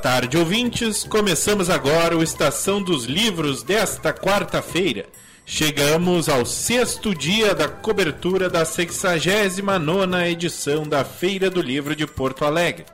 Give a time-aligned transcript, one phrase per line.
[0.00, 1.04] tarde, ouvintes.
[1.04, 5.04] Começamos agora o Estação dos Livros desta quarta-feira.
[5.44, 12.46] Chegamos ao sexto dia da cobertura da 69 edição da Feira do Livro de Porto
[12.46, 12.86] Alegre.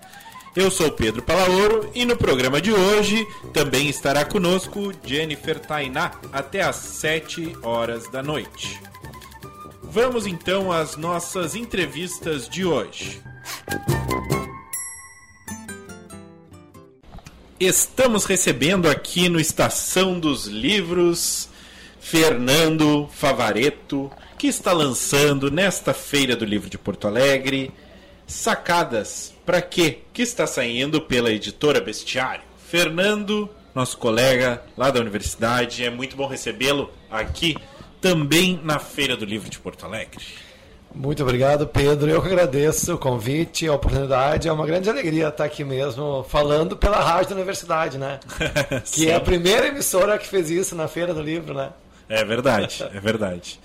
[0.56, 6.62] Eu sou Pedro Palaoro e no programa de hoje também estará conosco Jennifer Tainá até
[6.62, 8.80] às 7 horas da noite.
[9.80, 13.22] Vamos então às nossas entrevistas de hoje.
[17.58, 21.48] Estamos recebendo aqui no Estação dos Livros
[21.98, 27.72] Fernando Favareto, que está lançando nesta Feira do Livro de Porto Alegre
[28.26, 30.00] Sacadas para quê?
[30.12, 32.44] Que está saindo pela editora Bestiário.
[32.68, 37.56] Fernando, nosso colega lá da universidade, é muito bom recebê-lo aqui
[38.02, 40.22] também na Feira do Livro de Porto Alegre.
[40.96, 42.10] Muito obrigado, Pedro.
[42.10, 44.48] Eu que agradeço o convite, a oportunidade.
[44.48, 48.18] É uma grande alegria estar aqui mesmo, falando pela rádio da universidade, né?
[48.90, 51.68] que é a primeira emissora que fez isso na Feira do Livro, né?
[52.08, 53.60] É verdade, é verdade.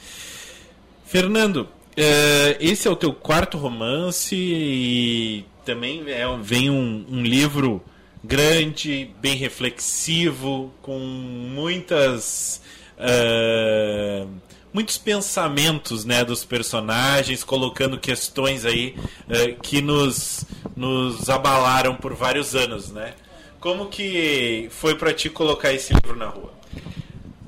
[1.06, 7.82] Fernando, eh, esse é o teu quarto romance e também é, vem um, um livro
[8.22, 12.62] grande, bem reflexivo, com muitas.
[12.98, 14.28] Uh,
[14.74, 22.56] muitos pensamentos né, dos personagens, colocando questões aí uh, que nos, nos abalaram por vários
[22.56, 22.92] anos.
[22.92, 23.14] Né?
[23.60, 26.52] Como que foi para ti colocar esse livro na rua?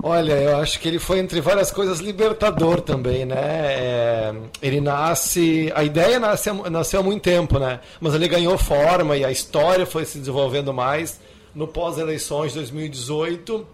[0.06, 3.36] Olha, eu acho que ele foi entre várias coisas libertador também, né?
[3.38, 7.80] É, ele nasce, a ideia nasce, nasceu há muito tempo, né?
[7.98, 11.18] Mas ele ganhou forma e a história foi se desenvolvendo mais
[11.54, 13.66] no pós-eleições de 2018,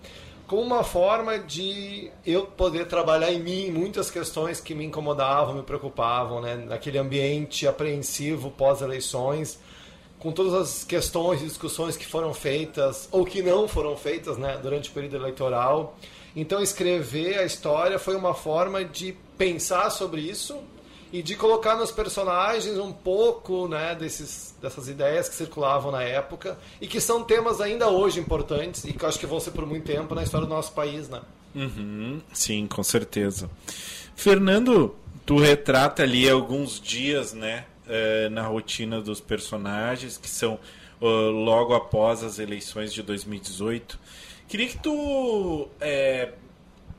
[0.51, 5.63] como uma forma de eu poder trabalhar em mim muitas questões que me incomodavam, me
[5.63, 6.57] preocupavam, né?
[6.57, 9.61] Naquele ambiente apreensivo pós-eleições
[10.19, 14.59] com todas as questões e discussões que foram feitas ou que não foram feitas né,
[14.61, 15.97] durante o período eleitoral.
[16.35, 20.59] Então, escrever a história foi uma forma de pensar sobre isso
[21.13, 26.59] e de colocar nos personagens um pouco né, desses, dessas ideias que circulavam na época
[26.81, 29.67] e que são temas ainda hoje importantes e que eu acho que vão ser por
[29.67, 31.09] muito tempo na história do nosso país.
[31.09, 31.21] Né?
[31.55, 33.51] Uhum, sim, com certeza.
[34.15, 34.95] Fernando,
[35.27, 40.61] tu retrata ali alguns dias né, eh, na rotina dos personagens que são
[41.01, 43.99] uh, logo após as eleições de 2018.
[44.47, 46.33] Queria que tu é,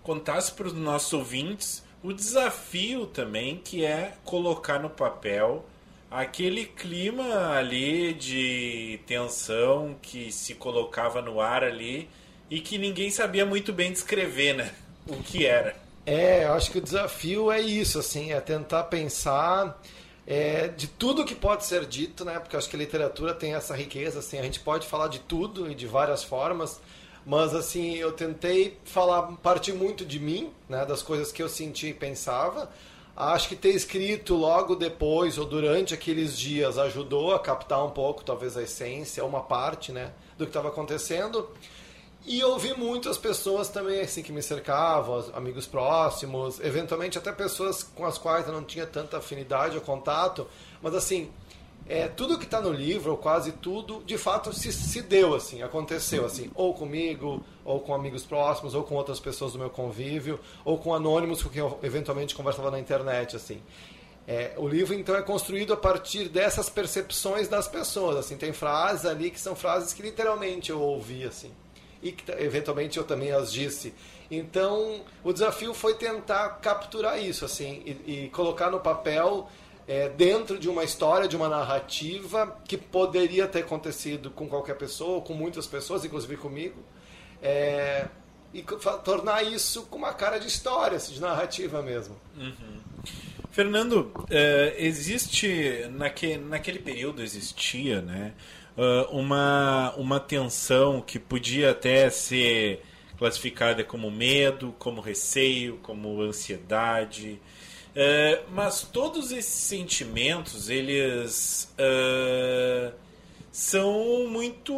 [0.04, 5.66] contasse para os nossos ouvintes o desafio também que é colocar no papel
[6.10, 12.10] aquele clima ali de tensão que se colocava no ar ali
[12.50, 14.72] e que ninguém sabia muito bem descrever, né?
[15.08, 15.76] O que era.
[16.06, 19.82] É, eu acho que o desafio é isso, assim, é tentar pensar
[20.28, 22.40] é, de tudo que pode ser dito, né?
[22.40, 25.20] Porque eu acho que a literatura tem essa riqueza, assim, a gente pode falar de
[25.20, 26.80] tudo e de várias formas,
[27.26, 31.90] mas assim, eu tentei falar, partir muito de mim, né, das coisas que eu sentia
[31.90, 32.70] e pensava.
[33.16, 38.24] Acho que ter escrito logo depois ou durante aqueles dias ajudou a captar um pouco,
[38.24, 41.48] talvez a essência, uma parte, né, do que estava acontecendo.
[42.26, 48.06] E ouvi muitas pessoas também assim que me cercavam, amigos próximos, eventualmente até pessoas com
[48.06, 50.48] as quais eu não tinha tanta afinidade ou contato,
[50.82, 51.32] mas assim,
[51.92, 55.62] é, tudo que está no livro, ou quase tudo, de fato se, se deu assim,
[55.62, 60.40] aconteceu assim, ou comigo, ou com amigos próximos, ou com outras pessoas do meu convívio,
[60.64, 63.62] ou com anônimos com quem eu eventualmente conversava na internet, assim.
[64.26, 69.06] É, o livro então é construído a partir dessas percepções das pessoas, assim, tem frases
[69.06, 71.52] ali que são frases que literalmente eu ouvi, assim,
[72.02, 73.94] e que eventualmente eu também as disse.
[74.30, 79.50] Então, o desafio foi tentar capturar isso, assim, e, e colocar no papel
[79.92, 85.20] é, dentro de uma história, de uma narrativa que poderia ter acontecido com qualquer pessoa,
[85.20, 86.82] com muitas pessoas, inclusive comigo,
[87.44, 88.08] é,
[88.54, 88.64] e
[89.04, 92.16] tornar isso com uma cara de história, assim, de narrativa mesmo.
[92.38, 92.80] Uhum.
[93.52, 94.28] Fernando, uh,
[94.78, 98.32] existe naque, naquele período existia, né,
[98.78, 102.82] uh, uma uma tensão que podia até ser
[103.18, 107.42] classificada como medo, como receio, como ansiedade.
[107.94, 112.94] É, mas todos esses sentimentos, eles uh,
[113.52, 114.74] são muito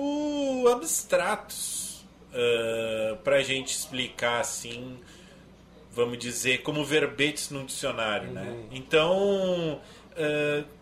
[0.71, 4.98] abstratos uh, para a gente explicar assim,
[5.92, 8.42] vamos dizer, como verbetes num dicionário, né?
[8.42, 8.57] uhum.
[8.57, 8.65] né?
[8.71, 9.81] Então,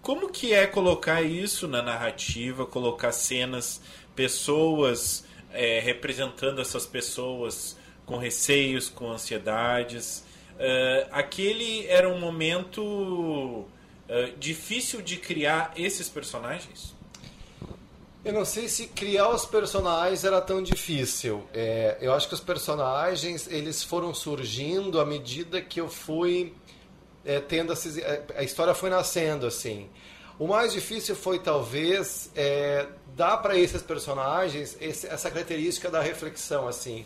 [0.02, 3.82] como que é colocar isso na narrativa, colocar cenas,
[4.14, 10.26] pessoas é, representando essas pessoas com receios, com ansiedades?
[10.62, 13.68] Uh, aquele era um momento uh,
[14.38, 16.94] difícil de criar esses personagens?
[18.24, 21.44] Eu não sei se criar os personagens era tão difícil.
[21.52, 26.54] É, eu acho que os personagens eles foram surgindo à medida que eu fui
[27.26, 27.98] é, tendo esses,
[28.36, 29.90] a história foi nascendo assim.
[30.38, 32.86] O mais difícil foi talvez é,
[33.16, 37.04] dar para esses personagens esse, essa característica da reflexão assim,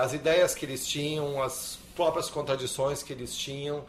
[0.00, 3.84] as ideias que eles tinham, as próprias contradições que eles tinham.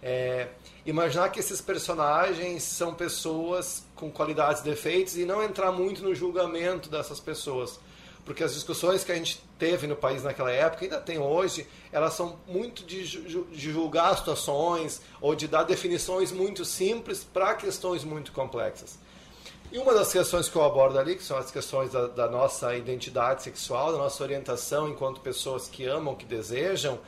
[0.00, 0.50] É,
[0.84, 6.88] imaginar que esses personagens são pessoas com qualidades defeitos e não entrar muito no julgamento
[6.88, 7.80] dessas pessoas.
[8.24, 12.14] Porque as discussões que a gente teve no país naquela época, ainda tem hoje, elas
[12.14, 18.30] são muito de, de julgar situações ou de dar definições muito simples para questões muito
[18.30, 18.96] complexas.
[19.72, 22.76] E uma das questões que eu abordo ali, que são as questões da, da nossa
[22.76, 27.00] identidade sexual, da nossa orientação enquanto pessoas que amam, que desejam,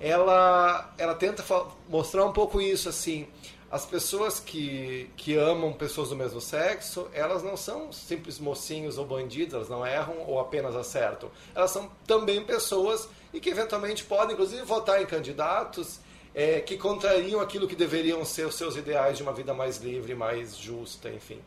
[0.00, 1.44] ela, ela tenta
[1.88, 3.26] mostrar um pouco isso, assim.
[3.70, 9.04] As pessoas que, que amam pessoas do mesmo sexo, elas não são simples mocinhos ou
[9.04, 11.30] bandidos, elas não erram ou apenas acertam.
[11.54, 16.00] Elas são também pessoas e que eventualmente podem, inclusive, votar em candidatos
[16.34, 20.14] é, que contrariam aquilo que deveriam ser os seus ideais de uma vida mais livre,
[20.14, 21.40] mais justa, enfim.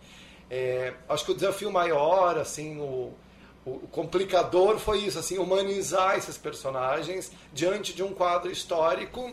[0.47, 3.13] É, acho que o desafio maior, assim, o,
[3.65, 9.31] o complicador foi isso, assim, humanizar esses personagens diante de um quadro histórico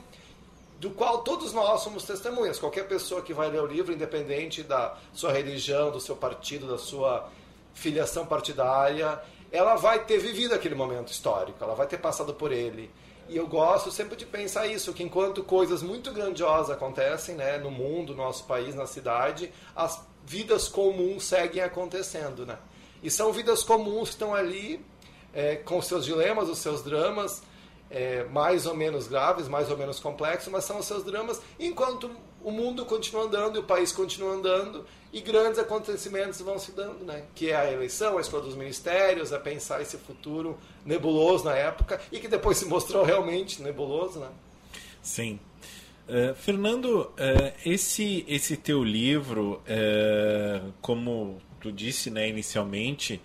[0.79, 2.59] do qual todos nós somos testemunhas.
[2.59, 6.79] Qualquer pessoa que vai ler o livro, independente da sua religião, do seu partido, da
[6.79, 7.29] sua
[7.75, 9.21] filiação partidária,
[9.51, 12.91] ela vai ter vivido aquele momento histórico, ela vai ter passado por ele.
[13.29, 17.71] E eu gosto sempre de pensar isso, que enquanto coisas muito grandiosas acontecem né, no
[17.71, 22.47] mundo, no nosso país, na cidade, as vidas comuns seguem acontecendo.
[22.47, 22.57] Né?
[23.03, 24.85] E são vidas comuns que estão ali
[25.33, 27.43] é, com seus dilemas, os seus dramas,
[27.91, 32.11] é, mais ou menos graves, mais ou menos complexos, mas são os seus dramas, enquanto
[32.43, 37.05] o mundo continua andando e o país continua andando e grandes acontecimentos vão se dando,
[37.05, 37.25] né?
[37.35, 42.01] Que é a eleição, a escolha dos ministérios, a pensar esse futuro nebuloso na época
[42.13, 44.29] e que depois se mostrou realmente nebuloso, né?
[45.03, 45.41] Sim.
[46.09, 53.21] Uh, Fernando, uh, esse esse teu livro, uh, como tu disse, né, inicialmente,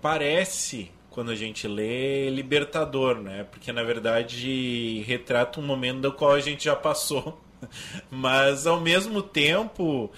[0.00, 3.46] parece quando a gente lê libertador, né?
[3.48, 7.40] Porque na verdade retrata um momento do qual a gente já passou.
[8.10, 10.10] Mas ao mesmo tempo uh,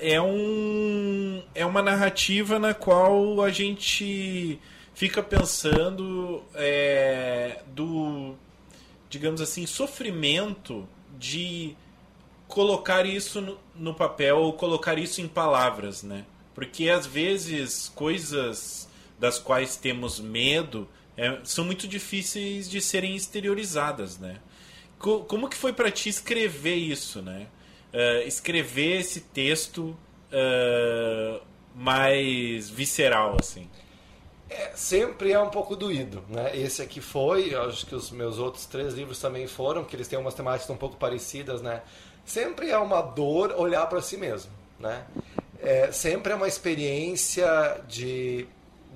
[0.00, 4.58] é, um, é uma narrativa na qual a gente
[4.92, 8.34] fica pensando é, do,
[9.08, 11.76] digamos assim, sofrimento de
[12.48, 16.24] colocar isso no, no papel ou colocar isso em palavras, né?
[16.58, 24.18] Porque às vezes coisas das quais temos medo é, são muito difíceis de serem exteriorizadas,
[24.18, 24.40] né?
[24.98, 27.46] Co como que foi para ti escrever isso, né?
[27.94, 29.96] Uh, escrever esse texto
[30.32, 31.40] uh,
[31.76, 33.70] mais visceral, assim.
[34.50, 36.58] É, sempre é um pouco doído, né?
[36.58, 40.18] Esse aqui foi, acho que os meus outros três livros também foram, que eles têm
[40.18, 41.82] umas temáticas um pouco parecidas, né?
[42.24, 44.50] Sempre é uma dor olhar para si mesmo,
[44.80, 45.06] né?
[45.60, 48.46] É, sempre é uma experiência de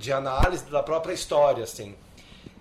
[0.02, 1.94] de análise da própria história, assim.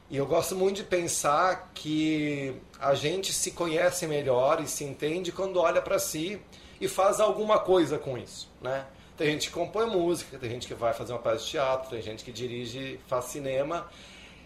[0.10, 5.32] E eu gosto muito de pensar que a gente se conhece melhor e se entende
[5.32, 6.40] quando olha para si
[6.80, 8.86] e faz alguma coisa com isso, né?
[9.18, 12.02] Tem gente que compõe música, tem gente que vai fazer uma peça de teatro, tem
[12.02, 13.88] gente que dirige, faz cinema.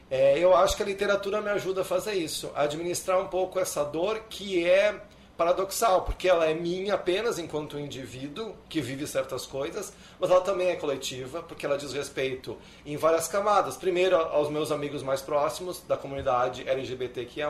[0.10, 3.60] É, eu acho que a literatura me ajuda a fazer isso, a administrar um pouco
[3.60, 5.02] essa dor que é
[5.38, 10.70] paradoxal, porque ela é minha apenas enquanto indivíduo que vive certas coisas, mas ela também
[10.70, 13.75] é coletiva, porque ela diz respeito em várias camadas.
[13.75, 17.50] Primeiro, aos meus amigos mais próximos da comunidade LGBTQIA,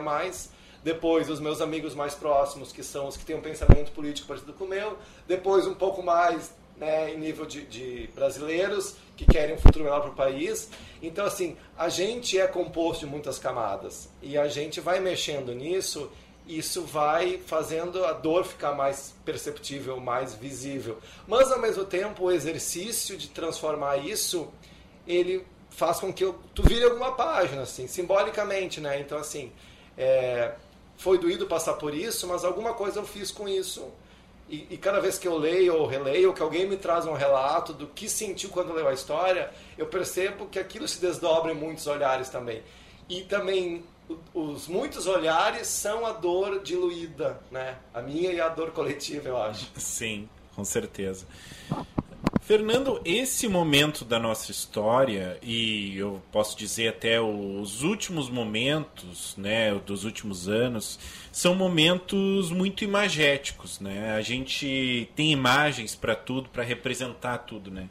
[0.82, 4.52] depois os meus amigos mais próximos, que são os que têm um pensamento político parecido
[4.52, 9.54] com o meu, depois um pouco mais né, em nível de, de, brasileiros que querem
[9.54, 10.70] um futuro melhor para o país.
[11.02, 16.10] Então, assim, a gente é composto de muitas camadas e a gente vai mexendo nisso
[16.46, 20.98] isso vai fazendo a dor ficar mais perceptível, mais visível.
[21.26, 24.48] Mas ao mesmo tempo, o exercício de transformar isso,
[25.06, 29.00] ele faz com que eu, tu vire alguma página, assim, simbolicamente, né?
[29.00, 29.52] Então, assim,
[29.98, 30.54] é,
[30.96, 33.84] foi doído passar por isso, mas alguma coisa eu fiz com isso.
[34.48, 37.14] E, e, cada vez que eu leio ou releio, ou que alguém me traz um
[37.14, 41.54] relato do que sentiu quando leu a história, eu percebo que aquilo se desdobra em
[41.56, 42.62] muitos olhares também.
[43.08, 43.84] E também
[44.34, 47.76] os muitos olhares são a dor diluída, né?
[47.92, 49.70] A minha e a dor coletiva, eu acho.
[49.76, 51.26] Sim, com certeza.
[52.46, 59.74] Fernando, esse momento da nossa história e eu posso dizer até os últimos momentos, né,
[59.74, 60.96] dos últimos anos,
[61.32, 64.14] são momentos muito imagéticos, né?
[64.14, 67.88] A gente tem imagens para tudo, para representar tudo, né?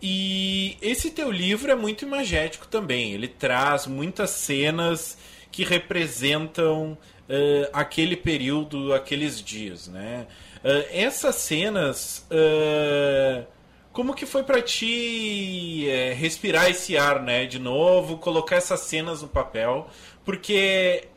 [0.00, 3.12] E esse teu livro é muito imagético também.
[3.12, 5.18] Ele traz muitas cenas
[5.50, 6.96] que representam
[7.28, 10.26] uh, aquele período, aqueles dias, né?
[10.58, 13.46] Uh, essas cenas, uh,
[13.92, 15.86] como que foi para ti
[16.16, 17.46] respirar esse ar, né?
[17.46, 19.88] De novo, colocar essas cenas no papel,
[20.24, 21.08] porque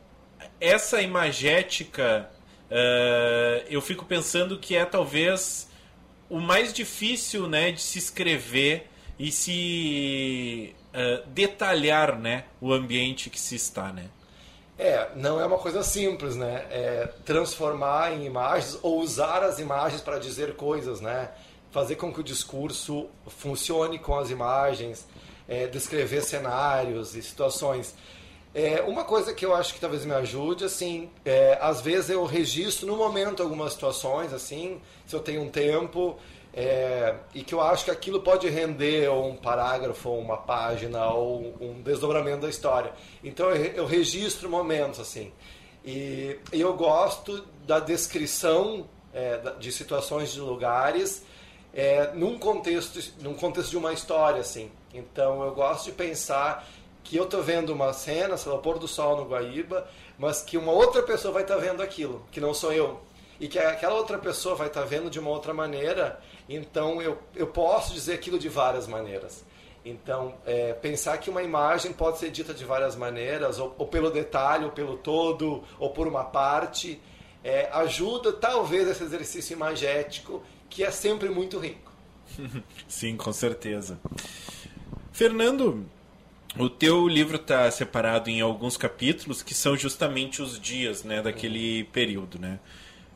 [0.60, 2.28] essa imagética,
[3.68, 5.70] eu fico pensando que é talvez
[6.28, 10.74] o mais difícil, né, de se escrever e se
[11.28, 14.06] detalhar, né, o ambiente que se está, né?
[14.84, 16.66] É, não é uma coisa simples, né?
[16.68, 21.30] É transformar em imagens ou usar as imagens para dizer coisas, né?
[21.70, 25.06] Fazer com que o discurso funcione com as imagens,
[25.48, 27.94] é, descrever cenários e situações.
[28.52, 32.24] É, uma coisa que eu acho que talvez me ajude, assim, é, às vezes eu
[32.24, 36.18] registro no momento algumas situações, assim, se eu tenho um tempo,
[36.54, 41.80] é, e que eu acho que aquilo pode render um parágrafo, uma página, ou um
[41.80, 42.92] desdobramento da história.
[43.24, 45.32] Então eu, eu registro momentos assim.
[45.84, 51.24] E, e, eu gosto da descrição é, de situações de lugares
[51.74, 54.70] é, num contexto num contexto de uma história assim.
[54.92, 56.68] Então eu gosto de pensar
[57.02, 60.42] que eu estou vendo uma cena, sei lá, o pôr do sol no Guaíba, mas
[60.42, 63.00] que uma outra pessoa vai estar tá vendo aquilo, que não sou eu.
[63.40, 66.20] E que aquela outra pessoa vai estar tá vendo de uma outra maneira
[66.54, 69.44] então eu, eu posso dizer aquilo de várias maneiras.
[69.84, 74.10] Então, é, pensar que uma imagem pode ser dita de várias maneiras, ou, ou pelo
[74.10, 77.00] detalhe, ou pelo todo, ou por uma parte,
[77.42, 81.92] é, ajuda talvez esse exercício imagético, que é sempre muito rico.
[82.86, 83.98] Sim, com certeza.
[85.10, 85.84] Fernando,
[86.58, 91.84] o teu livro está separado em alguns capítulos que são justamente os dias né, daquele
[91.84, 92.38] período.
[92.38, 92.60] Né?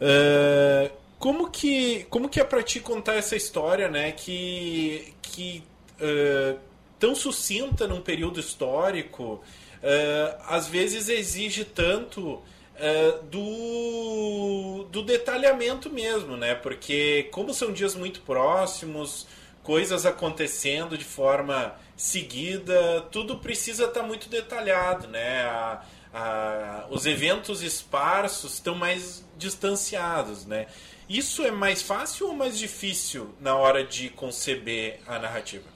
[0.00, 4.12] Uh, como que, como que é para ti contar essa história, né?
[4.12, 5.62] Que, que
[6.00, 6.58] uh,
[6.98, 9.42] tão sucinta num período histórico,
[9.76, 12.34] uh, às vezes exige tanto
[12.76, 16.54] uh, do, do detalhamento mesmo, né?
[16.54, 19.26] Porque como são dias muito próximos,
[19.62, 25.42] coisas acontecendo de forma seguida, tudo precisa estar tá muito detalhado, né?
[25.42, 25.82] A,
[26.14, 30.66] a, os eventos esparsos estão mais distanciados, né?
[31.08, 35.68] Isso é mais fácil ou mais difícil na hora de conceber a narrativa?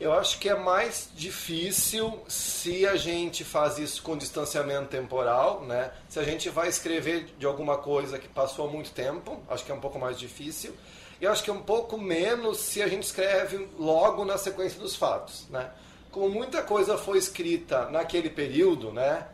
[0.00, 5.92] Eu acho que é mais difícil se a gente faz isso com distanciamento temporal, né?
[6.08, 9.70] Se a gente vai escrever de alguma coisa que passou há muito tempo, acho que
[9.70, 10.74] é um pouco mais difícil.
[11.20, 14.96] E acho que é um pouco menos se a gente escreve logo na sequência dos
[14.96, 15.70] fatos, né?
[16.10, 19.26] Como muita coisa foi escrita naquele período, né?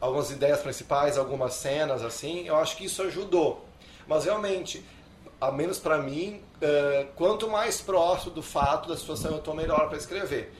[0.00, 3.63] Algumas ideias principais, algumas cenas assim, eu acho que isso ajudou.
[4.06, 4.84] Mas realmente,
[5.40, 9.88] a menos para mim, uh, quanto mais próximo do fato da situação eu estou, melhor
[9.88, 10.52] para escrever.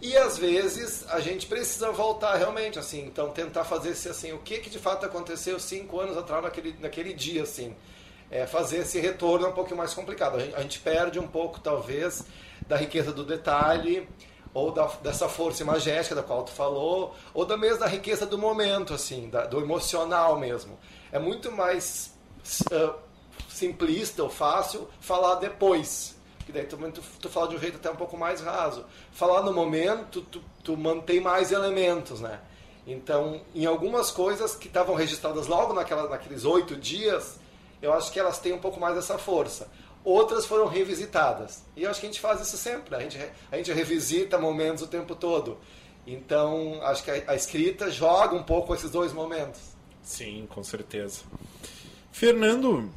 [0.00, 4.38] E às vezes a gente precisa voltar realmente, assim, então tentar fazer esse assim, o
[4.38, 7.74] que, que de fato aconteceu cinco anos atrás naquele, naquele dia, assim.
[8.30, 10.36] É, fazer esse retorno é um pouco mais complicado.
[10.36, 12.24] A gente, a gente perde um pouco, talvez,
[12.66, 14.06] da riqueza do detalhe,
[14.54, 18.94] ou da, dessa força imagética da qual tu falou, ou da mesma riqueza do momento,
[18.94, 20.78] assim, da, do emocional mesmo.
[21.10, 22.17] É muito mais
[22.72, 22.94] uh,
[23.48, 26.16] simplista ou fácil falar depois.
[26.46, 28.84] Que daí tu, tu, tu fala de um jeito até um pouco mais raso.
[29.12, 32.40] Falar no momento, tu, tu mantém mais elementos, né?
[32.86, 37.38] Então, em algumas coisas que estavam registradas logo naquela, naqueles oito dias,
[37.82, 39.68] eu acho que elas têm um pouco mais essa força.
[40.02, 41.62] Outras foram revisitadas.
[41.76, 42.94] E eu acho que a gente faz isso sempre.
[42.94, 43.18] A gente,
[43.52, 45.58] a gente revisita momentos o tempo todo.
[46.06, 49.60] Então, acho que a, a escrita joga um pouco esses dois momentos.
[50.02, 51.20] Sim, com certeza.
[52.18, 52.92] Fernando,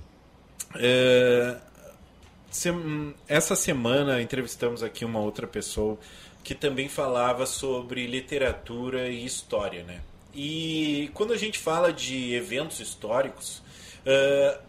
[0.74, 1.56] é,
[3.28, 6.00] essa semana entrevistamos aqui uma outra pessoa
[6.44, 10.02] que também falava sobre literatura e história, né?
[10.34, 13.62] E quando a gente fala de eventos históricos
[14.08, 14.60] uh,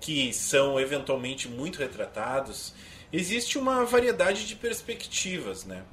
[0.00, 2.74] que são eventualmente muito retratados,
[3.12, 5.84] existe uma variedade de perspectivas, né?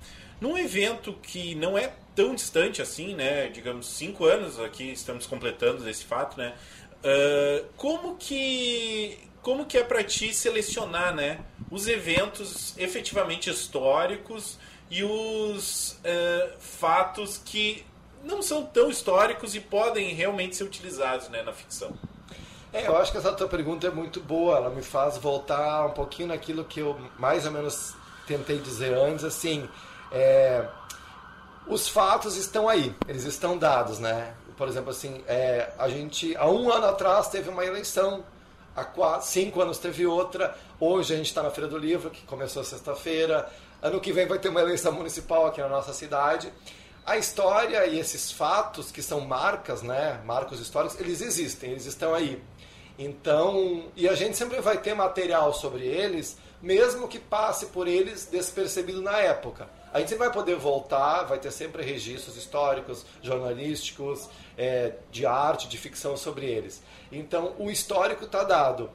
[0.42, 3.48] Num evento que não é tão distante assim, né?
[3.50, 6.56] Digamos cinco anos aqui estamos completando desse fato, né?
[7.04, 11.40] Uh, como que como que é para ti selecionar, né,
[11.72, 17.84] os eventos efetivamente históricos e os uh, fatos que
[18.24, 21.92] não são tão históricos e podem realmente ser utilizados, né, na ficção?
[22.74, 24.58] É, eu acho que essa tua pergunta é muito boa.
[24.58, 29.26] Ela me faz voltar um pouquinho naquilo que eu mais ou menos tentei dizer antes,
[29.26, 29.68] assim.
[30.12, 30.66] É,
[31.68, 34.34] os fatos estão aí, eles estão dados, né?
[34.62, 38.24] Por exemplo, assim, é, a gente há um ano atrás teve uma eleição,
[38.76, 42.22] há quatro, cinco anos teve outra, hoje a gente está na Feira do Livro, que
[42.28, 43.52] começou sexta-feira,
[43.82, 46.54] Ano que vem vai ter uma eleição municipal aqui na nossa cidade.
[47.04, 52.14] A história e esses fatos que são marcas, né, marcos históricos, eles existem, eles estão
[52.14, 52.40] aí.
[53.00, 58.28] Então, e a gente sempre vai ter material sobre eles, mesmo que passe por eles
[58.28, 59.68] despercebido na época.
[59.92, 64.30] A gente vai poder voltar, vai ter sempre registros históricos, jornalísticos,
[64.62, 66.84] é, de arte, de ficção sobre eles.
[67.12, 68.92] Então, o histórico está dado.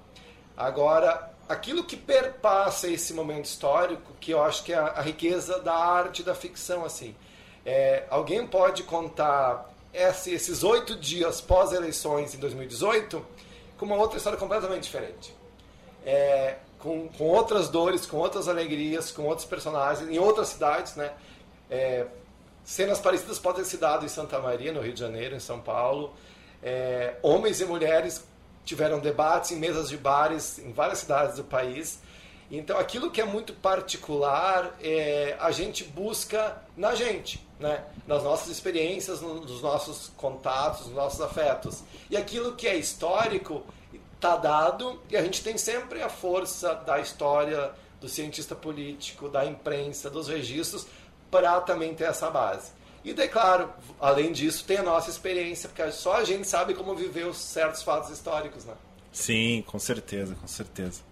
[0.56, 5.58] Agora, aquilo que perpassa esse momento histórico, que eu acho que é a, a riqueza
[5.58, 7.16] da arte da ficção, assim.
[7.64, 13.26] É, alguém pode contar esse, esses oito dias pós-eleições em 2018
[13.76, 15.34] com uma outra história completamente diferente.
[16.04, 21.10] É, com, com outras dores, com outras alegrias, com outros personagens, em outras cidades, né?
[21.68, 22.06] É,
[22.66, 26.12] cenas parecidas podem ser dadas em Santa Maria, no Rio de Janeiro, em São Paulo.
[26.60, 28.24] É, homens e mulheres
[28.64, 32.00] tiveram debates em mesas de bares em várias cidades do país.
[32.50, 37.84] Então, aquilo que é muito particular, é, a gente busca na gente, né?
[38.06, 41.84] nas nossas experiências, nos nossos contatos, nos nossos afetos.
[42.10, 43.64] E aquilo que é histórico
[44.16, 49.44] está dado e a gente tem sempre a força da história, do cientista político, da
[49.44, 50.86] imprensa, dos registros,
[51.30, 52.70] para também ter essa base.
[53.04, 56.94] E daí, claro, além disso, tem a nossa experiência, porque só a gente sabe como
[56.94, 58.74] viver os certos fatos históricos, né?
[59.12, 61.02] Sim, com certeza, com certeza.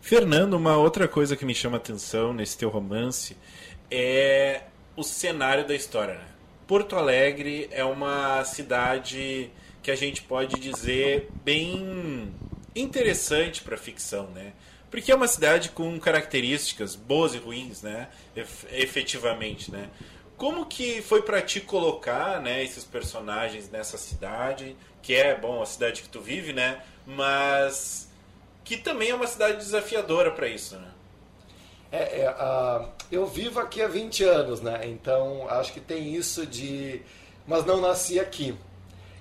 [0.00, 3.36] Fernando, uma outra coisa que me chama atenção nesse teu romance
[3.90, 4.62] é
[4.96, 6.14] o cenário da história.
[6.14, 6.26] Né?
[6.66, 9.50] Porto Alegre é uma cidade
[9.82, 12.32] que a gente pode dizer bem
[12.74, 14.52] interessante para ficção, né?
[14.92, 18.08] Porque é uma cidade com características boas e ruins, né?
[18.70, 19.88] efetivamente, né?
[20.36, 25.66] Como que foi para ti colocar, né, esses personagens nessa cidade, que é, bom, a
[25.66, 26.82] cidade que tu vive, né?
[27.06, 28.10] Mas
[28.64, 30.90] que também é uma cidade desafiadora para isso, né?
[31.90, 34.82] É, é uh, eu vivo aqui há 20 anos, né?
[34.84, 37.00] Então acho que tem isso de.
[37.46, 38.54] Mas não nasci aqui.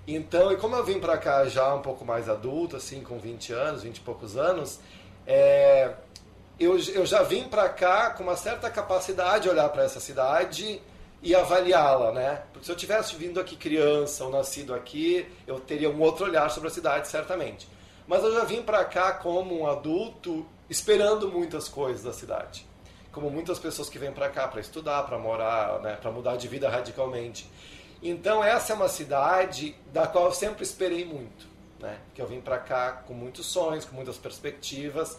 [0.06, 3.54] Então, e como eu vim para cá já um pouco mais adulto, assim, com 20
[3.54, 4.80] anos, 20 e poucos anos,
[5.34, 5.94] é,
[6.60, 10.82] eu, eu já vim para cá com uma certa capacidade de olhar para essa cidade
[11.24, 12.44] e avaliá-la, né?
[12.52, 16.50] Porque se eu tivesse vindo aqui criança ou nascido aqui, eu teria um outro olhar
[16.52, 17.66] sobre a cidade, certamente.
[18.06, 22.66] Mas eu já vim para cá como um adulto esperando muitas coisas da cidade.
[23.14, 26.48] Como muitas pessoas que vêm para cá para estudar, para morar, né, para mudar de
[26.48, 27.50] vida radicalmente.
[28.04, 31.48] Então essa é uma cidade da qual eu sempre esperei muito,
[31.82, 31.98] né?
[32.14, 35.18] Que eu vim para cá com muitos sonhos, com muitas perspectivas,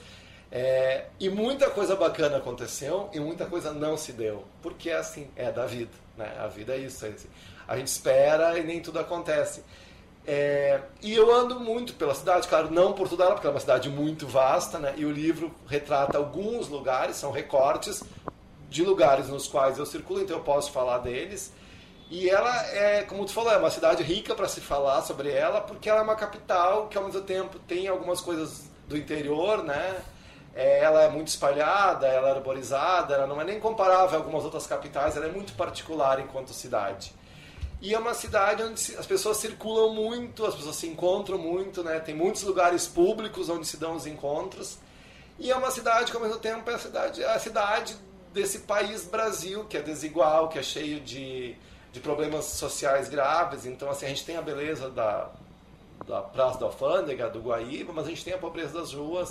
[0.51, 5.29] é, e muita coisa bacana aconteceu e muita coisa não se deu, porque é assim
[5.35, 6.37] é da vida, né?
[6.39, 7.29] A vida é isso, é assim.
[7.67, 9.65] a gente espera e nem tudo acontece.
[10.27, 13.59] É, e eu ando muito pela cidade, claro, não por toda ela, porque é uma
[13.59, 14.95] cidade muito vasta, né?
[14.97, 18.05] E o livro retrata alguns lugares, são recortes
[18.69, 21.53] de lugares nos quais eu circulo, então eu posso falar deles.
[22.13, 25.63] E ela é, como tu falou, é uma cidade rica para se falar sobre ela,
[25.63, 29.99] porque ela é uma capital que ao mesmo tempo tem algumas coisas do interior, né?
[30.55, 34.45] É, ela é muito espalhada, ela é arborizada, ela não é nem comparável a algumas
[34.45, 37.15] outras capitais, ela é muito particular enquanto cidade.
[37.81, 41.99] E é uma cidade onde as pessoas circulam muito, as pessoas se encontram muito, né?
[41.99, 44.77] Tem muitos lugares públicos onde se dão os encontros.
[45.39, 47.97] E é uma cidade que ao mesmo tempo é a cidade, é a cidade
[48.35, 51.57] desse país Brasil, que é desigual, que é cheio de
[51.93, 53.67] de problemas sociais graves.
[53.67, 55.31] Então, assim, a gente tem a beleza da,
[56.07, 59.31] da Praça da Alfândega, do Guaíba, mas a gente tem a pobreza das ruas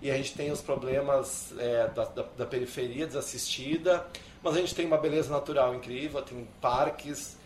[0.00, 4.06] e a gente tem os problemas é, da, da, da, periferia desassistida,
[4.42, 7.36] mas a gente tem uma beleza natural incrível, tem parques.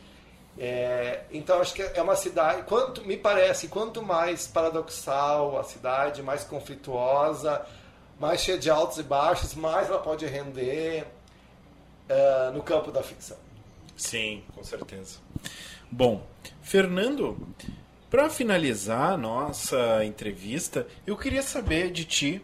[0.58, 6.22] É, então, acho que é uma cidade, quanto me parece, quanto mais paradoxal a cidade,
[6.22, 7.64] mais conflituosa,
[8.20, 11.06] mais cheia de altos e baixos, mais ela pode render
[12.06, 13.38] é, no campo da ficção.
[13.96, 15.18] Sim, com certeza.
[15.90, 16.26] Bom,
[16.62, 17.36] Fernando,
[18.10, 22.42] para finalizar a nossa entrevista, eu queria saber de ti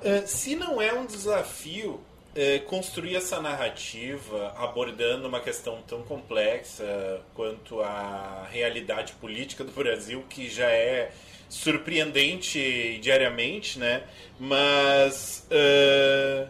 [0.00, 7.20] uh, se não é um desafio uh, construir essa narrativa abordando uma questão tão complexa
[7.34, 11.12] quanto a realidade política do Brasil, que já é
[11.48, 14.02] surpreendente diariamente, né?
[14.38, 16.48] Mas uh,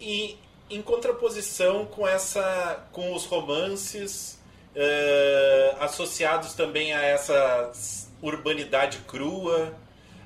[0.00, 0.36] e
[0.70, 4.38] em contraposição com essa com os romances
[4.74, 7.72] uh, associados também a essa
[8.20, 9.74] urbanidade crua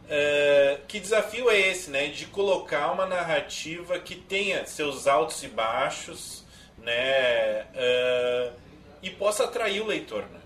[0.04, 2.08] uh, que desafio é esse né?
[2.08, 6.44] De colocar uma narrativa que tenha seus altos e baixos
[6.78, 7.66] né?
[7.74, 8.52] Uh,
[9.02, 10.40] e possa atrair o leitor né?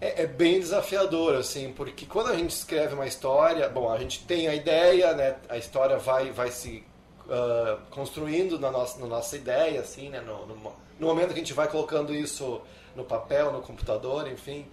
[0.00, 4.24] é, é, bem desafiador assim porque quando a gente escreve uma história bom a gente
[4.24, 5.36] tem a ideia né?
[5.48, 6.84] A história vai vai se
[7.26, 10.20] uh, construindo na nossa, na nossa ideia, assim, né?
[10.20, 10.54] No, no,
[10.98, 12.60] no, momento que a gente vai colocando isso
[12.94, 14.66] no papel, no computador, enfim.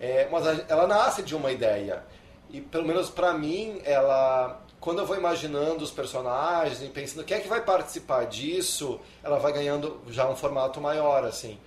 [0.00, 2.04] É, mas a, ela nasce de uma ideia.
[2.50, 7.38] E pelo menos para mim, ela quando eu vou imaginando os personagens e pensando quem
[7.38, 11.58] é que vai participar disso, ela vai ganhando já um formato maior, assim.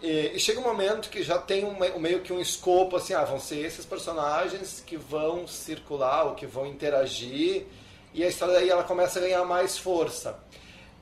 [0.00, 3.24] E, e chega um momento que já tem um, meio que um escopo, assim, ah,
[3.24, 7.66] vão ser esses personagens que vão circular ou que vão interagir,
[8.14, 10.38] e a história daí ela começa a ganhar mais força.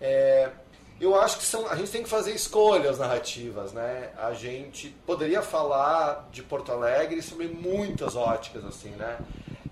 [0.01, 0.51] É,
[0.99, 4.11] eu acho que são, a gente tem que fazer escolhas narrativas, né?
[4.17, 9.19] A gente poderia falar de Porto Alegre sobre muitas óticas, assim, né?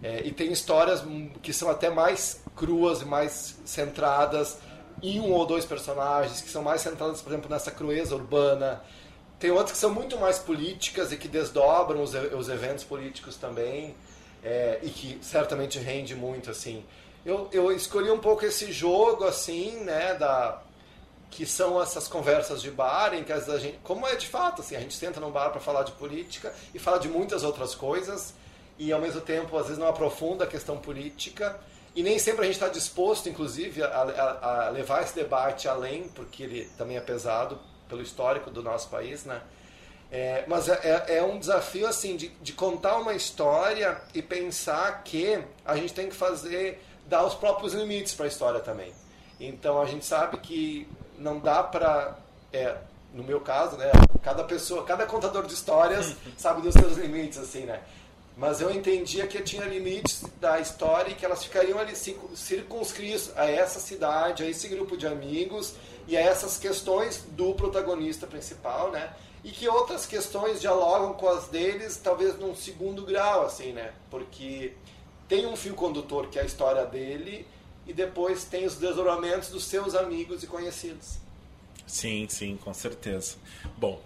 [0.03, 1.03] É, e tem histórias
[1.43, 4.59] que são até mais cruas e mais centradas
[5.03, 8.83] em um ou dois personagens, que são mais centradas, por exemplo, nessa crueza urbana.
[9.39, 13.95] Tem outras que são muito mais políticas e que desdobram os, os eventos políticos também,
[14.43, 16.85] é, e que certamente rende muito, assim.
[17.25, 20.63] Eu, eu escolhi um pouco esse jogo, assim, né, da
[21.31, 24.75] que são essas conversas de bar em que a gente, como é de fato, assim,
[24.75, 28.35] a gente senta num bar para falar de política e fala de muitas outras coisas
[28.77, 31.57] e ao mesmo tempo às vezes não aprofunda a questão política
[31.95, 36.09] e nem sempre a gente está disposto, inclusive, a, a, a, levar esse debate além,
[36.09, 39.41] porque ele também é pesado pelo histórico do nosso país, né?
[40.13, 45.05] É, mas é, é, é um desafio assim de, de contar uma história e pensar
[45.05, 48.93] que a gente tem que fazer dar os próprios limites para a história também.
[49.41, 52.17] Então a gente sabe que não dá para
[52.53, 52.77] é,
[53.13, 53.91] no meu caso, né?
[54.23, 57.81] Cada pessoa, cada contador de histórias sabe dos seus limites, assim, né?
[58.37, 63.45] Mas eu entendia que tinha limites da história e que elas ficariam ali circunscritas a
[63.45, 65.75] essa cidade, a esse grupo de amigos
[66.07, 69.11] e a essas questões do protagonista principal, né?
[69.43, 73.93] E que outras questões dialogam com as deles, talvez num segundo grau, assim, né?
[74.11, 74.75] Porque
[75.31, 77.47] tem um fio condutor que é a história dele
[77.87, 81.19] e depois tem os desdobramentos dos seus amigos e conhecidos.
[81.87, 83.37] Sim, sim, com certeza.
[83.79, 84.03] Bom,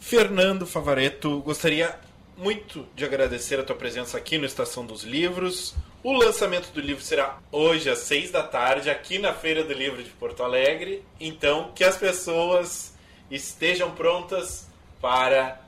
[0.00, 1.96] Fernando Favareto, gostaria
[2.36, 5.72] muito de agradecer a tua presença aqui no Estação dos Livros.
[6.02, 10.02] O lançamento do livro será hoje às seis da tarde, aqui na Feira do Livro
[10.02, 11.04] de Porto Alegre.
[11.20, 12.92] Então, que as pessoas
[13.30, 14.66] estejam prontas
[15.00, 15.60] para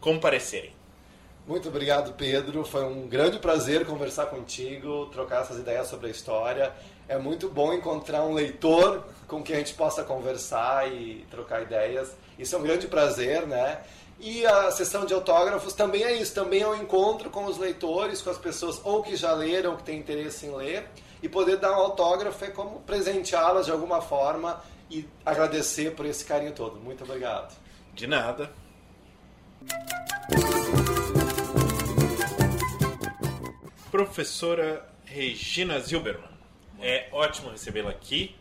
[0.00, 0.79] comparecerem.
[1.46, 2.64] Muito obrigado, Pedro.
[2.64, 6.72] Foi um grande prazer conversar contigo, trocar essas ideias sobre a história.
[7.08, 12.12] É muito bom encontrar um leitor com quem a gente possa conversar e trocar ideias.
[12.38, 13.80] Isso é um grande prazer, né?
[14.20, 18.20] E a sessão de autógrafos também é isso, também é um encontro com os leitores,
[18.20, 20.86] com as pessoas ou que já leram, que têm interesse em ler,
[21.22, 26.24] e poder dar um autógrafo é como presenteá-las de alguma forma e agradecer por esse
[26.24, 26.76] carinho todo.
[26.76, 27.56] Muito obrigado.
[27.94, 28.50] De nada.
[34.00, 36.30] Professora Regina Zilberman,
[36.80, 38.34] é ótimo recebê-la aqui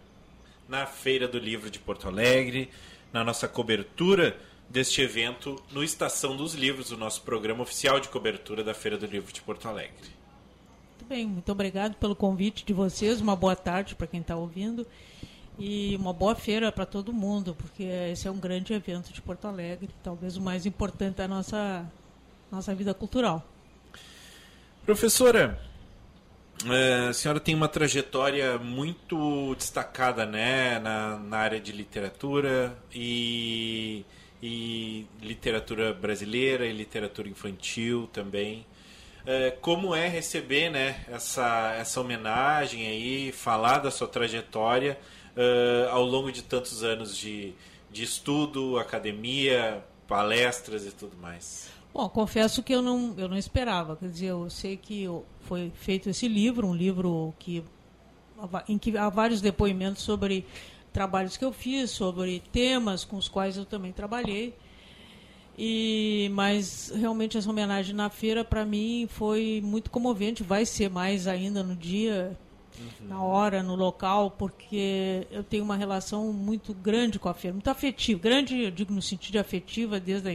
[0.69, 2.69] na Feira do Livro de Porto Alegre,
[3.11, 8.63] na nossa cobertura deste evento no Estação dos Livros, o nosso programa oficial de cobertura
[8.63, 10.07] da Feira do Livro de Porto Alegre.
[10.91, 13.19] Muito bem, muito obrigado pelo convite de vocês.
[13.19, 14.87] Uma boa tarde para quem está ouvindo
[15.59, 19.45] e uma boa feira para todo mundo, porque esse é um grande evento de Porto
[19.45, 21.85] Alegre, talvez o mais importante da nossa,
[22.49, 23.45] nossa vida cultural.
[24.89, 25.61] Professora,
[26.65, 34.03] é, a senhora tem uma trajetória muito destacada né, na, na área de literatura e
[34.41, 38.65] e literatura brasileira e literatura infantil também.
[39.27, 44.97] É, como é receber né, essa, essa homenagem aí, falar da sua trajetória
[45.37, 47.53] uh, ao longo de tantos anos de,
[47.91, 51.77] de estudo, academia, palestras e tudo mais?
[51.93, 53.95] Bom, confesso que eu não, eu não esperava.
[53.95, 55.07] Quer dizer, eu sei que
[55.41, 57.63] foi feito esse livro, um livro que,
[58.67, 60.45] em que há vários depoimentos sobre
[60.93, 64.55] trabalhos que eu fiz, sobre temas com os quais eu também trabalhei.
[65.57, 71.27] E, mas realmente essa homenagem na feira para mim foi muito comovente, vai ser mais
[71.27, 72.37] ainda no dia,
[72.79, 73.07] uhum.
[73.09, 77.69] na hora, no local, porque eu tenho uma relação muito grande com a feira, muito
[77.69, 80.33] afetiva, grande, eu digo no sentido de afetiva desde a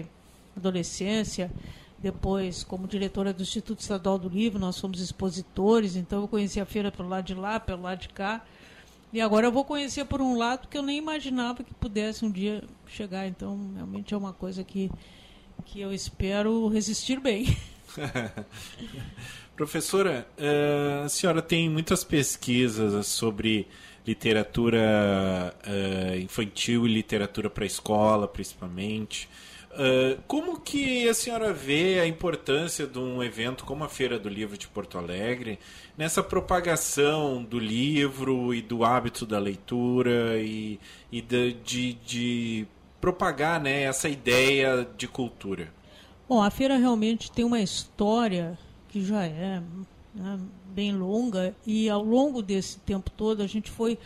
[0.56, 1.50] adolescência,
[1.98, 6.66] depois como diretora do Instituto Estadual do Livro, nós fomos expositores, então eu conheci a
[6.66, 8.44] feira pelo lado de lá, pelo lado de cá.
[9.14, 12.30] E agora eu vou conhecer por um lado que eu nem imaginava que pudesse um
[12.30, 13.28] dia chegar.
[13.28, 14.90] Então, realmente é uma coisa que,
[15.64, 17.56] que eu espero resistir bem.
[19.54, 23.68] Professora, eh, a senhora tem muitas pesquisas sobre
[24.04, 29.28] literatura eh, infantil e literatura para escola, principalmente.
[29.74, 34.28] Uh, como que a senhora vê a importância de um evento como a Feira do
[34.28, 35.58] Livro de Porto Alegre
[35.98, 40.78] nessa propagação do livro e do hábito da leitura e,
[41.10, 42.66] e de, de, de
[43.00, 45.72] propagar né, essa ideia de cultura?
[46.28, 48.56] Bom, a feira realmente tem uma história
[48.88, 49.60] que já é
[50.14, 53.98] né, bem longa e ao longo desse tempo todo a gente foi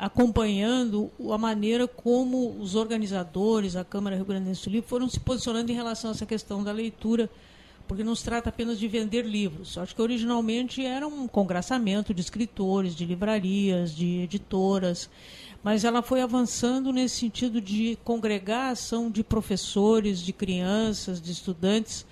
[0.00, 5.70] acompanhando a maneira como os organizadores, a Câmara Rio Grande do Livro, foram se posicionando
[5.70, 7.28] em relação a essa questão da leitura,
[7.86, 9.76] porque não se trata apenas de vender livros.
[9.76, 15.10] Acho que originalmente era um congraçamento de escritores, de livrarias, de editoras,
[15.62, 21.30] mas ela foi avançando nesse sentido de congregar a ação de professores, de crianças, de
[21.30, 22.06] estudantes.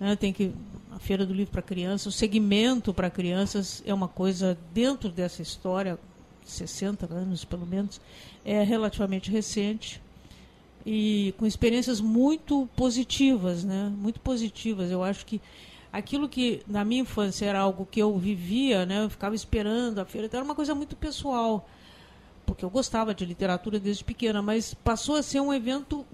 [0.00, 0.16] Né?
[0.16, 0.50] Tem que
[0.90, 5.42] a Feira do Livro para Crianças, o segmento para crianças é uma coisa dentro dessa
[5.42, 5.98] história
[6.44, 8.00] 60 anos pelo menos,
[8.44, 10.02] é relativamente recente
[10.86, 13.90] e com experiências muito positivas, né?
[13.96, 14.90] Muito positivas.
[14.90, 15.40] Eu acho que
[15.92, 19.04] aquilo que na minha infância era algo que eu vivia, né?
[19.04, 21.66] Eu ficava esperando a feira, então era uma coisa muito pessoal,
[22.44, 26.04] porque eu gostava de literatura desde pequena, mas passou a ser um evento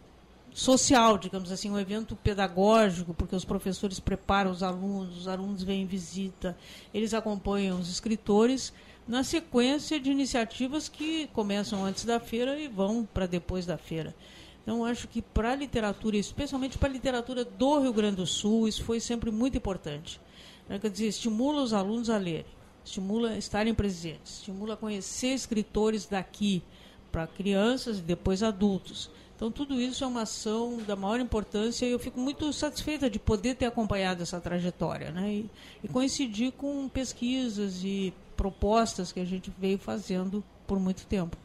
[0.53, 5.83] social, digamos assim, um evento pedagógico, porque os professores preparam os alunos, os alunos vêm
[5.83, 6.57] em visita,
[6.93, 8.73] eles acompanham os escritores
[9.06, 14.14] na sequência de iniciativas que começam antes da feira e vão para depois da feira.
[14.62, 18.68] Então, acho que para a literatura, especialmente para a literatura do Rio Grande do Sul,
[18.68, 20.20] isso foi sempre muito importante.
[20.68, 20.78] Né?
[20.78, 22.46] Quer dizer, estimula os alunos a lerem,
[22.84, 26.62] estimula a estarem presentes, estimula a conhecer escritores daqui,
[27.10, 29.10] para crianças e depois adultos.
[29.34, 33.18] Então, tudo isso é uma ação da maior importância e eu fico muito satisfeita de
[33.18, 35.32] poder ter acompanhado essa trajetória né?
[35.32, 35.50] e,
[35.82, 41.37] e coincidir com pesquisas e propostas que a gente veio fazendo por muito tempo.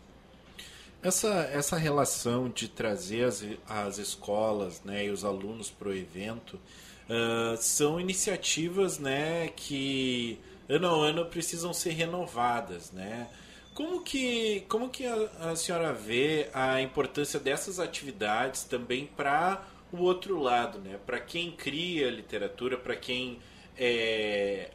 [1.03, 6.53] Essa, essa relação de trazer as, as escolas né, e os alunos para o evento
[6.53, 12.93] uh, são iniciativas né, que ano a ano precisam ser renovadas.
[12.93, 13.27] Né?
[13.73, 19.97] Como que, como que a, a senhora vê a importância dessas atividades também para o
[19.97, 20.97] outro lado, né?
[21.05, 23.37] para quem cria literatura, para quem
[23.77, 24.71] é,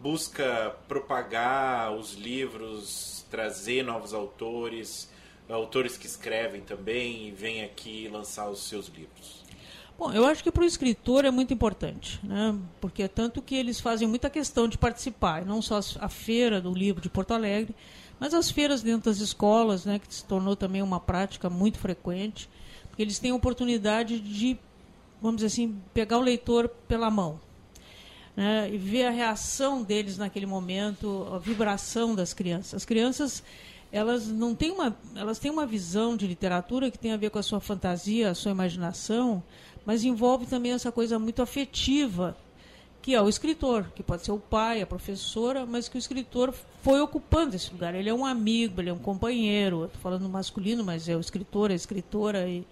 [0.00, 5.10] busca propagar os livros, trazer novos autores,
[5.48, 9.44] autores que escrevem também e vêm aqui lançar os seus livros?
[9.96, 12.58] Bom, eu acho que para o escritor é muito importante, né?
[12.80, 16.74] porque é tanto que eles fazem muita questão de participar, não só a feira do
[16.74, 17.74] livro de Porto Alegre,
[18.18, 22.48] mas as feiras dentro das escolas, né, que se tornou também uma prática muito frequente,
[22.88, 24.58] porque eles têm a oportunidade de,
[25.20, 27.40] vamos dizer assim, pegar o leitor pela mão,
[28.36, 32.74] né, e ver a reação deles naquele momento, a vibração das crianças.
[32.74, 33.42] As crianças
[33.92, 37.38] elas não têm uma elas têm uma visão de literatura que tem a ver com
[37.38, 39.42] a sua fantasia, a sua imaginação,
[39.86, 42.36] mas envolve também essa coisa muito afetiva
[43.04, 46.54] que é o escritor, que pode ser o pai, a professora, mas que o escritor
[46.82, 47.94] foi ocupando esse lugar.
[47.94, 49.84] Ele é um amigo, ele é um companheiro.
[49.84, 52.66] Estou falando masculino, mas é o escritor, a escritora e,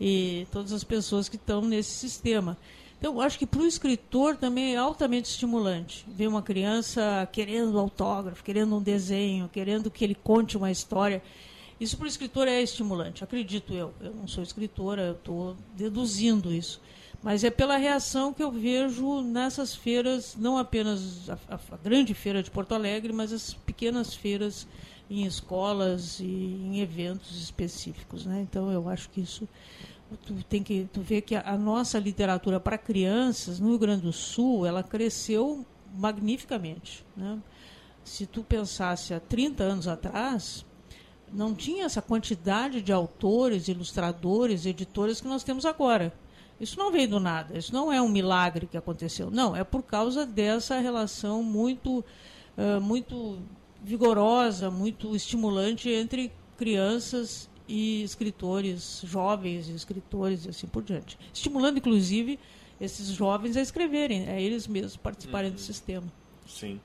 [0.00, 2.56] e todas as pessoas que estão nesse sistema.
[3.04, 8.42] Então, acho que para o escritor também é altamente estimulante ver uma criança querendo autógrafo,
[8.42, 11.22] querendo um desenho, querendo que ele conte uma história.
[11.78, 13.92] Isso para o escritor é estimulante, acredito eu.
[14.00, 16.80] Eu não sou escritora, eu estou deduzindo isso.
[17.22, 22.42] Mas é pela reação que eu vejo nessas feiras, não apenas a, a, grande feira
[22.42, 24.66] de Porto Alegre, mas as pequenas feiras
[25.10, 28.24] em escolas e em eventos específicos.
[28.24, 28.40] Né?
[28.40, 29.46] Então, eu acho que isso
[30.24, 34.12] tu tem que tu vê que a, nossa literatura para crianças no Rio Grande do
[34.12, 35.64] Sul ela cresceu
[35.94, 37.38] magnificamente né?
[38.04, 40.64] se tu pensasse há 30 anos atrás
[41.32, 46.12] não tinha essa quantidade de autores ilustradores editores que nós temos agora
[46.60, 49.82] isso não veio do nada isso não é um milagre que aconteceu não é por
[49.82, 52.04] causa dessa relação muito
[52.56, 53.38] uh, muito
[53.82, 61.18] vigorosa muito estimulante entre crianças e escritores jovens, escritores e assim por diante.
[61.32, 62.38] Estimulando, inclusive,
[62.80, 65.56] esses jovens a escreverem, a eles mesmos participarem uhum.
[65.56, 66.06] do sistema.
[66.46, 66.80] Sim.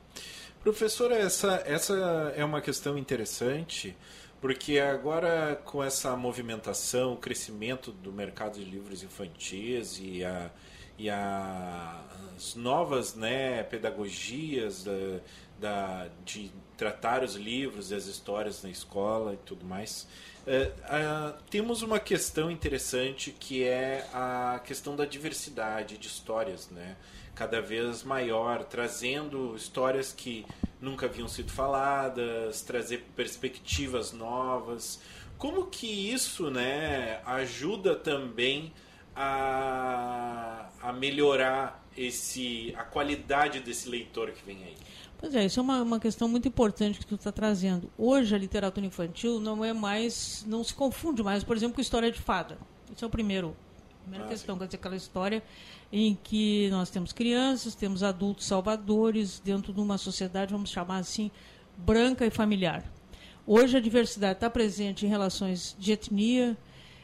[0.61, 1.93] Professora, essa, essa
[2.35, 3.95] é uma questão interessante,
[4.41, 10.51] porque agora com essa movimentação, o crescimento do mercado de livros infantis e, a,
[10.97, 12.01] e a,
[12.35, 15.19] as novas né, pedagogias da,
[15.59, 20.07] da, de tratar os livros e as histórias na escola e tudo mais,
[20.51, 26.95] é, temos uma questão interessante que é a questão da diversidade de histórias, né?
[27.35, 30.45] Cada vez maior, trazendo histórias que
[30.81, 34.99] nunca haviam sido faladas, trazer perspectivas novas.
[35.38, 38.73] Como que isso, né, ajuda também
[39.15, 44.77] a, a melhorar esse, a qualidade desse leitor que vem aí?
[45.19, 47.91] Pois é, isso é uma, uma questão muito importante que tu está trazendo.
[47.97, 52.10] Hoje a literatura infantil não é mais, não se confunde mais, por exemplo, com história
[52.10, 52.58] de fada.
[52.95, 53.53] Isso é o primeiro,
[53.99, 54.60] a primeira ah, questão, sim.
[54.60, 55.43] quer dizer, aquela história
[55.91, 61.29] em que nós temos crianças, temos adultos salvadores dentro de uma sociedade, vamos chamar assim,
[61.75, 62.89] branca e familiar.
[63.45, 66.58] Hoje a diversidade está presente em relações de etnia,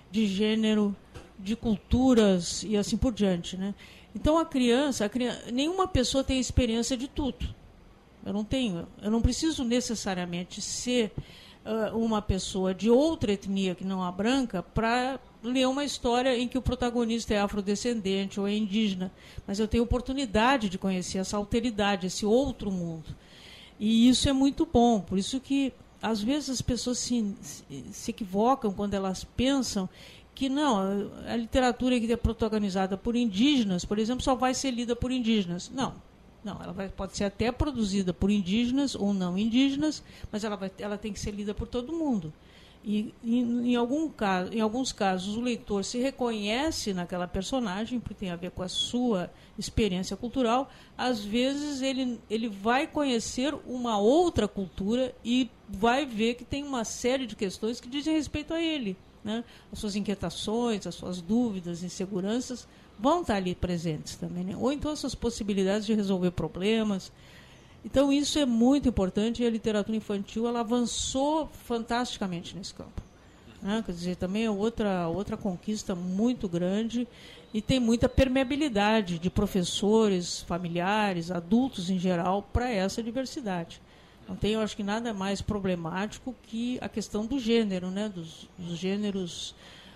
[0.09, 0.95] de gênero,
[1.37, 3.75] de culturas e assim por diante, né?
[4.15, 7.53] Então a criança, a criança, nenhuma pessoa tem experiência de tudo.
[8.25, 11.13] Eu não tenho, eu não preciso necessariamente ser
[11.65, 16.47] uh, uma pessoa de outra etnia que não a branca para ler uma história em
[16.47, 19.11] que o protagonista é afrodescendente ou é indígena,
[19.45, 23.15] mas eu tenho oportunidade de conhecer essa alteridade, esse outro mundo.
[23.79, 27.35] E isso é muito bom, por isso que às vezes as pessoas se,
[27.91, 29.89] se equivocam quando elas pensam
[30.33, 34.95] que não, a literatura que é protagonizada por indígenas, por exemplo, só vai ser lida
[34.95, 35.71] por indígenas.
[35.73, 35.93] Não,
[36.45, 40.71] não, ela vai, pode ser até produzida por indígenas ou não indígenas, mas ela, vai,
[40.77, 42.31] ela tem que ser lida por todo mundo.
[42.83, 48.13] E em, em, algum caso, em alguns casos o leitor se reconhece naquela personagem, porque
[48.13, 50.69] tem a ver com a sua experiência cultural.
[50.95, 56.83] Às vezes ele, ele vai conhecer uma outra cultura e vai ver que tem uma
[56.83, 59.43] série de questões que dizem respeito a ele né?
[59.73, 62.67] as suas inquietações, as suas dúvidas, inseguranças
[62.99, 64.43] vão estar ali presentes também.
[64.43, 64.55] Né?
[64.57, 67.11] Ou então as suas possibilidades de resolver problemas.
[67.83, 73.01] Então isso é muito importante e a literatura infantil ela avançou fantasticamente nesse campo.
[73.61, 73.83] Né?
[73.85, 77.07] Quer dizer, também é outra, outra conquista muito grande
[77.53, 83.81] e tem muita permeabilidade de professores, familiares, adultos em geral para essa diversidade.
[84.27, 88.09] Não tem, eu acho que nada mais problemático que a questão do gênero, né?
[88.09, 89.55] Dos, dos gêneros,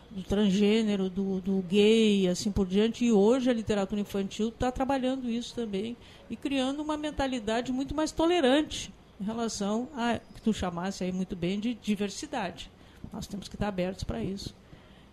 [0.09, 3.05] do transgênero, do, do gay, assim por diante.
[3.05, 5.95] E hoje a literatura infantil está trabalhando isso também
[6.29, 11.35] e criando uma mentalidade muito mais tolerante em relação a que tu chamasse aí muito
[11.35, 12.71] bem de diversidade.
[13.11, 14.55] Nós temos que estar abertos para isso.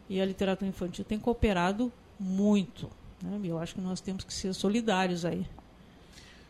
[0.09, 2.91] E a literatura infantil tem cooperado muito.
[3.23, 3.41] Né?
[3.45, 5.47] Eu acho que nós temos que ser solidários aí.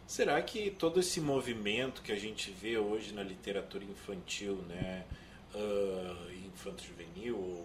[0.06, 5.04] Será que todo esse movimento que a gente vê hoje na literatura infantil, né,
[5.52, 7.64] uh, infanto-juvenil,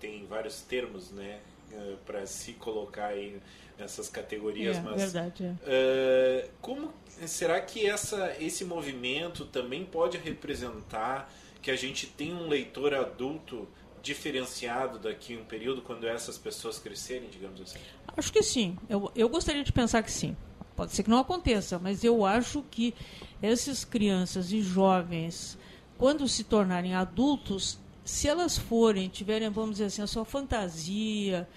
[0.00, 1.40] tem vários termos, né,
[1.72, 3.40] uh, para se colocar aí
[3.78, 6.46] nessas categorias, é, mas verdade, é.
[6.46, 6.92] uh, como
[7.26, 13.66] será que essa, esse movimento também pode representar que a gente tem um leitor adulto
[14.02, 17.78] diferenciado daqui a um período quando essas pessoas crescerem, digamos assim?
[18.14, 18.76] Acho que sim.
[18.88, 20.36] Eu, eu gostaria de pensar que sim.
[20.76, 22.94] Pode ser que não aconteça, mas eu acho que
[23.40, 25.56] essas crianças e jovens,
[25.96, 31.48] quando se tornarem adultos, se elas forem, tiverem, vamos dizer assim, a sua fantasia,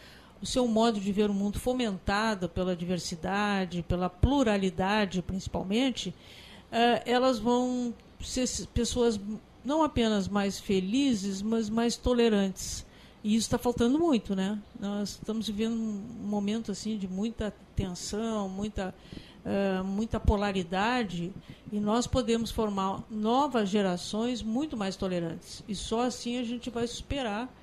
[0.42, 7.40] o seu modo de ver o mundo fomentado pela diversidade, pela pluralidade, principalmente, uh, elas
[7.40, 9.20] vão ser pessoas
[9.64, 12.86] não apenas mais felizes, mas mais tolerantes.
[13.24, 14.58] E isso está faltando muito, né?
[14.80, 18.96] Nós estamos vivendo um momento assim de muita tensão, muita,
[19.44, 21.34] uh, muita polaridade,
[21.72, 25.64] e nós podemos formar novas gerações muito mais tolerantes.
[25.68, 27.54] E só assim a gente vai superar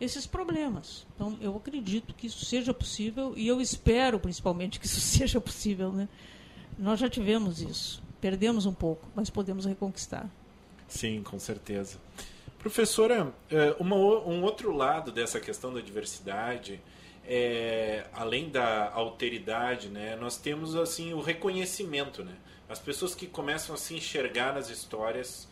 [0.00, 1.06] esses problemas.
[1.14, 5.92] Então, eu acredito que isso seja possível e eu espero, principalmente, que isso seja possível,
[5.92, 6.08] né?
[6.78, 10.28] Nós já tivemos isso, perdemos um pouco, mas podemos reconquistar.
[10.86, 11.98] Sim, com certeza.
[12.58, 16.80] Professora, é, uma, um outro lado dessa questão da diversidade,
[17.24, 22.34] é, além da alteridade, né, nós temos assim o reconhecimento, né?
[22.68, 25.48] As pessoas que começam a se enxergar nas histórias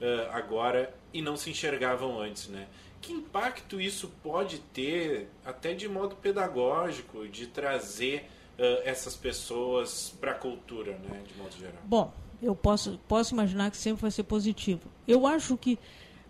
[0.00, 2.66] uh, agora e não se enxergavam antes, né?
[3.00, 10.32] Que impacto isso pode ter, até de modo pedagógico, de trazer uh, essas pessoas para
[10.32, 11.80] a cultura, né, de modo geral?
[11.84, 12.12] Bom,
[12.42, 14.82] eu posso, posso imaginar que sempre vai ser positivo.
[15.06, 15.78] Eu acho que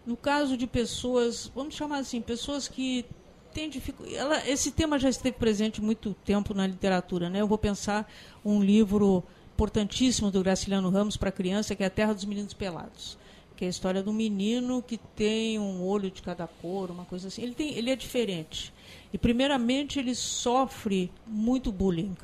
[0.07, 3.05] no caso de pessoas, vamos chamar assim, pessoas que
[3.53, 4.49] têm dificuldade.
[4.49, 7.28] Esse tema já esteve presente muito tempo na literatura.
[7.28, 7.41] Né?
[7.41, 8.11] Eu vou pensar
[8.45, 9.22] um livro
[9.59, 13.18] importantíssimo do Graciliano Ramos para criança, que é A Terra dos Meninos Pelados.
[13.56, 17.26] Que é a história do menino que tem um olho de cada cor, uma coisa
[17.26, 17.42] assim.
[17.42, 18.72] Ele, tem, ele é diferente.
[19.12, 22.16] E, primeiramente, ele sofre muito bullying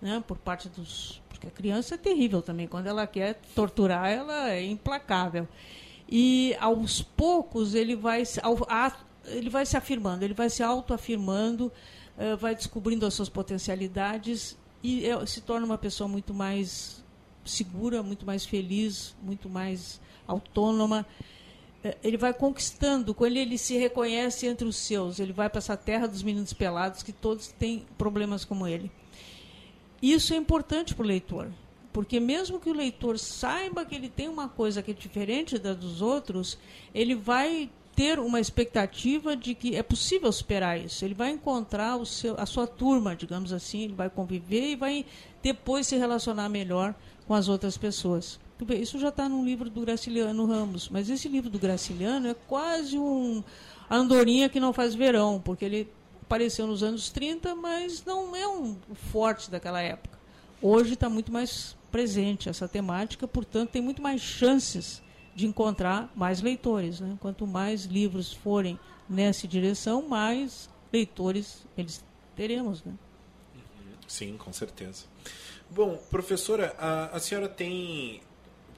[0.00, 1.20] né, por parte dos.
[1.28, 2.66] Porque a criança é terrível também.
[2.66, 5.46] Quando ela quer torturar, ela é implacável.
[6.08, 8.22] E aos poucos ele vai,
[9.26, 11.70] ele vai se afirmando, ele vai se autoafirmando,
[12.16, 17.04] uh, vai descobrindo as suas potencialidades e se torna uma pessoa muito mais
[17.44, 21.06] segura, muito mais feliz, muito mais autônoma.
[21.82, 25.58] é, ele vai conquistando, com ele ele se reconhece entre os seus, ele vai para
[25.58, 28.90] essa terra dos meninos pelados que todos têm problemas como ele.
[30.02, 31.48] Isso é importante para o leitor,
[31.92, 35.74] porque mesmo que o leitor saiba que ele tem uma coisa que é diferente da
[35.74, 36.58] dos outros,
[36.94, 41.04] ele vai ter uma expectativa de que é possível superar isso.
[41.04, 45.04] Ele vai encontrar o seu, a sua turma, digamos assim, ele vai conviver e vai
[45.42, 46.94] depois se relacionar melhor
[47.26, 48.38] com as outras pessoas.
[48.78, 52.98] Isso já está no livro do Graciliano Ramos, mas esse livro do Graciliano é quase
[52.98, 53.42] um
[53.88, 55.88] andorinha que não faz verão, porque ele
[56.22, 58.76] apareceu nos anos 30, mas não é um
[59.10, 60.18] forte daquela época.
[60.60, 65.02] Hoje está muito mais presente essa temática, portanto, tem muito mais chances
[65.40, 67.00] de encontrar mais leitores.
[67.00, 67.16] Né?
[67.18, 68.78] Quanto mais livros forem
[69.08, 72.04] nessa direção, mais leitores eles
[72.36, 72.84] teremos.
[72.84, 72.92] Né?
[74.06, 75.04] Sim, com certeza.
[75.70, 78.22] Bom, professora, a, a senhora tem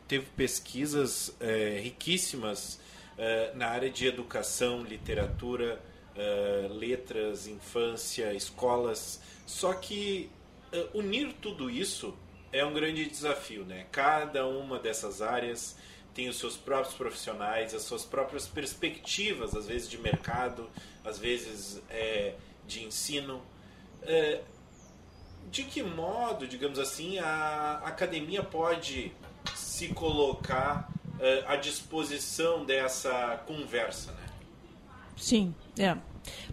[0.07, 2.79] teve pesquisas é, riquíssimas
[3.17, 5.81] é, na área de educação, literatura,
[6.15, 9.21] é, letras, infância, escolas.
[9.47, 10.31] Só que
[10.95, 12.15] unir tudo isso
[12.53, 13.87] é um grande desafio, né?
[13.91, 15.77] Cada uma dessas áreas
[16.15, 20.69] tem os seus próprios profissionais, as suas próprias perspectivas, às vezes de mercado,
[21.05, 22.35] às vezes é,
[22.67, 23.43] de ensino.
[24.03, 24.43] É,
[25.51, 29.13] de que modo, digamos assim, a academia pode
[29.55, 30.89] se colocar
[31.19, 34.27] uh, à disposição dessa conversa, né?
[35.17, 35.97] Sim, é.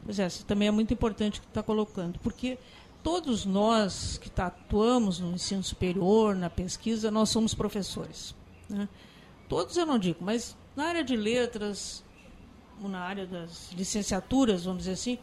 [0.03, 2.57] Pois é, isso também é muito importante que está colocando, porque
[3.03, 8.35] todos nós que tá, atuamos no ensino superior, na pesquisa, nós somos professores.
[8.67, 8.89] Né?
[9.49, 12.03] Todos eu não digo, mas na área de letras,
[12.79, 15.17] na área das licenciaturas, vamos dizer assim,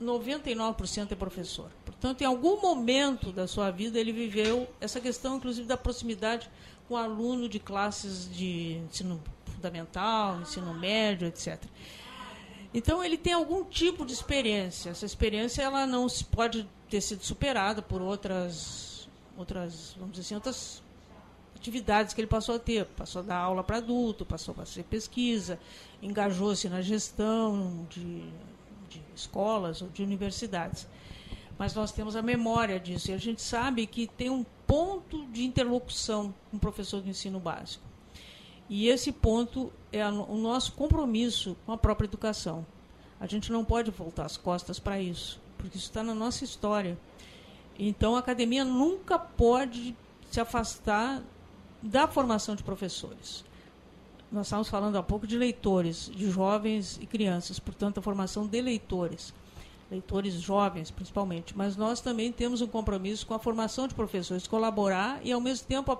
[0.00, 1.70] 99% é professor.
[1.84, 6.48] Portanto, em algum momento da sua vida ele viveu essa questão, inclusive, da proximidade
[6.86, 11.58] com aluno de classes de ensino fundamental, ensino médio, etc.
[12.72, 14.90] Então ele tem algum tipo de experiência.
[14.90, 20.82] Essa experiência ela não pode ter sido superada por outras, outras, vamos dizer assim, outras
[21.58, 22.86] atividades que ele passou a ter.
[22.86, 25.58] Passou a dar aula para adulto, passou a fazer pesquisa,
[26.02, 28.22] engajou-se na gestão de
[28.88, 30.86] de escolas ou de universidades.
[31.58, 35.44] Mas nós temos a memória disso e a gente sabe que tem um ponto de
[35.44, 37.84] interlocução com o professor do ensino básico.
[38.68, 42.66] E esse ponto é o nosso compromisso com a própria educação.
[43.18, 46.96] A gente não pode voltar as costas para isso, porque isso está na nossa história.
[47.78, 49.96] Então, a academia nunca pode
[50.30, 51.22] se afastar
[51.82, 53.44] da formação de professores
[54.30, 58.60] nós estávamos falando há pouco de leitores, de jovens e crianças, portanto, a formação de
[58.60, 59.32] leitores,
[59.90, 65.20] leitores jovens principalmente, mas nós também temos um compromisso com a formação de professores, colaborar
[65.24, 65.98] e, ao mesmo tempo, a,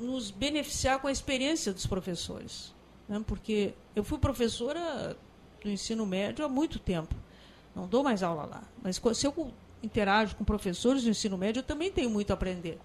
[0.00, 2.74] nos beneficiar com a experiência dos professores.
[3.08, 3.22] Né?
[3.24, 5.16] Porque eu fui professora
[5.62, 7.14] do ensino médio há muito tempo,
[7.74, 11.64] não dou mais aula lá, mas se eu interajo com professores do ensino médio, eu
[11.64, 12.78] também tenho muito a aprender.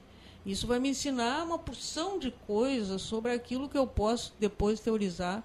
[0.48, 5.44] Isso vai me ensinar uma porção de coisas sobre aquilo que eu posso depois teorizar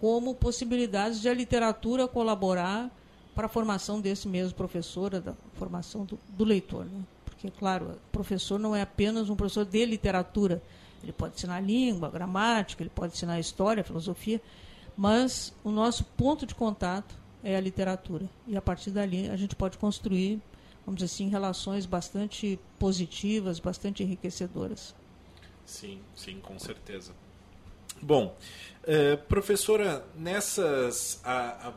[0.00, 2.90] como possibilidades de a literatura colaborar
[3.32, 6.84] para a formação desse mesmo professor, da formação do, do leitor.
[6.84, 7.00] Né?
[7.24, 10.60] Porque, claro, professor não é apenas um professor de literatura.
[11.00, 14.42] Ele pode ensinar língua, gramática, ele pode ensinar história, filosofia,
[14.96, 18.28] mas o nosso ponto de contato é a literatura.
[18.48, 20.42] E a partir dali a gente pode construir
[20.84, 24.94] vamos dizer assim, relações bastante positivas, bastante enriquecedoras.
[25.64, 27.12] Sim, sim, com certeza.
[28.02, 28.36] Bom,
[28.84, 31.20] uh, professora, nessas.
[31.24, 31.72] A, a,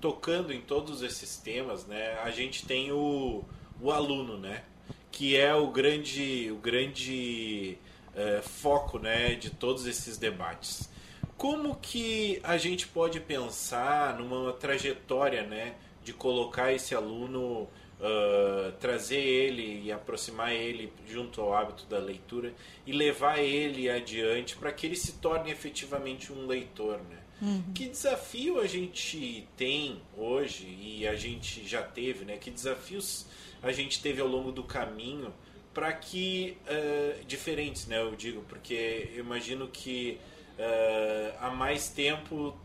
[0.00, 3.44] tocando em todos esses temas, né, a gente tem o,
[3.80, 4.64] o aluno, né?
[5.12, 7.78] Que é o grande, o grande
[8.14, 10.90] uh, foco né, de todos esses debates.
[11.36, 17.68] Como que a gente pode pensar numa trajetória né, de colocar esse aluno
[18.02, 22.52] uh, trazer ele e aproximar ele junto ao hábito da leitura
[22.84, 27.18] e levar ele adiante para que ele se torne efetivamente um leitor, né?
[27.40, 27.72] Uhum.
[27.74, 32.36] Que desafio a gente tem hoje e a gente já teve, né?
[32.36, 33.26] Que desafios
[33.62, 35.32] a gente teve ao longo do caminho
[35.72, 38.00] para que uh, diferentes, né?
[38.00, 40.18] Eu digo porque eu imagino que
[40.58, 42.56] uh, há mais tempo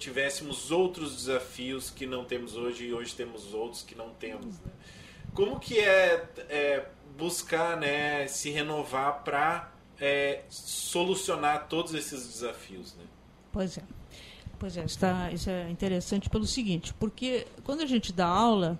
[0.00, 4.58] tivéssemos outros desafios que não temos hoje e hoje temos outros que não temos.
[4.58, 4.72] Né?
[5.34, 6.86] Como que é, é,
[7.16, 9.70] buscar né, se renovar para
[10.00, 12.94] é, solucionar todos esses desafios?
[12.94, 13.04] Né?
[13.52, 13.82] Pois é.
[14.58, 18.78] Pois é, está, isso é interessante pelo seguinte, porque quando a gente dá aula,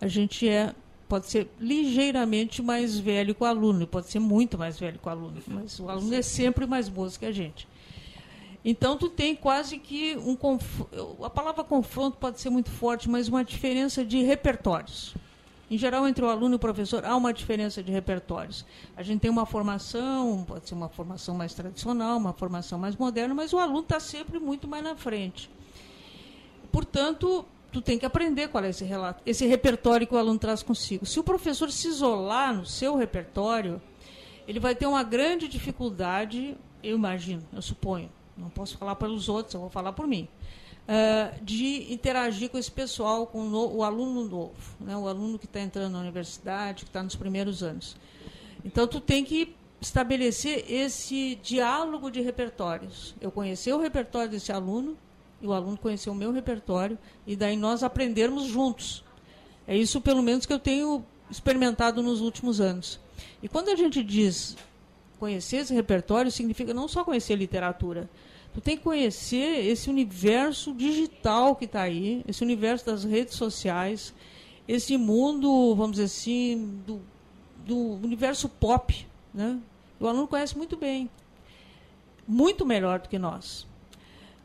[0.00, 0.74] a gente é
[1.06, 5.10] pode ser ligeiramente mais velho que o aluno, pode ser muito mais velho que o
[5.10, 7.68] aluno, mas o aluno é sempre mais moço que a gente.
[8.68, 10.36] Então tu tem quase que um
[11.24, 15.14] a palavra confronto pode ser muito forte, mas uma diferença de repertórios.
[15.70, 18.66] Em geral, entre o aluno e o professor, há uma diferença de repertórios.
[18.96, 23.34] A gente tem uma formação, pode ser uma formação mais tradicional, uma formação mais moderna,
[23.36, 25.48] mas o aluno está sempre muito mais na frente.
[26.72, 30.64] Portanto, tu tem que aprender qual é esse, relato, esse repertório que o aluno traz
[30.64, 31.06] consigo.
[31.06, 33.80] Se o professor se isolar no seu repertório,
[34.46, 39.54] ele vai ter uma grande dificuldade, eu imagino, eu suponho, não posso falar pelos outros,
[39.54, 40.28] eu vou falar por mim,
[40.88, 45.38] uh, de interagir com esse pessoal, com o, no, o aluno novo, né, o aluno
[45.38, 47.96] que está entrando na universidade, que está nos primeiros anos.
[48.64, 53.14] Então, tu tem que estabelecer esse diálogo de repertórios.
[53.20, 54.96] Eu conhecer o repertório desse aluno,
[55.40, 59.04] e o aluno conhecer o meu repertório e daí nós aprendermos juntos.
[59.66, 63.00] É isso, pelo menos, que eu tenho experimentado nos últimos anos.
[63.42, 64.56] E quando a gente diz
[65.18, 68.08] conhecer esse repertório, significa não só conhecer literatura.
[68.54, 74.14] Tu tem que conhecer esse universo digital que está aí, esse universo das redes sociais,
[74.66, 77.00] esse mundo, vamos dizer assim, do,
[77.66, 79.06] do universo pop.
[79.34, 79.58] Né?
[80.00, 81.10] O aluno conhece muito bem,
[82.26, 83.66] muito melhor do que nós.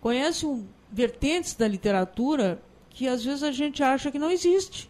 [0.01, 4.89] Conhece um, vertentes da literatura que às vezes a gente acha que não existe.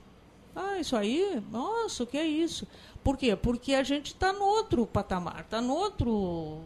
[0.55, 2.67] Ah, isso aí, nossa, o que é isso?
[3.03, 3.35] Por quê?
[3.35, 6.59] Porque a gente está no outro patamar, está no outro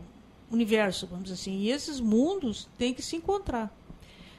[0.52, 1.60] universo, vamos dizer assim.
[1.60, 3.74] E esses mundos têm que se encontrar.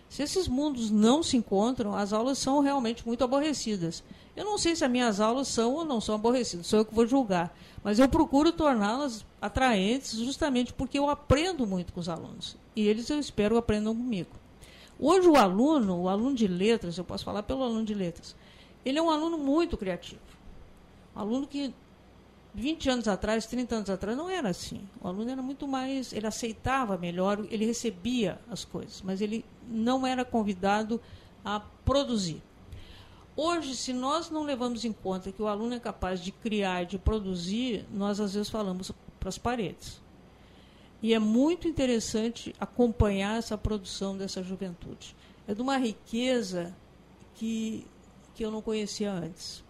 [0.09, 4.05] Se esses mundos não se encontram, as aulas são realmente muito aborrecidas.
[4.37, 6.95] Eu não sei se as minhas aulas são ou não são aborrecidas, sou eu que
[6.95, 7.57] vou julgar.
[7.83, 12.57] Mas eu procuro torná-las atraentes justamente porque eu aprendo muito com os alunos.
[12.75, 14.31] E eles, eu espero, aprendam comigo.
[14.99, 18.37] Hoje o aluno, o aluno de letras, eu posso falar pelo aluno de letras,
[18.85, 20.21] ele é um aluno muito criativo.
[21.15, 21.75] Um aluno que
[22.57, 24.89] 20 anos atrás, 30 anos atrás, não era assim.
[24.99, 30.07] O aluno era muito mais, ele aceitava melhor, ele recebia as coisas, mas ele não
[30.07, 30.99] era convidado
[31.45, 32.43] a produzir.
[33.37, 36.99] Hoje, se nós não levamos em conta que o aluno é capaz de criar de
[36.99, 38.91] produzir, nós às vezes falamos
[39.21, 40.01] para as paredes.
[41.03, 45.15] E é muito interessante acompanhar essa produção dessa juventude.
[45.47, 46.75] É de uma riqueza
[47.35, 47.87] que,
[48.35, 49.63] que eu não conhecia antes.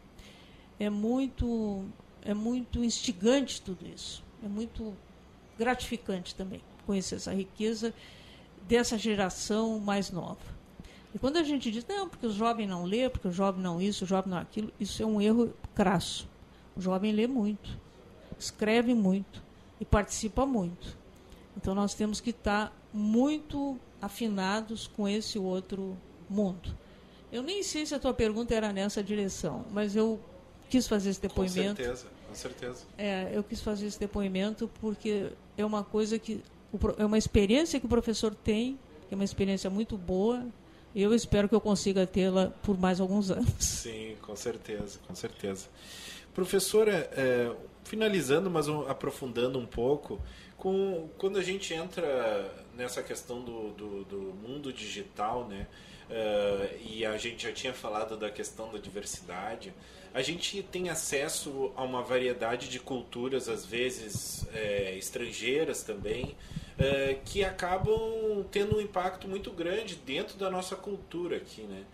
[0.79, 1.85] É muito,
[2.27, 4.23] é muito instigante tudo isso.
[4.45, 4.95] É muito
[5.59, 7.95] gratificante também conhecer essa riqueza
[8.69, 10.57] dessa geração mais nova.
[11.15, 13.81] E quando a gente diz, não, porque o jovem não lê, porque o jovem não
[13.81, 16.29] isso, o jovem não aquilo, isso é um erro crasso.
[16.77, 17.79] O jovem lê muito,
[18.39, 19.43] escreve muito
[19.81, 20.97] e participa muito.
[21.57, 25.97] Então nós temos que estar muito afinados com esse outro
[26.29, 26.77] mundo.
[27.33, 30.21] Eu nem sei se a tua pergunta era nessa direção, mas eu
[30.69, 31.77] quis fazer esse depoimento.
[31.77, 32.85] Com certeza, certeza.
[32.97, 36.43] É, eu quis fazer esse depoimento porque é uma coisa que
[36.99, 38.79] é uma experiência que o professor tem,
[39.09, 40.47] que é uma experiência muito boa.
[40.95, 43.53] E eu espero que eu consiga tê-la por mais alguns anos.
[43.59, 45.67] Sim, com certeza, com certeza.
[46.35, 50.21] Professora, é, finalizando, mas aprofundando um pouco,
[50.57, 55.67] com, quando a gente entra nessa questão do, do, do mundo digital, né?
[56.09, 59.75] Uh, e a gente já tinha falado da questão da diversidade,
[60.15, 66.35] a gente tem acesso a uma variedade de culturas, às vezes é, estrangeiras também,
[66.79, 71.85] é, que acabam tendo um impacto muito grande dentro da nossa cultura aqui, né?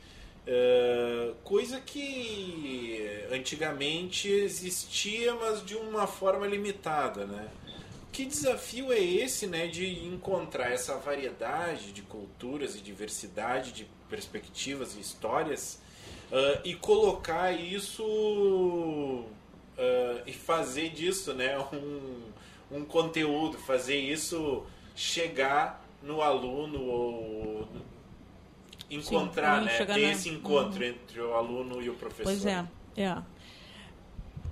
[0.44, 7.48] Uh, coisa que antigamente existia, mas de uma forma limitada, né?
[8.10, 14.96] Que desafio é esse, né, de encontrar essa variedade de culturas e diversidade de perspectivas
[14.96, 15.78] e histórias
[16.32, 19.24] uh, e colocar isso uh,
[20.26, 24.64] e fazer disso, né, um, um conteúdo, fazer isso
[24.96, 27.68] chegar no aluno ou
[28.90, 29.78] encontrar, Sim, né?
[29.78, 29.98] Ter na...
[29.98, 30.88] esse encontro uhum.
[30.88, 32.24] entre o aluno e o professor.
[32.24, 32.64] Pois é,
[32.96, 33.16] é.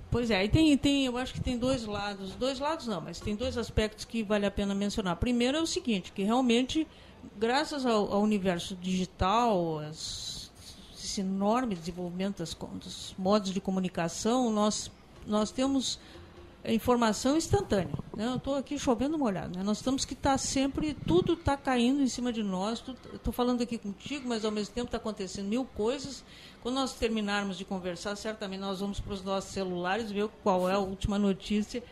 [0.09, 3.21] Pois é, e tem, tem, eu acho que tem dois lados, dois lados não, mas
[3.21, 5.15] tem dois aspectos que vale a pena mencionar.
[5.15, 6.85] Primeiro é o seguinte, que realmente,
[7.37, 10.30] graças ao, ao universo digital, as,
[11.11, 14.89] esse enorme desenvolvimento das, dos modos de comunicação, nós,
[15.27, 15.99] nós temos
[16.65, 17.93] informação instantânea.
[18.15, 18.27] Né?
[18.27, 19.57] Eu estou aqui chovendo molhado.
[19.57, 19.63] Né?
[19.63, 22.83] Nós temos que estar tá sempre, tudo está caindo em cima de nós.
[23.13, 26.23] Estou falando aqui contigo, mas ao mesmo tempo está acontecendo mil coisas.
[26.61, 30.73] Quando nós terminarmos de conversar, certamente nós vamos para os nossos celulares ver qual é
[30.73, 31.83] a última notícia,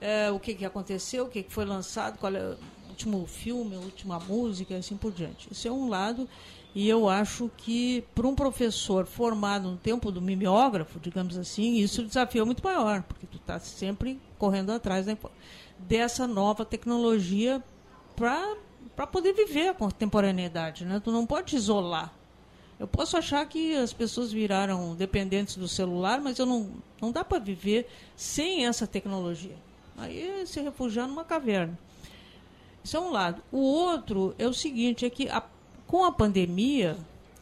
[0.00, 2.56] é, o que, que aconteceu, o que, que foi lançado, qual é o
[2.88, 5.48] último filme, a última música, assim por diante.
[5.52, 6.26] Isso é um lado.
[6.74, 12.02] E eu acho que para um professor formado no tempo do mimeógrafo, digamos assim, isso
[12.02, 15.06] o desafio é muito maior, porque tu está sempre correndo atrás
[15.78, 17.62] dessa nova tecnologia
[18.14, 20.84] para poder viver a contemporaneidade.
[20.84, 21.00] Né?
[21.02, 22.12] Tu não pode isolar.
[22.78, 27.24] Eu posso achar que as pessoas viraram dependentes do celular, mas eu não, não dá
[27.24, 29.56] para viver sem essa tecnologia.
[29.96, 31.76] Aí é se refugiar numa caverna.
[32.84, 33.42] Isso é um lado.
[33.50, 35.42] O outro é o seguinte, é que a,
[35.88, 36.96] com a pandemia,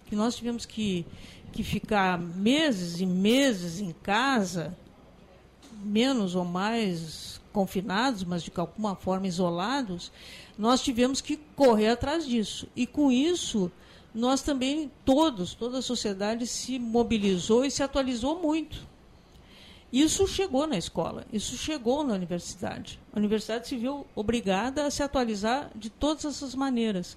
[0.07, 1.05] que nós tivemos que,
[1.53, 4.75] que ficar meses e meses em casa,
[5.83, 10.13] menos ou mais confinados, mas de alguma forma isolados,
[10.57, 12.69] nós tivemos que correr atrás disso.
[12.77, 13.71] E com isso,
[14.15, 18.87] nós também, todos, toda a sociedade se mobilizou e se atualizou muito.
[19.93, 23.01] Isso chegou na escola, isso chegou na universidade.
[23.13, 27.17] A universidade se viu obrigada a se atualizar de todas essas maneiras.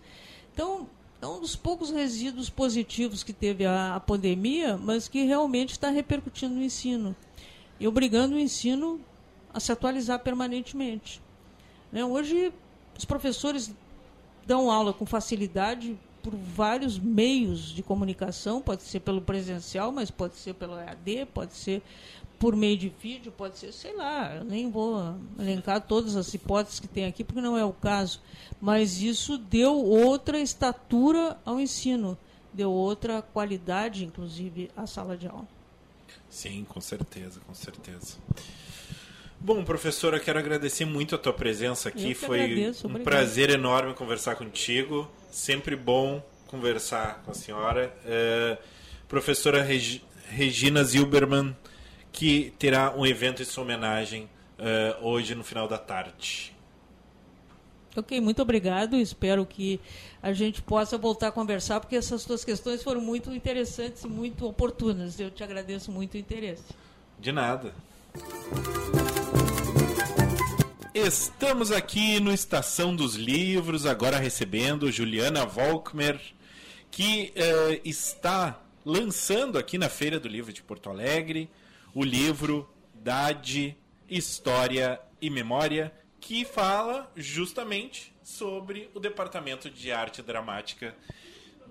[0.54, 0.88] Então,
[1.22, 5.90] é um dos poucos resíduos positivos que teve a, a pandemia, mas que realmente está
[5.90, 7.16] repercutindo no ensino
[7.80, 9.00] e obrigando o ensino
[9.54, 11.22] a se atualizar permanentemente.
[11.92, 12.04] Né?
[12.04, 12.54] Hoje,
[12.98, 13.74] os professores
[14.46, 20.36] dão aula com facilidade por vários meios de comunicação, pode ser pelo presencial, mas pode
[20.36, 21.82] ser pelo EAD, pode ser
[22.40, 26.80] por meio de vídeo, pode ser, sei lá, eu nem vou elencar todas as hipóteses
[26.80, 28.22] que tem aqui, porque não é o caso.
[28.62, 32.18] Mas isso deu outra estatura ao ensino,
[32.54, 35.48] deu outra qualidade, inclusive, à sala de aula.
[36.30, 38.18] Sim, com certeza, com certeza.
[39.42, 42.14] Bom, professora, quero agradecer muito a tua presença aqui.
[42.14, 45.10] Foi agradeço, um prazer enorme conversar contigo.
[45.32, 47.94] Sempre bom conversar com a senhora.
[48.04, 48.58] Uh,
[49.08, 51.56] professora Reg Regina Zilberman,
[52.12, 54.30] que terá um evento em sua homenagem
[54.60, 56.56] uh, hoje no final da tarde.
[57.96, 58.96] Ok, muito obrigado.
[58.98, 59.80] Espero que
[60.22, 64.46] a gente possa voltar a conversar, porque essas suas questões foram muito interessantes e muito
[64.46, 65.20] oportunas.
[65.20, 66.64] Eu te agradeço muito o interesse.
[67.20, 67.74] De nada.
[70.94, 76.20] Estamos aqui no Estação dos Livros, agora recebendo Juliana Volkmer,
[76.92, 81.50] que uh, está lançando aqui na Feira do Livro de Porto Alegre
[82.00, 83.76] o livro Dade,
[84.08, 90.96] História e Memória, que fala justamente sobre o Departamento de Arte Dramática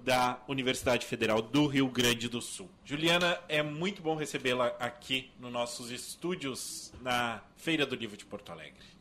[0.04, 2.68] da Universidade Federal do Rio Grande do Sul.
[2.84, 8.52] Juliana, é muito bom recebê-la aqui nos nossos estúdios na Feira do Livro de Porto
[8.52, 8.97] Alegre.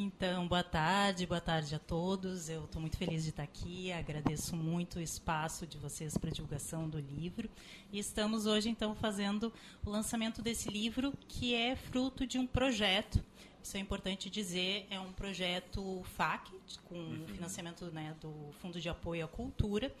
[0.00, 2.48] Então, boa tarde, boa tarde a todos.
[2.48, 3.90] Eu estou muito feliz de estar aqui.
[3.90, 7.50] Agradeço muito o espaço de vocês para a divulgação do livro.
[7.92, 9.52] E estamos hoje, então, fazendo
[9.84, 13.20] o lançamento desse livro, que é fruto de um projeto.
[13.60, 16.48] Isso é importante dizer, é um projeto FAC,
[16.84, 17.26] com uhum.
[17.26, 19.92] financiamento né, do Fundo de Apoio à Cultura,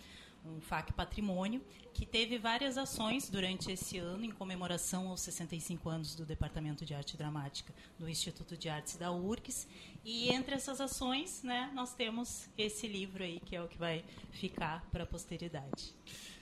[0.44, 1.62] um FAC Patrimônio,
[1.92, 6.94] que teve várias ações durante esse ano em comemoração aos 65 anos do Departamento de
[6.94, 9.66] Arte Dramática do Instituto de Artes da URGS.
[10.04, 14.04] E entre essas ações, né, nós temos esse livro aí, que é o que vai
[14.32, 15.94] ficar para a posteridade.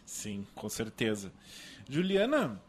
[0.05, 1.33] Sim, com certeza.
[1.89, 2.63] Juliana,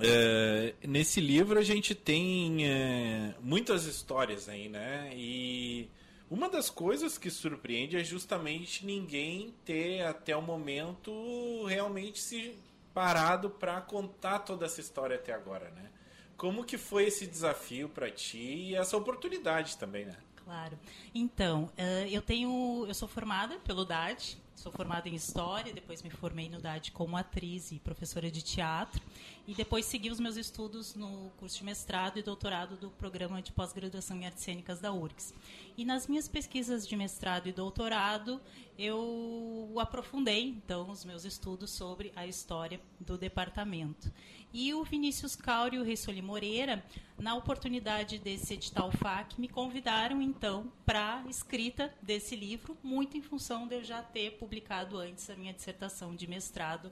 [0.00, 5.10] é, nesse livro a gente tem é, muitas histórias aí, né?
[5.14, 5.88] E
[6.30, 12.58] uma das coisas que surpreende é justamente ninguém ter até o momento realmente se
[12.92, 15.90] parado para contar toda essa história até agora, né?
[16.36, 20.16] Como que foi esse desafio para ti e essa oportunidade também, né?
[20.44, 20.78] Claro.
[21.14, 26.08] Então, uh, eu tenho, eu sou formada pelo DAD, sou formada em História, depois me
[26.10, 29.02] formei no DAD como atriz e professora de teatro,
[29.46, 33.52] e depois segui os meus estudos no curso de mestrado e doutorado do Programa de
[33.52, 35.34] Pós-Graduação em Artes Cênicas da URGS.
[35.76, 38.40] E nas minhas pesquisas de mestrado e doutorado,
[38.78, 44.10] eu aprofundei, então, os meus estudos sobre a história do departamento.
[44.52, 46.84] E o Vinícius Cauri e o Reissoli Moreira,
[47.18, 53.22] na oportunidade desse edital FAC, me convidaram, então, para a escrita desse livro, muito em
[53.22, 56.86] função de eu já ter publicado antes a minha dissertação de mestrado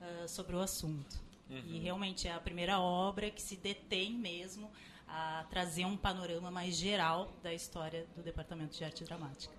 [0.00, 1.20] uh, sobre o assunto.
[1.48, 1.62] Uhum.
[1.66, 4.70] E realmente é a primeira obra que se detém mesmo
[5.08, 9.52] a trazer um panorama mais geral da história do Departamento de Arte Dramática.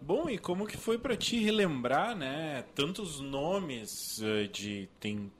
[0.00, 5.32] Bom, e como que foi para ti relembrar, né, tantos nomes uh, de tem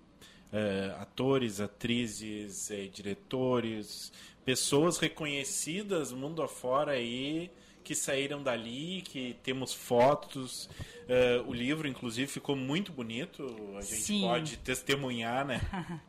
[0.56, 4.12] uh, atores, atrizes, uh, diretores,
[4.44, 7.50] pessoas reconhecidas mundo afora aí
[7.86, 10.68] que saíram dali, que temos fotos.
[11.06, 13.44] Uh, o livro, inclusive, ficou muito bonito.
[13.78, 14.22] A gente Sim.
[14.22, 15.60] pode testemunhar, né?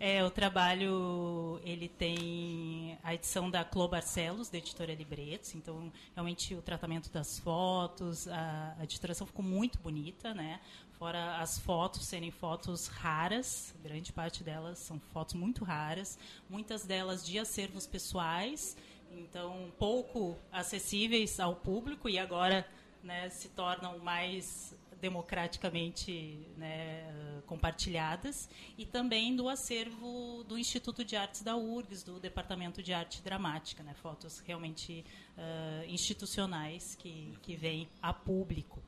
[0.00, 6.54] é, o trabalho, ele tem a edição da Clô Barcelos, da editora Libretos, então realmente
[6.54, 10.58] o tratamento das fotos, a, a editoração ficou muito bonita, né?
[10.98, 16.18] Fora as fotos serem fotos raras, grande parte delas são fotos muito raras,
[16.50, 18.76] muitas delas de acervos pessoais,
[19.12, 22.66] então pouco acessíveis ao público e agora
[23.00, 31.42] né, se tornam mais democraticamente né, compartilhadas e também do acervo do Instituto de Artes
[31.42, 35.04] da URGS, do Departamento de Arte Dramática, né, fotos realmente
[35.36, 38.82] uh, institucionais que, que vêm a público.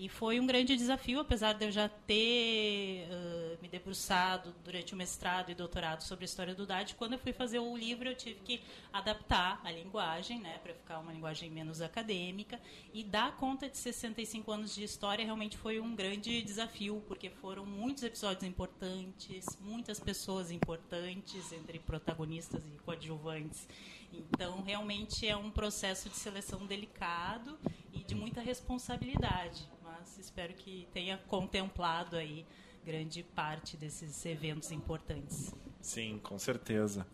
[0.00, 4.96] E foi um grande desafio, apesar de eu já ter uh, me debruçado durante o
[4.96, 6.94] mestrado e doutorado sobre a história do DAD.
[6.94, 11.00] Quando eu fui fazer o livro, eu tive que adaptar a linguagem, né, para ficar
[11.00, 12.58] uma linguagem menos acadêmica.
[12.94, 17.66] E dar conta de 65 anos de história realmente foi um grande desafio, porque foram
[17.66, 23.68] muitos episódios importantes, muitas pessoas importantes, entre protagonistas e coadjuvantes.
[24.10, 27.58] Então, realmente é um processo de seleção delicado
[27.92, 29.68] e de muita responsabilidade
[30.00, 32.46] mas espero que tenha contemplado aí
[32.84, 35.54] grande parte desses eventos importantes.
[35.80, 37.06] Sim, com certeza.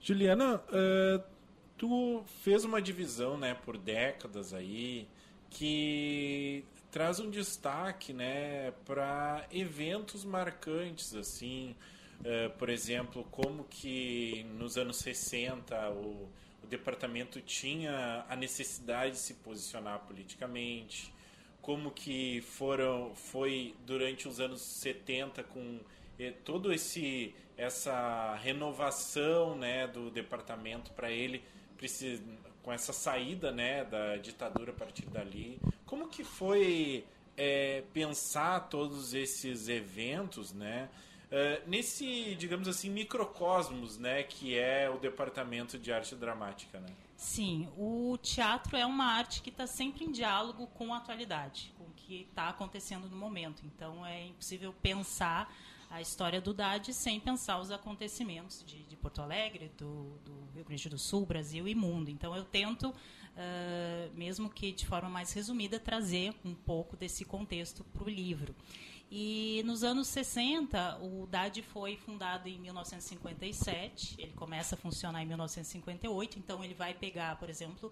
[0.00, 1.22] Juliana, uh,
[1.76, 5.08] tu fez uma divisão, né, por décadas aí,
[5.50, 11.74] que traz um destaque, né, para eventos marcantes, assim,
[12.20, 16.28] uh, por exemplo, como que nos anos 60 o,
[16.62, 21.12] o departamento tinha a necessidade de se posicionar politicamente,
[21.70, 25.78] como que foram foi durante os anos 70 com
[26.18, 31.44] eh, todo esse essa renovação né do departamento para ele
[32.60, 37.04] com essa saída né da ditadura a partir dali como que foi
[37.36, 40.88] é, pensar todos esses eventos né
[41.30, 46.88] Uh, nesse, digamos assim, microcosmos, né, que é o departamento de arte dramática, né?
[47.20, 51.84] Sim, o teatro é uma arte que está sempre em diálogo com a atualidade, com
[51.84, 53.62] o que está acontecendo no momento.
[53.66, 55.54] Então é impossível pensar
[55.90, 60.64] a história do DAD sem pensar os acontecimentos de, de Porto Alegre, do, do, Rio
[60.64, 62.08] Grande do Sul, Brasil e mundo.
[62.08, 67.84] Então eu tento, uh, mesmo que de forma mais resumida, trazer um pouco desse contexto
[67.84, 68.54] para o livro.
[69.12, 75.26] E nos anos 60, o DAD foi fundado em 1957, ele começa a funcionar em
[75.26, 77.90] 1958, então ele vai pegar, por exemplo,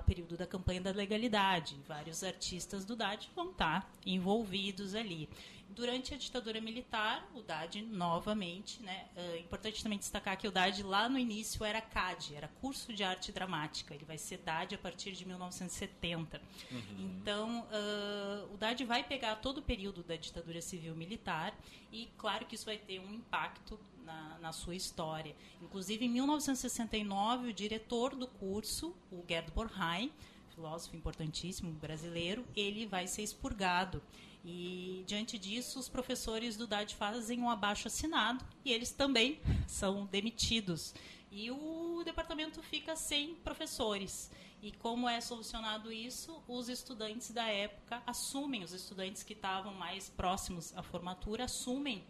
[0.00, 1.76] o período da campanha da legalidade.
[1.86, 5.28] Vários artistas do DAD vão estar envolvidos ali.
[5.68, 10.82] Durante a ditadura militar, o DAD novamente, né, é importante também destacar que o DAD
[10.82, 13.94] lá no início era CAD, era curso de arte dramática.
[13.94, 16.40] Ele vai ser DAD a partir de 1970.
[16.70, 16.80] Uhum.
[16.98, 21.54] Então, uh, o DAD vai pegar todo o período da ditadura civil militar
[21.92, 25.36] e, claro, que isso vai ter um impacto na, na, sua história.
[25.60, 30.10] Inclusive, em 1969, o diretor do curso, o Gerd Borheim,
[30.58, 34.02] filósofo importantíssimo brasileiro, ele vai ser expurgado.
[34.44, 40.06] E diante disso, os professores do DAD fazem um abaixo assinado e eles também são
[40.06, 40.94] demitidos.
[41.30, 44.32] E o departamento fica sem professores.
[44.60, 46.42] E como é solucionado isso?
[46.48, 52.04] Os estudantes da época assumem, os estudantes que estavam mais próximos à formatura assumem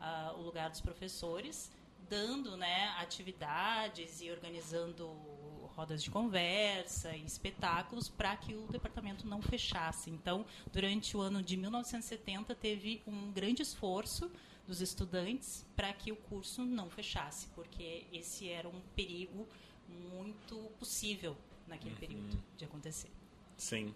[0.00, 1.72] uh, o lugar dos professores,
[2.08, 5.10] dando né, atividades e organizando
[5.80, 10.10] rodas de conversa e espetáculos para que o departamento não fechasse.
[10.10, 14.30] Então, durante o ano de 1970, teve um grande esforço
[14.66, 19.48] dos estudantes para que o curso não fechasse, porque esse era um perigo
[20.12, 21.34] muito possível
[21.66, 22.00] naquele uhum.
[22.00, 23.10] período de acontecer.
[23.56, 23.94] Sim.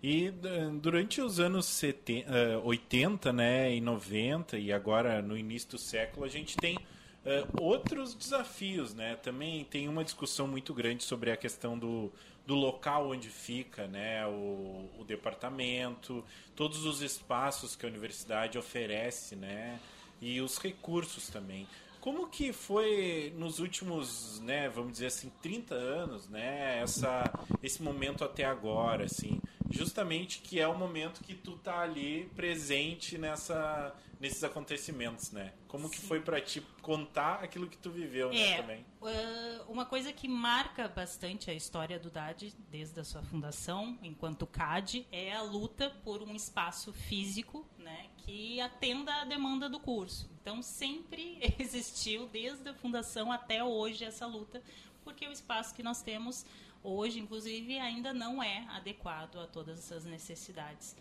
[0.00, 0.32] E
[0.80, 6.28] durante os anos 70, 80 né, e 90 e agora no início do século, a
[6.28, 6.78] gente tem
[7.24, 9.16] Uh, outros desafios, né?
[9.16, 12.12] Também tem uma discussão muito grande sobre a questão do,
[12.46, 14.26] do local onde fica né?
[14.26, 16.22] o, o departamento,
[16.54, 19.80] todos os espaços que a universidade oferece, né?
[20.20, 21.66] E os recursos também.
[22.04, 28.22] Como que foi nos últimos, né, vamos dizer assim, 30 anos, né, essa, esse momento
[28.22, 33.94] até agora, assim, justamente que é o momento que tu tá ali presente nessa,
[34.24, 35.52] nesses acontecimentos, né?
[35.68, 35.94] Como Sim.
[35.94, 38.86] que foi para ti contar aquilo que tu viveu, né, é, também?
[39.02, 44.46] Uh, uma coisa que marca bastante a história do DAD desde a sua fundação, enquanto
[44.46, 50.30] CAD, é a luta por um espaço físico, né, que atenda à demanda do curso.
[50.40, 54.62] Então sempre existiu desde a fundação até hoje essa luta,
[55.04, 56.46] porque o espaço que nós temos
[56.82, 60.96] hoje, inclusive, ainda não é adequado a todas essas necessidades.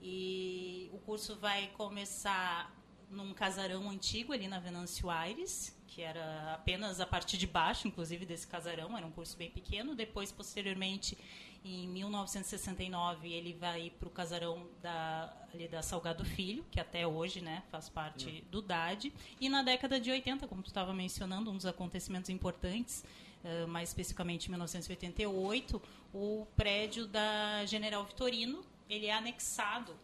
[0.00, 2.74] E o curso vai começar
[3.10, 8.26] num casarão antigo ali na Venâncio Aires, que era apenas a parte de baixo, inclusive,
[8.26, 9.94] desse casarão, era um curso bem pequeno.
[9.94, 11.16] Depois, posteriormente,
[11.64, 17.40] em 1969, ele vai para o casarão da, ali da Salgado Filho, que até hoje
[17.40, 18.50] né, faz parte hum.
[18.50, 19.12] do DAD.
[19.40, 23.04] E na década de 80, como tu estava mencionando, um dos acontecimentos importantes
[23.42, 25.82] uh, mais especificamente em 1988,
[26.12, 29.94] o prédio da General Vitorino, ele é anexado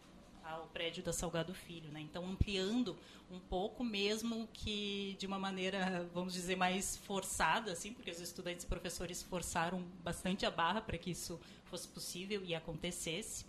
[0.43, 2.01] ao prédio da Salgado Filho, né?
[2.01, 2.97] Então ampliando
[3.31, 8.63] um pouco, mesmo que de uma maneira, vamos dizer, mais forçada, assim, porque os estudantes
[8.63, 13.45] e professores forçaram bastante a barra para que isso fosse possível e acontecesse.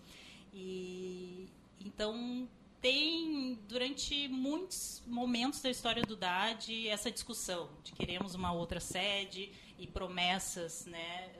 [0.52, 1.48] E
[1.84, 2.48] então
[2.80, 9.50] tem durante muitos momentos da história do DAD essa discussão de queremos uma outra sede
[9.78, 11.30] e promessas, né?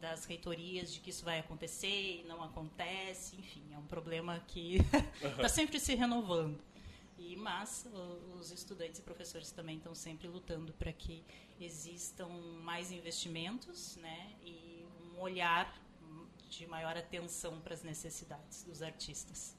[0.00, 4.78] Das reitorias de que isso vai acontecer e não acontece, enfim, é um problema que
[5.22, 6.58] está sempre se renovando.
[7.18, 7.86] E, mas
[8.38, 11.22] os estudantes e professores também estão sempre lutando para que
[11.60, 12.28] existam
[12.62, 15.70] mais investimentos né, e um olhar
[16.48, 19.54] de maior atenção para as necessidades dos artistas.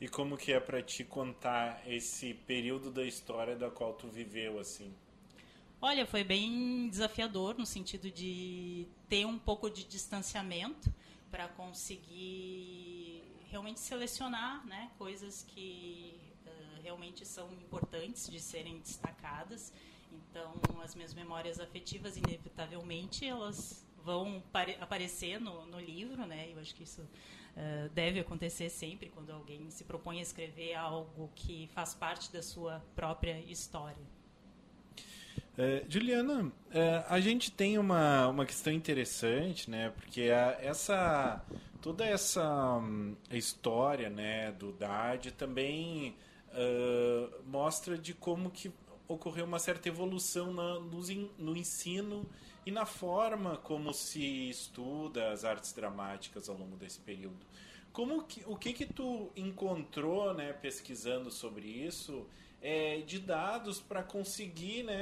[0.00, 4.60] E como que é para ti contar esse período da história da qual tu viveu
[4.60, 4.94] assim?
[5.80, 10.92] Olha, foi bem desafiador no sentido de ter um pouco de distanciamento
[11.30, 19.72] para conseguir realmente selecionar né, coisas que uh, realmente são importantes de serem destacadas.
[20.12, 20.52] Então,
[20.82, 24.42] as minhas memórias afetivas, inevitavelmente, elas vão
[24.80, 26.50] aparecer no, no, livro, né?
[26.50, 31.30] Eu acho que isso uh, deve acontecer sempre quando alguém se propõe a escrever algo
[31.36, 34.17] que faz parte da sua própria história.
[35.60, 39.90] É, Juliana, é, a gente tem uma, uma questão interessante, né?
[39.90, 41.44] Porque a, essa
[41.82, 46.14] toda essa um, história, né, do DAD também
[46.50, 48.70] uh, mostra de como que
[49.08, 51.00] ocorreu uma certa evolução na, no,
[51.38, 52.24] no ensino
[52.64, 57.46] e na forma como se estuda as artes dramáticas ao longo desse período.
[57.92, 62.26] Como que, o que que tu encontrou, né, pesquisando sobre isso?
[62.60, 64.94] É, de dados para conseguir né,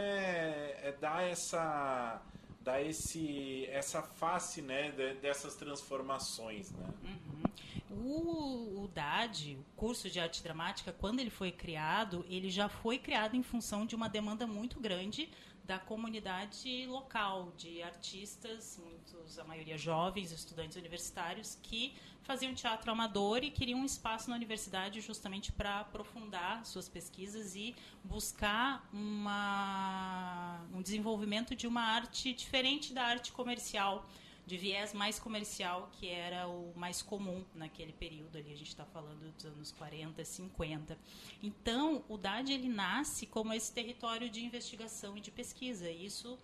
[0.83, 2.23] é, dar essa
[2.61, 4.91] dar esse essa face né
[5.23, 7.97] dessas transformações né uhum.
[7.97, 12.99] o, o DAD o curso de arte dramática quando ele foi criado ele já foi
[12.99, 15.31] criado em função de uma demanda muito grande
[15.67, 21.93] da comunidade local, de artistas, muitos, a maioria jovens, estudantes universitários, que
[22.23, 27.75] faziam teatro amador e queriam um espaço na universidade justamente para aprofundar suas pesquisas e
[28.05, 34.09] buscar uma, um desenvolvimento de uma arte diferente da arte comercial
[34.47, 38.85] de viés mais comercial, que era o mais comum naquele período ali, a gente está
[38.85, 40.97] falando dos anos 40, 50.
[41.43, 45.91] Então, o DAD ele nasce como esse território de investigação e de pesquisa.
[45.91, 46.39] E isso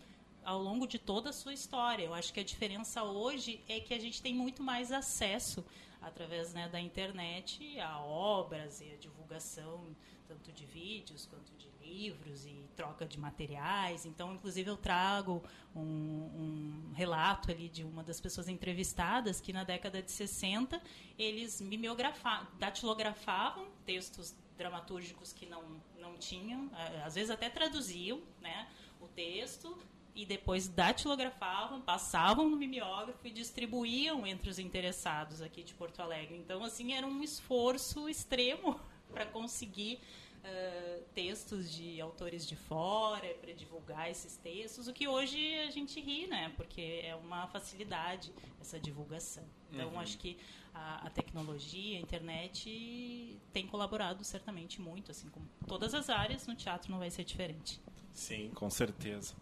[0.44, 2.02] ao longo de toda a sua história.
[2.02, 5.64] Eu acho que a diferença hoje é que a gente tem muito mais acesso
[6.00, 9.94] através né, da internet a obras e a divulgação
[10.26, 14.06] tanto de vídeos quanto de livros e troca de materiais.
[14.06, 15.42] Então, inclusive, eu trago
[15.74, 20.80] um, um relato ali de uma das pessoas entrevistadas que na década de 60
[21.18, 25.62] eles mimeografavam, datilografavam textos dramatúrgicos que não,
[25.98, 26.70] não tinham,
[27.04, 28.68] às vezes até traduziam né,
[29.00, 29.76] o texto,
[30.14, 36.36] e depois datilografavam, passavam no mimeógrafo e distribuíam entre os interessados aqui de Porto Alegre.
[36.36, 38.78] Então, assim, era um esforço extremo
[39.10, 39.98] para conseguir
[40.44, 46.00] uh, textos de autores de fora, para divulgar esses textos, o que hoje a gente
[46.00, 46.52] ri, né?
[46.56, 49.44] Porque é uma facilidade essa divulgação.
[49.70, 50.00] Então, uhum.
[50.00, 50.36] acho que
[50.74, 56.54] a, a, tecnologia, a internet tem colaborado certamente muito, assim, com todas as áreas, no
[56.54, 57.80] teatro não vai ser diferente.
[58.12, 59.34] Sim, com certeza.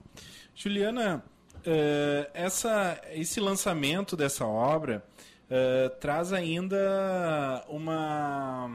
[0.55, 1.25] Juliana,
[1.57, 5.05] uh, essa, esse lançamento dessa obra
[5.47, 8.67] uh, traz ainda uma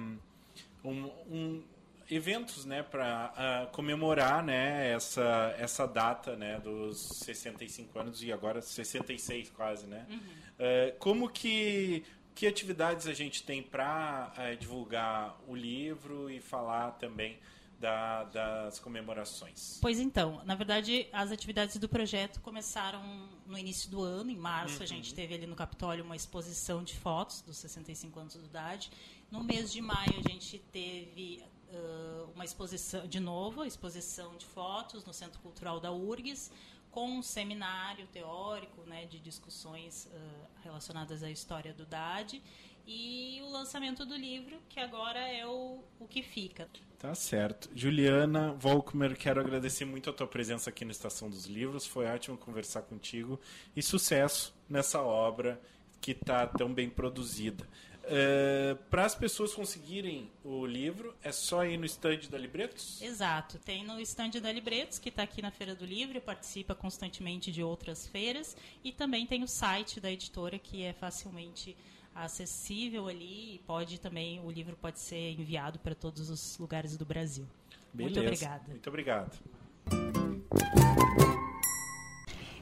[0.84, 1.63] um, um
[2.09, 8.31] eventos né para uh, ah, comemorar né essa essa data né dos 65 anos e
[8.31, 10.17] agora 66 quase né uhum.
[10.17, 12.03] uh, como que
[12.35, 17.39] que atividades a gente tem para uh, divulgar o livro e falar também
[17.79, 19.79] da, das comemorações?
[19.81, 23.01] Pois então, na verdade, as atividades do projeto começaram
[23.45, 24.83] no início do ano, em março, uhum.
[24.83, 28.91] a gente teve ali no Capitólio uma exposição de fotos dos 65 anos de idade.
[29.29, 31.43] No mês de maio, a gente teve
[31.76, 36.51] uh, uma exposição, de novo, a exposição de fotos no Centro Cultural da URGS,
[36.91, 42.41] com um seminário teórico né, de discussões uh, relacionadas à história do DAD
[42.88, 46.69] e o lançamento do livro, que agora é o, o que fica.
[46.99, 47.69] Tá certo.
[47.76, 51.86] Juliana Volkmer, quero agradecer muito a tua presença aqui no Estação dos Livros.
[51.86, 53.39] Foi ótimo conversar contigo
[53.76, 55.61] e sucesso nessa obra
[55.99, 57.67] que está tão bem produzida.
[58.05, 63.01] Uh, Para as pessoas conseguirem o livro, é só ir no stand da Libretos?
[63.01, 63.57] Exato.
[63.59, 67.63] Tem no stand da Libretos, que está aqui na Feira do Livro, participa constantemente de
[67.63, 68.55] outras feiras.
[68.83, 71.75] E também tem o site da editora, que é facilmente
[72.13, 73.55] acessível ali.
[73.55, 77.47] E pode também, o livro pode ser enviado para todos os lugares do Brasil.
[77.91, 78.21] Beleza.
[78.21, 78.63] Muito obrigada.
[78.67, 79.39] Muito obrigado.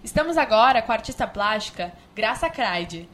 [0.04, 3.10] Estamos agora com a artista plástica Graça Craide.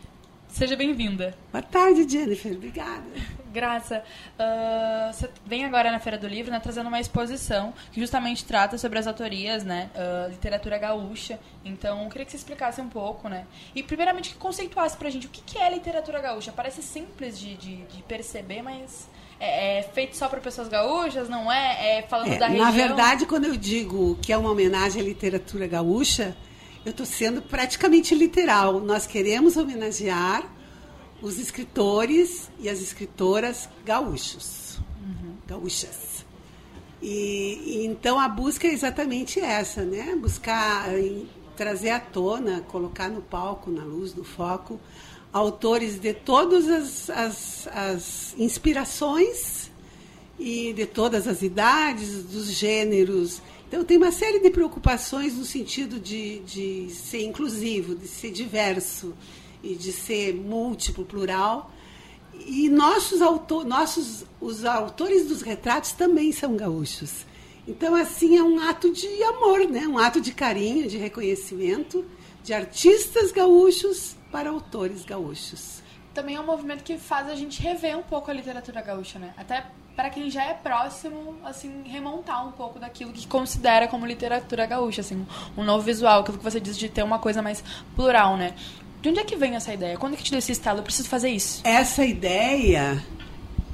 [0.50, 1.36] Seja bem-vinda.
[1.52, 2.52] Boa tarde, Jennifer.
[2.54, 3.04] Obrigada.
[3.52, 4.04] Graça,
[4.38, 8.78] uh, você vem agora na Feira do Livro né, trazendo uma exposição que justamente trata
[8.78, 11.40] sobre as autorias, né, uh, literatura gaúcha.
[11.66, 13.46] Então, eu queria que você explicasse um pouco, né?
[13.74, 16.52] E, primeiramente, que conceituasse pra gente o que é literatura gaúcha.
[16.52, 19.08] Parece simples de, de, de perceber, mas
[19.40, 22.00] é, é, feito só para pessoas gaúchas, não é?
[22.00, 22.66] É falando É, da região.
[22.66, 26.36] na verdade, quando eu digo que é uma homenagem à literatura gaúcha,
[26.86, 28.80] eu estou sendo praticamente literal.
[28.80, 30.50] Nós queremos homenagear
[31.22, 34.80] os escritores e as escritoras gaúchos,
[35.48, 36.26] gaúchas.
[37.02, 40.16] E, e então a busca é exatamente essa, né?
[40.16, 44.80] Buscar em, trazer à tona, colocar no palco, na luz, no foco,
[45.32, 49.69] autores de todas as, as, as inspirações
[50.40, 53.42] e de todas as idades, dos gêneros.
[53.68, 59.14] Então, tem uma série de preocupações no sentido de, de ser inclusivo, de ser diverso
[59.62, 61.72] e de ser múltiplo, plural.
[62.34, 67.26] E nossos, autor, nossos os autores dos retratos também são gaúchos.
[67.68, 69.86] Então, assim, é um ato de amor, né?
[69.88, 72.06] um ato de carinho, de reconhecimento
[72.44, 75.84] de artistas gaúchos para autores gaúchos.
[76.14, 79.34] Também é um movimento que faz a gente rever um pouco a literatura gaúcha, né?
[79.38, 79.68] Até
[80.00, 85.02] para quem já é próximo, assim, remontar um pouco daquilo que considera como literatura gaúcha,
[85.02, 85.28] assim,
[85.58, 87.62] um novo visual, aquilo que você diz de ter uma coisa mais
[87.98, 88.54] plural, né?
[89.02, 89.98] De onde é que vem essa ideia?
[89.98, 90.80] Quando é que te deu esse estalo?
[90.80, 91.60] Eu preciso fazer isso.
[91.66, 93.04] Essa ideia,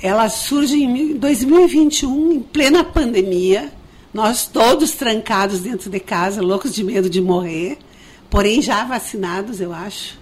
[0.01, 3.71] ela surge em 2021, em plena pandemia.
[4.11, 7.77] Nós todos trancados dentro de casa, loucos de medo de morrer,
[8.31, 10.17] porém já vacinados, eu acho.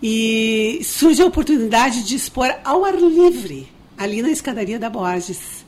[0.00, 5.66] E surge a oportunidade de expor ao ar livre, ali na escadaria da Borges.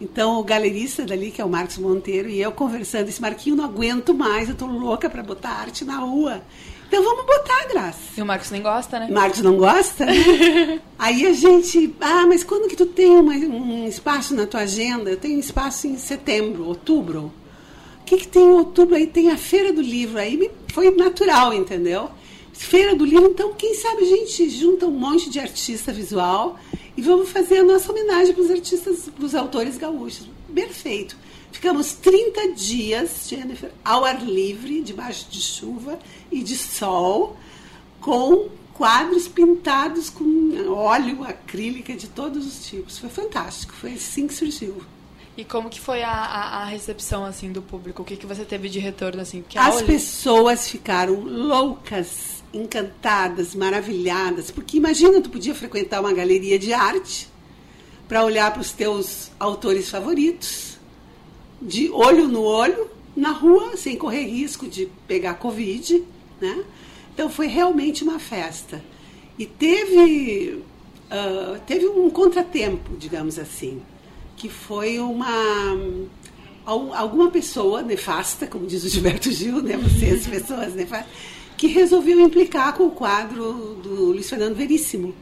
[0.00, 3.64] Então, o galerista dali, que é o Marcos Monteiro, e eu conversando, esse Marquinho, não
[3.64, 6.40] aguento mais, eu tô louca para botar arte na rua.
[6.88, 7.98] Então, vamos botar, Graça.
[8.16, 9.08] E o Marcos nem gosta, né?
[9.10, 10.06] Marcos não gosta?
[10.06, 10.80] né?
[10.98, 15.10] Aí a gente, ah, mas quando que tu tem uma- um espaço na tua agenda?
[15.10, 17.32] Eu tenho espaço em setembro, outubro.
[18.00, 18.96] O que, que tem em outubro?
[18.96, 20.18] Aí tem a Feira do Livro.
[20.18, 22.10] Aí foi natural, entendeu?
[22.52, 26.58] Feira do Livro, então, quem sabe a gente junta um monte de artista visual
[27.00, 30.28] e vamos fazer a nossa homenagem para os artistas, para os autores gaúchos.
[30.54, 31.16] Perfeito.
[31.50, 35.98] Ficamos 30 dias, Jennifer, ao ar livre, debaixo de chuva
[36.30, 37.38] e de sol,
[38.02, 40.26] com quadros pintados com
[40.74, 42.98] óleo, acrílica de todos os tipos.
[42.98, 44.82] Foi fantástico, foi assim que surgiu.
[45.38, 48.02] E como que foi a, a, a recepção, assim, do público?
[48.02, 49.42] O que, que você teve de retorno, assim?
[49.56, 57.28] As pessoas ficaram loucas, encantadas, maravilhadas, porque imagina, tu podia frequentar uma galeria de arte
[58.08, 60.78] para olhar para os teus autores favoritos,
[61.62, 66.02] de olho no olho, na rua, sem correr risco de pegar Covid,
[66.40, 66.64] né?
[67.14, 68.82] Então foi realmente uma festa.
[69.38, 70.62] E teve,
[71.10, 73.80] ah, teve um contratempo, digamos assim,
[74.36, 75.76] que foi uma
[76.64, 79.76] al- alguma pessoa nefasta, como diz o Gilberto Gil, né?
[79.76, 81.10] Vocês, pessoas nefastas,
[81.60, 85.14] que resolveu implicar com o quadro do Luiz Fernando Veríssimo.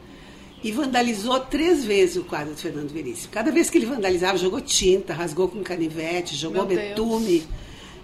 [0.62, 3.32] E vandalizou três vezes o quadro do Fernando Veríssimo.
[3.32, 6.90] Cada vez que ele vandalizava, jogou tinta, rasgou com canivete, jogou Meu Deus.
[6.90, 7.42] betume.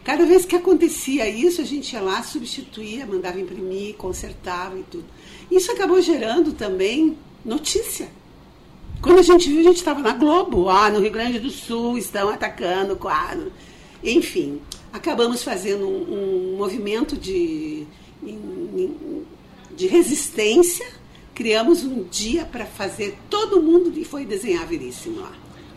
[0.03, 5.07] Cada vez que acontecia isso, a gente ia lá, substituía, mandava imprimir, consertava e tudo.
[5.49, 8.09] Isso acabou gerando também notícia.
[9.01, 10.68] Quando a gente viu, a gente estava na Globo.
[10.68, 13.53] Ah, no Rio Grande do Sul estão atacando o quadro.
[14.03, 14.61] Enfim,
[14.93, 17.74] acabamos fazendo um, um movimento de,
[19.77, 20.87] de resistência.
[21.35, 25.33] Criamos um dia para fazer todo mundo e foi desenhar Veríssimo lá.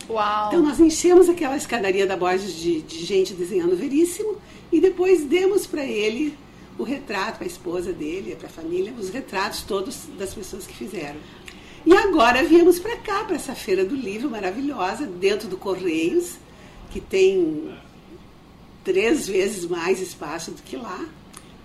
[0.10, 0.48] Uau!
[0.48, 4.38] Então nós enchemos aquela escadaria da Borges de, de gente desenhando Veríssimo
[4.72, 6.38] e depois demos para ele
[6.78, 10.76] o retrato, para a esposa dele, para a família, os retratos todos das pessoas que
[10.76, 11.20] fizeram.
[11.86, 16.36] E agora viemos para cá, para essa feira do livro maravilhosa, dentro do Correios,
[16.91, 17.74] que tem
[18.84, 21.04] três vezes mais espaço do que lá.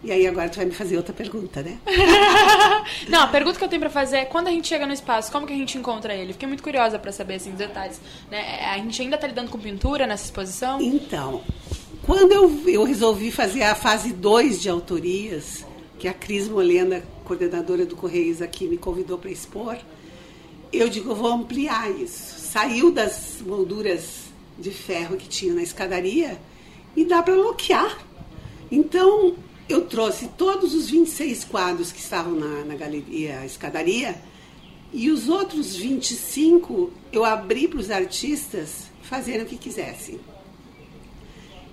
[0.05, 1.79] E aí agora tu vai me fazer outra pergunta, né?
[3.09, 5.31] Não, a pergunta que eu tenho pra fazer é quando a gente chega no espaço,
[5.31, 6.33] como que a gente encontra ele?
[6.33, 8.01] Fiquei muito curiosa pra saber assim, os detalhes.
[8.29, 8.65] Né?
[8.67, 10.81] A gente ainda tá lidando com pintura nessa exposição?
[10.81, 11.43] Então,
[12.03, 15.65] quando eu, eu resolvi fazer a fase 2 de autorias,
[16.01, 19.79] que a Cris Molena, coordenadora do Correios aqui, me convidou para expor,
[20.73, 22.41] eu digo, eu vou ampliar isso.
[22.41, 24.23] Saiu das molduras
[24.59, 26.41] de ferro que tinha na escadaria
[26.97, 27.99] e dá para bloquear.
[28.69, 29.37] Então,
[29.69, 34.21] eu trouxe todos os 26 quadros que estavam na, na galeria escadaria
[34.93, 40.21] e os outros 25 eu abri para os artistas fazerem o que quisessem.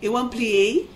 [0.01, 0.89] Eu ampliei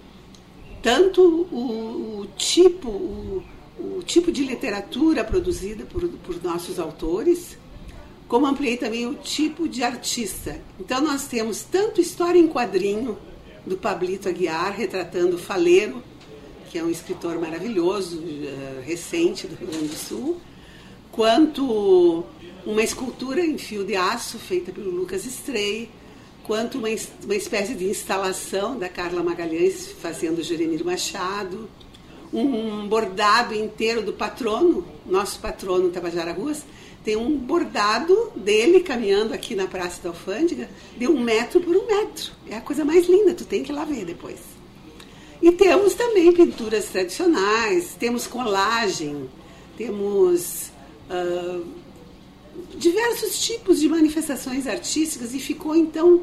[0.82, 3.44] tanto o, o tipo, o,
[3.80, 7.58] o, tipo de literatura produzida por, por nossos autores,
[8.28, 10.60] como ampliei também o tipo de artista.
[10.80, 13.18] Então nós temos tanto história em quadrinho
[13.66, 16.02] do Pablito Aguiar, retratando Faleiro,
[16.74, 20.42] que é um escritor maravilhoso, uh, recente do Rio Grande do Sul,
[21.12, 22.24] quanto
[22.66, 25.92] uma escultura em fio de aço feita pelo Lucas Estrei,
[26.42, 26.88] quanto uma,
[27.26, 31.70] uma espécie de instalação da Carla Magalhães fazendo Jeremir Machado,
[32.34, 36.64] um bordado inteiro do patrono, nosso patrono Tabajara Ruas,
[37.06, 40.68] tem um bordado dele caminhando aqui na Praça da Alfândega
[40.98, 42.32] de um metro por um metro.
[42.50, 44.53] É a coisa mais linda, tu tem que ir lá ver depois.
[45.44, 49.30] E temos também pinturas tradicionais, temos colagem,
[49.78, 50.72] temos
[51.10, 51.66] uh,
[52.78, 56.22] diversos tipos de manifestações artísticas e ficou então,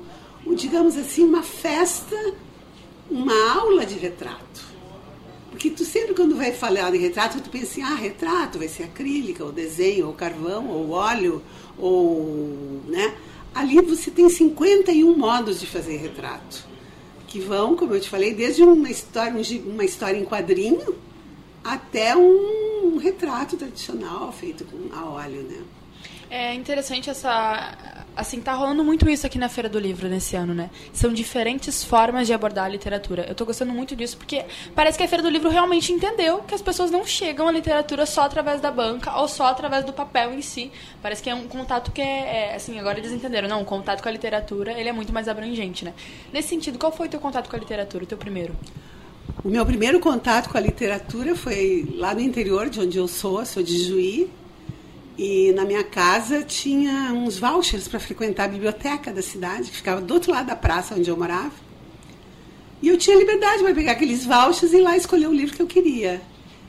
[0.57, 2.17] digamos assim, uma festa,
[3.11, 4.65] uma aula de retrato.
[5.51, 8.85] Porque tu sempre quando vai falar de retrato, tu pensa assim, ah, retrato vai ser
[8.85, 11.43] acrílica, ou desenho, ou carvão, ou óleo,
[11.77, 13.15] ou, né?
[13.55, 16.70] Ali você tem 51 modos de fazer retrato,
[17.31, 20.97] que vão, como eu te falei, desde uma história, uma história em quadrinho
[21.63, 25.63] até um retrato tradicional feito com a óleo, né?
[26.29, 28.05] É interessante essa.
[28.21, 30.69] Assim, tá rolando muito isso aqui na Feira do Livro nesse ano, né?
[30.93, 33.25] São diferentes formas de abordar a literatura.
[33.27, 34.45] Eu tô gostando muito disso porque
[34.75, 38.05] parece que a Feira do Livro realmente entendeu que as pessoas não chegam à literatura
[38.05, 40.71] só através da banca ou só através do papel em si.
[41.01, 43.49] Parece que é um contato que é, é assim, agora eles entenderam.
[43.49, 45.95] Não, o contato com a literatura, ele é muito mais abrangente, né?
[46.31, 48.55] Nesse sentido, qual foi o teu contato com a literatura, o teu primeiro?
[49.43, 53.43] O meu primeiro contato com a literatura foi lá no interior de onde eu sou,
[53.47, 54.31] sou de Juí,
[55.23, 60.01] e na minha casa tinha uns vouchers para frequentar a biblioteca da cidade, que ficava
[60.01, 61.53] do outro lado da praça onde eu morava.
[62.81, 65.61] E eu tinha liberdade para pegar aqueles vouchers e ir lá escolher o livro que
[65.61, 66.23] eu queria.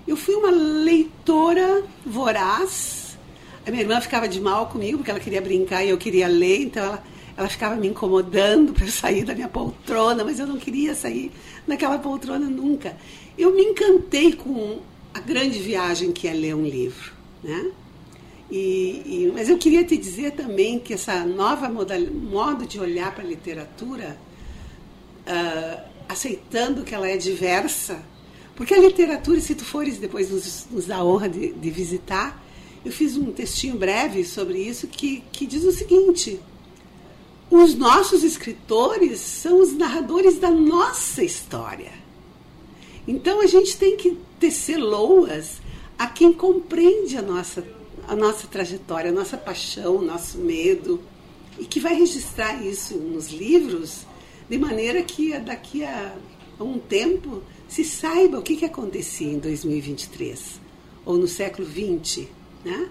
[0.06, 3.18] Eu fui uma leitora voraz.
[3.66, 6.64] A minha irmã ficava de mal comigo, porque ela queria brincar e eu queria ler,
[6.64, 7.04] então ela,
[7.38, 11.32] ela ficava me incomodando para sair da minha poltrona, mas eu não queria sair
[11.66, 12.98] daquela poltrona nunca.
[13.38, 14.82] Eu me encantei com
[15.14, 17.72] a grande viagem que é ler um livro, né?
[18.52, 23.24] E, e, mas eu queria te dizer também que essa nova modo de olhar para
[23.24, 24.20] a literatura,
[25.26, 28.04] uh, aceitando que ela é diversa,
[28.54, 32.44] porque a literatura, se tu fores depois nos, nos a honra de, de, visitar,
[32.84, 36.38] eu fiz um textinho breve sobre isso que, que diz o seguinte:
[37.50, 41.94] os nossos escritores são os narradores da nossa história.
[43.08, 45.62] Então a gente tem que tecer loas
[45.98, 47.66] a quem compreende a nossa
[48.08, 51.02] a nossa trajetória, a nossa paixão, o nosso medo,
[51.60, 54.06] e que vai registrar isso nos livros,
[54.50, 56.16] de maneira que daqui a
[56.60, 60.60] um tempo se saiba o que, que acontecia em 2023
[61.06, 62.28] ou no século XX.
[62.64, 62.90] Né?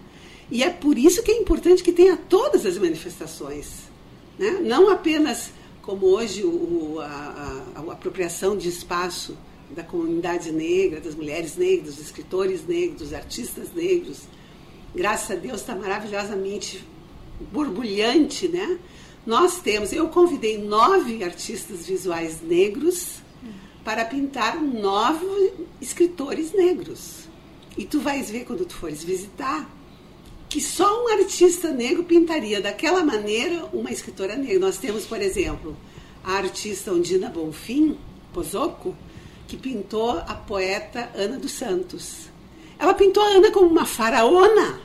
[0.50, 3.90] E é por isso que é importante que tenha todas as manifestações.
[4.38, 4.58] Né?
[4.62, 5.50] Não apenas
[5.82, 9.36] como hoje o, a, a, a apropriação de espaço
[9.70, 14.22] da comunidade negra, das mulheres negras, dos escritores negros, dos artistas negros,
[14.94, 16.84] graças a Deus, está maravilhosamente
[17.52, 18.78] borbulhante, né?
[19.26, 23.20] Nós temos, eu convidei nove artistas visuais negros
[23.84, 27.28] para pintar nove escritores negros.
[27.76, 29.68] E tu vais ver quando tu fores visitar
[30.48, 34.58] que só um artista negro pintaria daquela maneira uma escritora negra.
[34.58, 35.76] Nós temos, por exemplo,
[36.24, 37.96] a artista Ondina Bonfim,
[38.32, 38.96] Pozoco,
[39.46, 42.29] que pintou a poeta Ana dos Santos.
[42.80, 44.80] Ela pintou a Ana como uma faraona.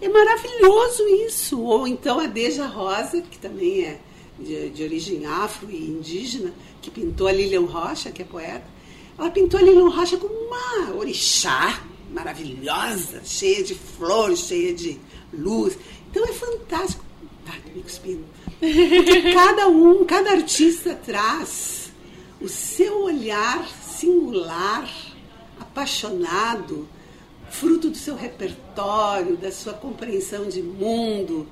[0.00, 1.60] É maravilhoso isso.
[1.60, 4.00] Ou então a Deja Rosa, que também é
[4.36, 6.52] de, de, origem afro e indígena,
[6.82, 8.64] que pintou a Lilian Rocha, que é poeta.
[9.16, 11.80] Ela pintou a Lilian Rocha como uma orixá
[12.10, 14.98] maravilhosa, cheia de flores, cheia de
[15.32, 15.78] luz.
[16.10, 17.04] Então é fantástico.
[17.46, 18.24] Tá, me cuspindo.
[18.58, 21.92] Porque cada um, cada artista traz
[22.40, 24.88] o seu olhar singular,
[25.78, 26.88] apaixonado,
[27.50, 31.46] fruto do seu repertório, da sua compreensão de mundo.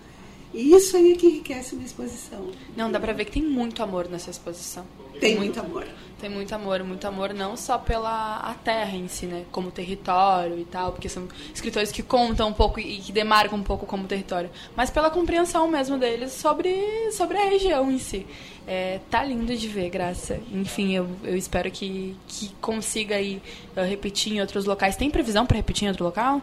[0.53, 2.51] E isso aí é que enriquece uma exposição.
[2.77, 4.85] Não, dá pra ver que tem muito amor nessa exposição.
[5.20, 5.86] Tem muito amor.
[6.18, 10.59] Tem muito amor, muito amor não só pela a terra em si, né, como território
[10.59, 14.09] e tal, porque são escritores que contam um pouco e que demarcam um pouco como
[14.09, 18.26] território, mas pela compreensão mesmo deles sobre, sobre a região em si.
[18.66, 20.40] É, tá lindo de ver, Graça.
[20.51, 23.40] Enfim, eu, eu espero que, que consiga aí
[23.76, 24.97] uh, repetir em outros locais.
[24.97, 26.40] Tem previsão para repetir em outro local?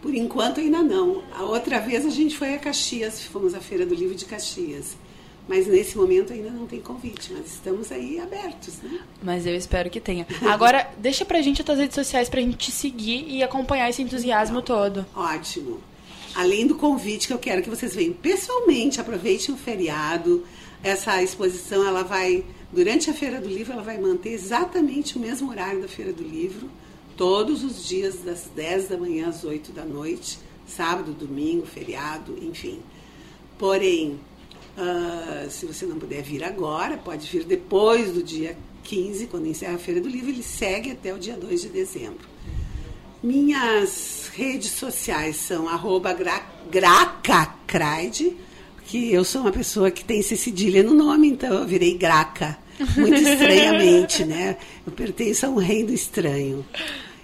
[0.00, 1.22] Por enquanto ainda não.
[1.34, 4.96] A outra vez a gente foi a Caxias, fomos à Feira do Livro de Caxias.
[5.48, 9.00] Mas nesse momento ainda não tem convite, mas estamos aí abertos, né?
[9.22, 10.26] Mas eu espero que tenha.
[10.42, 14.02] Agora, deixa pra gente as tuas redes sociais pra gente te seguir e acompanhar esse
[14.02, 15.06] entusiasmo todo.
[15.14, 15.80] Ótimo.
[16.34, 20.44] Além do convite que eu quero que vocês venham pessoalmente, aproveitem o feriado.
[20.82, 25.48] Essa exposição, ela vai, durante a Feira do Livro, ela vai manter exatamente o mesmo
[25.50, 26.68] horário da Feira do Livro,
[27.16, 32.80] todos os dias das 10 da manhã às 8 da noite, sábado, domingo, feriado, enfim.
[33.58, 34.20] Porém,
[34.76, 39.76] Uh, se você não puder vir agora, pode vir depois do dia 15, quando encerra
[39.76, 42.28] a Feira do Livro, ele segue até o dia 2 de dezembro.
[43.22, 46.14] Minhas redes sociais são arroba
[46.70, 48.36] gracacraide,
[48.84, 52.58] que eu sou uma pessoa que tem esse cedilha no nome, então eu virei graca,
[52.96, 54.58] muito estranhamente, né?
[54.86, 56.64] Eu pertenço a um reino estranho.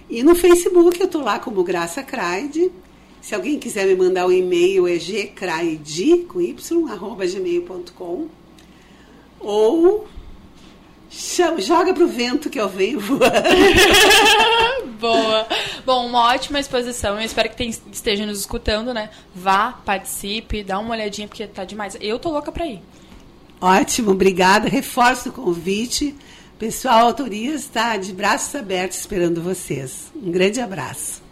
[0.09, 2.71] E no Facebook eu estou lá como Graça Craide,
[3.23, 6.53] se alguém quiser me mandar um e-mail, é gcraid, com y,
[6.91, 8.27] arroba gmail.com.
[9.39, 10.05] Ou
[11.59, 13.23] joga pro vento que eu venho voando.
[14.99, 15.47] Boa.
[15.85, 17.15] Bom, uma ótima exposição.
[17.15, 19.09] Eu espero que tem, esteja nos escutando, né?
[19.33, 21.97] Vá, participe, dá uma olhadinha, porque tá demais.
[22.01, 22.81] Eu tô louca pra ir.
[23.61, 24.67] Ótimo, obrigada.
[24.67, 26.13] Reforço o convite.
[26.59, 30.11] Pessoal, autorias está de braços abertos esperando vocês.
[30.13, 31.23] Um grande abraço.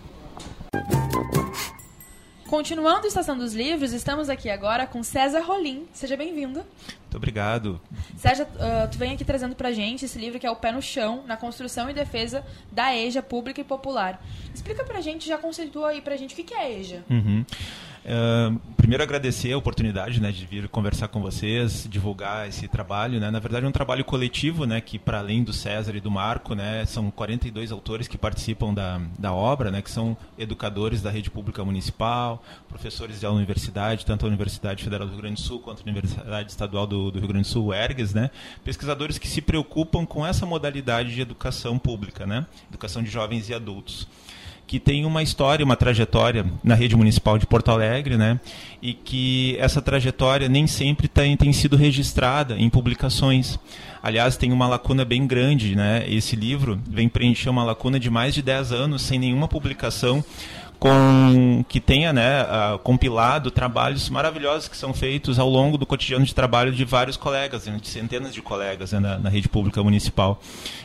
[2.52, 5.88] Continuando a Estação dos Livros, estamos aqui agora com César Rolim.
[5.94, 6.66] Seja bem-vindo.
[7.12, 7.82] Muito obrigado.
[8.16, 10.82] César, uh, tu vem aqui trazendo pra gente esse livro que é O Pé no
[10.82, 14.24] Chão, na construção e defesa da EJA pública e popular.
[14.56, 17.04] Explica pra gente, já conceitua aí pra gente o que é a EJA.
[17.10, 17.44] Uhum.
[18.04, 23.20] Uh, primeiro agradecer a oportunidade né, de vir conversar com vocês, divulgar esse trabalho.
[23.20, 23.30] Né?
[23.30, 26.56] Na verdade é um trabalho coletivo, né, que para além do César e do Marco,
[26.56, 31.30] né, são 42 autores que participam da, da obra, né, que são educadores da rede
[31.30, 35.82] pública municipal, professores da universidade, tanto a Universidade Federal do Rio Grande do Sul quanto
[35.82, 38.30] a Universidade Estadual do, do Rio Grande do Sul, ERGS, né,
[38.64, 43.54] pesquisadores que se preocupam com essa modalidade de educação pública, né, educação de jovens e
[43.54, 44.08] adultos
[44.72, 48.40] que tem uma história, uma trajetória na rede municipal de Porto Alegre, né?
[48.82, 53.60] E que essa trajetória nem sempre tem, tem sido registrada em publicações.
[54.02, 56.06] Aliás, tem uma lacuna bem grande, né?
[56.08, 60.24] Esse livro vem preencher uma lacuna de mais de 10 anos sem nenhuma publicação
[60.82, 66.26] com que tenha né, uh, compilado trabalhos maravilhosos que são feitos ao longo do cotidiano
[66.26, 69.84] de trabalho de vários colegas, né, de centenas de colegas né, na, na, rede pública
[69.84, 70.42] municipal.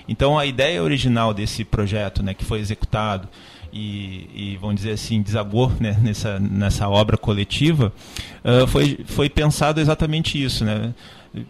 [0.07, 3.27] Então, a ideia original desse projeto, né, que foi executado
[3.73, 7.91] e, e vamos dizer assim, desagou né, nessa, nessa obra coletiva,
[8.45, 10.93] uh, foi, foi pensado exatamente isso, né?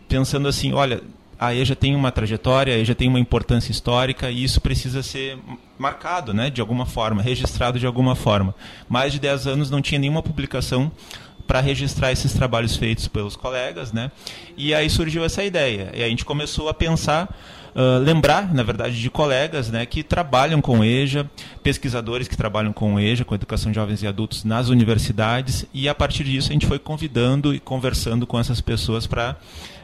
[0.08, 1.02] pensando assim, olha,
[1.38, 5.38] a EJA tem uma trajetória, a EJA tem uma importância histórica e isso precisa ser
[5.78, 8.54] marcado né, de alguma forma, registrado de alguma forma.
[8.88, 10.90] Mais de 10 anos não tinha nenhuma publicação
[11.46, 14.10] para registrar esses trabalhos feitos pelos colegas, né?
[14.56, 15.92] E aí surgiu essa ideia.
[15.94, 17.32] E a gente começou a pensar
[17.76, 21.30] uh, lembrar, na verdade, de colegas né, que trabalham com EJA,
[21.62, 25.94] pesquisadores que trabalham com EJA, com educação de jovens e adultos nas universidades, e a
[25.94, 29.36] partir disso a gente foi convidando e conversando com essas pessoas para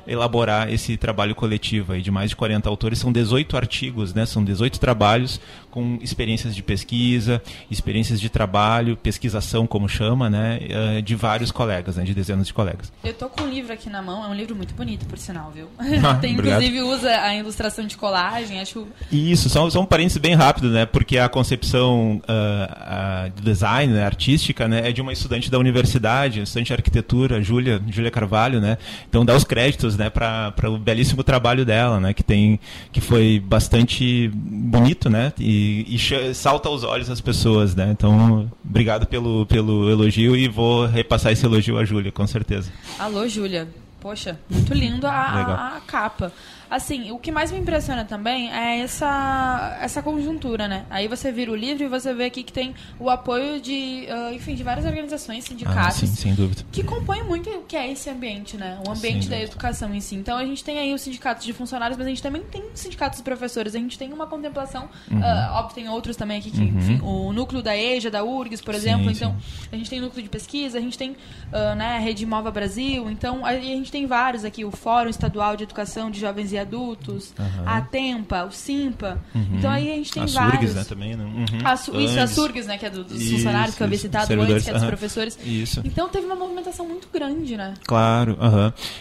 [0.06, 2.98] elaborar esse trabalho coletivo aí de mais de 40 autores.
[2.98, 4.26] São 18 artigos, né?
[4.26, 5.40] são 18 trabalhos
[5.72, 10.60] com experiências de pesquisa, experiências de trabalho, pesquisação, como chama, né?
[10.68, 12.04] Eh, de vários colegas, né?
[12.04, 12.92] de dezenas de colegas.
[13.02, 15.50] Eu tô com um livro aqui na mão, é um livro muito bonito, por sinal,
[15.50, 15.68] viu?
[15.78, 18.86] Ah, Tem, inclusive usa a ilustração de colagem, acho...
[19.10, 20.84] Isso, só, só um parênteses bem rápido, né?
[20.84, 24.04] porque a concepção uh, uh, de design, né?
[24.04, 24.90] artística, né?
[24.90, 28.76] é de uma estudante da universidade, estudante de arquitetura, Júlia, Júlia Carvalho, né?
[29.08, 30.10] então dá os créditos né?
[30.10, 32.12] para o belíssimo trabalho dela, né?
[32.12, 32.58] que, tem,
[32.90, 35.32] que foi bastante bonito, né?
[35.38, 37.90] E e, salta aos olhos as pessoas, né?
[37.90, 42.70] Então, obrigado pelo, pelo elogio e vou repassar esse elogio à Júlia, com certeza.
[42.98, 43.68] Alô, Júlia.
[44.00, 46.32] Poxa, muito lindo a, a, a capa.
[46.72, 50.86] Assim, o que mais me impressiona também é essa, essa conjuntura, né?
[50.88, 54.32] Aí você vira o livro e você vê aqui que tem o apoio de, uh,
[54.32, 55.86] enfim, de várias organizações, sindicatos.
[55.86, 56.64] Ah, sim, sem dúvida.
[56.72, 58.78] Que compõem muito o que é esse ambiente, né?
[58.88, 60.14] O ambiente da educação em si.
[60.14, 63.18] Então a gente tem aí os sindicatos de funcionários, mas a gente também tem sindicatos
[63.18, 63.74] de professores.
[63.74, 65.18] A gente tem uma contemplação, uhum.
[65.18, 66.78] uh, óbvio, tem outros também aqui, que, uhum.
[66.78, 69.10] enfim, o núcleo da EJA, da URGS, por exemplo.
[69.10, 69.68] Sim, então, sim.
[69.72, 73.10] a gente tem núcleo de pesquisa, a gente tem uh, né, a Rede Mova Brasil.
[73.10, 76.61] Então, a, a gente tem vários aqui, o Fórum Estadual de Educação de Jovens e
[76.62, 77.62] Adultos, Aham.
[77.66, 79.18] a Tempa, o Simpa.
[79.34, 79.46] Uhum.
[79.58, 80.52] Então aí a gente tem a vários.
[80.52, 81.24] Surgs, né, também, né?
[81.24, 81.44] Uhum.
[81.64, 82.26] A isso, a.
[82.26, 84.74] Surgs, né, que é do- dos Isso, funcionários que eu havia citado antes, que é
[84.74, 85.38] dos professores.
[85.44, 85.80] Isso.
[85.84, 87.74] Então teve uma movimentação muito grande, né?
[87.86, 88.36] Claro,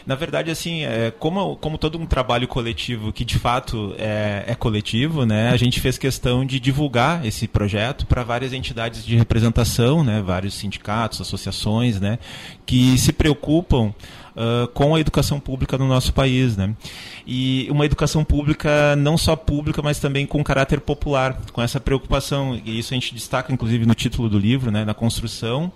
[0.06, 4.56] na verdade, assim, é, como, como todo um trabalho coletivo que de fato é, é
[4.56, 10.04] coletivo, né, a gente fez questão de divulgar esse projeto para várias entidades de representação,
[10.04, 12.18] né, vários sindicatos, associações, né,
[12.66, 13.94] que se preocupam
[14.36, 16.74] ah, com a educação pública no nosso país, né?
[17.26, 22.60] E uma educação pública não só pública, mas também com caráter popular, com essa preocupação.
[22.66, 24.86] E isso a gente destaca, inclusive, no título do livro, né?
[24.86, 25.72] Na construção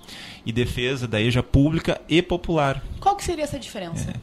[0.46, 2.84] e defesa da EJA pública e popular.
[3.00, 4.14] Qual que seria essa diferença?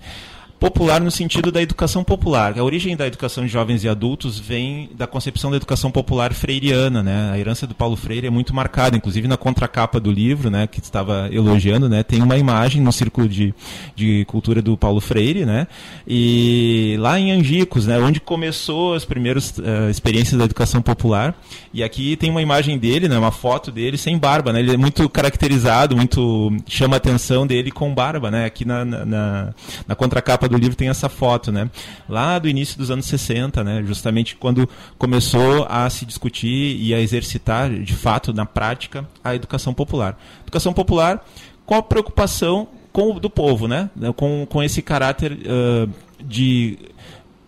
[0.62, 2.56] Popular no sentido da educação popular.
[2.56, 7.02] A origem da educação de jovens e adultos vem da concepção da educação popular freiriana,
[7.02, 7.32] né?
[7.32, 10.78] A herança do Paulo Freire é muito marcada, inclusive na contracapa do livro, né, que
[10.78, 13.52] estava elogiando, né, tem uma imagem no círculo de,
[13.96, 15.66] de cultura do Paulo Freire, né?
[16.06, 21.34] E lá em Angicos, né, onde começou as primeiras eh, experiências da educação popular.
[21.74, 24.60] E aqui tem uma imagem dele, né, uma foto dele sem barba, né?
[24.60, 28.44] Ele é muito caracterizado, muito chama a atenção dele com barba, né?
[28.44, 29.54] Aqui na, na,
[29.88, 31.70] na contracapa do livro tem essa foto, né?
[32.08, 33.82] Lá do início dos anos 60, né?
[33.84, 34.68] Justamente quando
[34.98, 40.18] começou a se discutir e a exercitar, de fato, na prática, a educação popular.
[40.42, 41.24] Educação popular
[41.66, 43.90] com a preocupação com do povo, né?
[44.16, 45.88] Com, com esse caráter ah,
[46.24, 46.78] de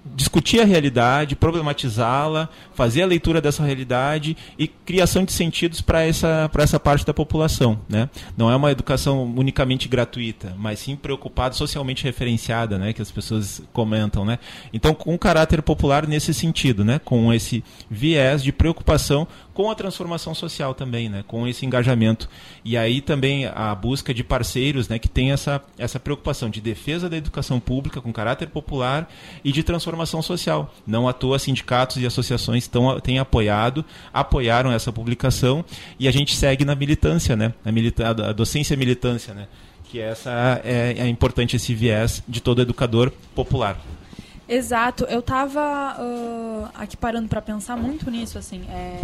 [0.04, 6.48] discutir a realidade, problematizá-la, fazer a leitura dessa realidade e criação de sentidos para essa,
[6.52, 7.80] para essa parte da população.
[7.88, 8.08] Né?
[8.36, 12.92] Não é uma educação unicamente gratuita, mas sim preocupada, socialmente referenciada, né?
[12.92, 14.24] que as pessoas comentam.
[14.24, 14.38] Né?
[14.72, 17.00] Então, com um caráter popular nesse sentido, né?
[17.02, 21.24] com esse viés de preocupação com a transformação social também, né?
[21.26, 22.28] com esse engajamento.
[22.64, 24.98] E aí também a busca de parceiros né?
[24.98, 29.08] que tem essa, essa preocupação de defesa da educação pública com caráter popular
[29.44, 30.74] e de transformação social.
[30.84, 35.64] Não à toa sindicatos e associações tão, têm apoiado, apoiaram essa publicação
[35.98, 37.54] e a gente segue na militância, né?
[37.64, 39.46] a, milita a docência militância, né?
[39.84, 43.78] que essa é, é importante esse viés de todo educador popular.
[44.48, 49.00] Exato, eu tava uh, aqui parando para pensar muito nisso, assim, é,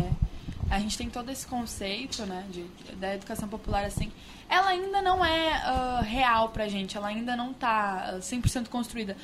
[0.68, 2.64] a gente tem todo esse conceito, né, de,
[2.96, 4.10] da educação popular, assim,
[4.48, 9.16] ela ainda não é uh, real pra gente, ela ainda não tá uh, 100% construída,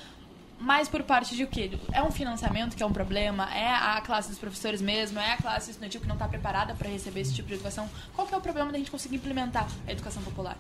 [0.59, 1.79] mas por parte de o quê?
[1.93, 3.55] É um financiamento que é um problema?
[3.55, 5.19] É a classe dos professores mesmo?
[5.19, 7.89] É a classe estudantil que não está preparada para receber esse tipo de educação?
[8.15, 10.57] Qual que é o problema da gente conseguir implementar a educação popular?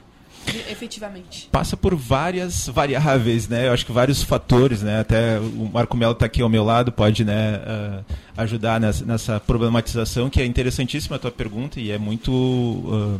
[0.70, 1.48] Efetivamente.
[1.50, 3.68] passa por várias variáveis, né?
[3.68, 5.00] Eu acho que vários fatores, né?
[5.00, 8.02] Até o Marco Melo está aqui ao meu lado, pode, né, ah,
[8.38, 13.18] ajudar nessa, nessa problematização que é interessantíssima a tua pergunta e é muito ah,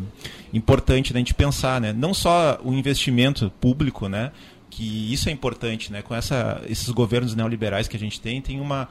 [0.53, 1.93] importante da gente pensar, né?
[1.93, 4.31] Não só o investimento público, né?
[4.71, 6.03] Que isso é importante, né?
[6.03, 8.89] Com essa, esses governos neoliberais que a gente tem, tem uma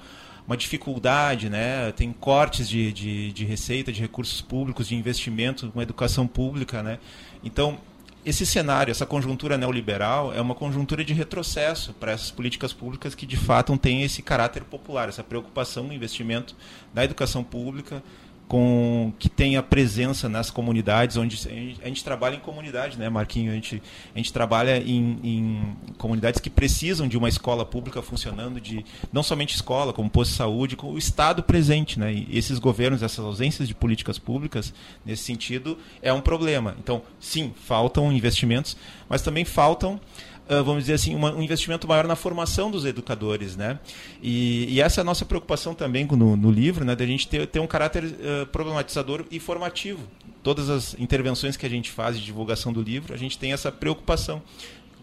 [0.47, 1.91] uma dificuldade, né?
[1.91, 6.84] tem cortes de, de, de receita, de recursos públicos, de investimento, uma educação pública.
[6.84, 6.99] Né?
[7.43, 7.80] Então,
[8.26, 13.26] esse cenário, essa conjuntura neoliberal é uma conjuntura de retrocesso para essas políticas públicas que
[13.26, 16.56] de fato têm esse caráter popular, essa preocupação no investimento
[16.91, 18.02] na educação pública,
[18.47, 23.09] com que tenha presença nas comunidades, onde a gente, a gente trabalha em comunidade, né,
[23.09, 23.51] Marquinho?
[23.51, 23.81] A gente,
[24.13, 29.23] a gente trabalha em, em comunidades que precisam de uma escola pública funcionando, de não
[29.23, 32.13] somente escola, como posto de saúde, com o Estado presente, né?
[32.13, 34.73] E esses governos, essas ausências de políticas públicas,
[35.03, 36.76] nesse sentido, é um problema.
[36.80, 38.77] Então, sim, faltam investimentos,
[39.09, 39.99] mas também faltam
[40.47, 43.80] Uh, vamos dizer assim, uma, um investimento maior na formação dos educadores, né?
[44.22, 46.95] E, e essa é a nossa preocupação também no, no livro, né?
[46.95, 50.01] Da gente ter, ter um caráter uh, problematizador e formativo.
[50.43, 53.72] Todas as intervenções que a gente faz de divulgação do livro, a gente tem essa
[53.72, 54.41] preocupação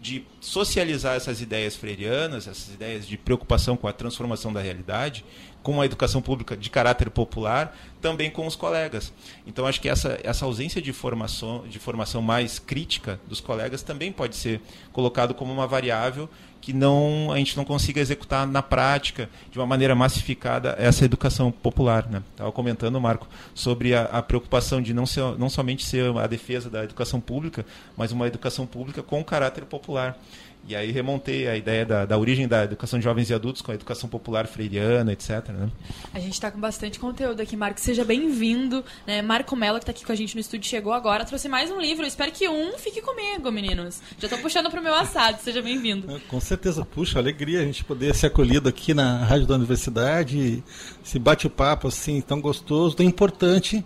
[0.03, 5.23] de socializar essas ideias freirianas, essas ideias de preocupação com a transformação da realidade,
[5.63, 9.13] com a educação pública de caráter popular, também com os colegas.
[9.47, 14.11] Então acho que essa, essa ausência de formação, de formação mais crítica dos colegas também
[14.11, 14.59] pode ser
[14.91, 16.29] colocado como uma variável
[16.63, 21.51] que não a gente não consiga executar na prática de uma maneira massificada essa educação
[21.51, 22.23] popular, né?
[22.31, 26.69] Estava comentando, Marco, sobre a, a preocupação de não ser não somente ser a defesa
[26.69, 27.65] da educação pública,
[27.97, 30.17] mas uma educação pública com caráter popular.
[30.65, 33.71] E aí remontei a ideia da, da origem da educação de jovens e adultos com
[33.71, 35.49] a educação popular freiriana, etc.
[35.49, 35.69] Né?
[36.13, 37.81] A gente está com bastante conteúdo aqui, Marco.
[37.81, 38.83] Seja bem-vindo.
[39.05, 39.21] Né?
[39.21, 41.81] Marco Mello, que está aqui com a gente no estúdio, chegou agora, trouxe mais um
[41.81, 42.03] livro.
[42.03, 44.01] Eu espero que um fique comigo, meninos.
[44.17, 45.37] Já estou puxando para o meu assado.
[45.41, 46.21] Seja bem-vindo.
[46.29, 50.63] Com certeza, puxa, alegria a gente poder ser acolhido aqui na Rádio da Universidade,
[51.03, 53.83] esse bate-papo assim tão gostoso, tão importante,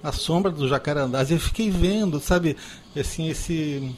[0.00, 1.32] a sombra do Jacarandás.
[1.32, 2.56] Eu fiquei vendo, sabe,
[2.96, 3.94] assim, esse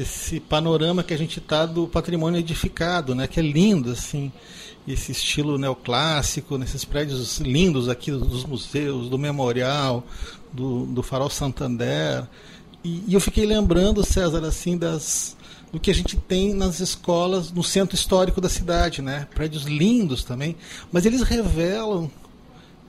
[0.00, 3.26] esse panorama que a gente está do patrimônio edificado, né?
[3.26, 4.32] Que é lindo, assim,
[4.86, 10.04] esse estilo neoclássico, nesses prédios lindos aqui dos museus, do memorial,
[10.52, 12.26] do, do Farol Santander.
[12.84, 15.36] E, e eu fiquei lembrando, César, assim, das
[15.70, 19.26] do que a gente tem nas escolas no centro histórico da cidade, né?
[19.34, 20.56] Prédios lindos também,
[20.90, 22.10] mas eles revelam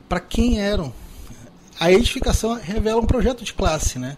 [0.07, 0.93] para quem eram.
[1.77, 4.17] A edificação revela um projeto de classe, né?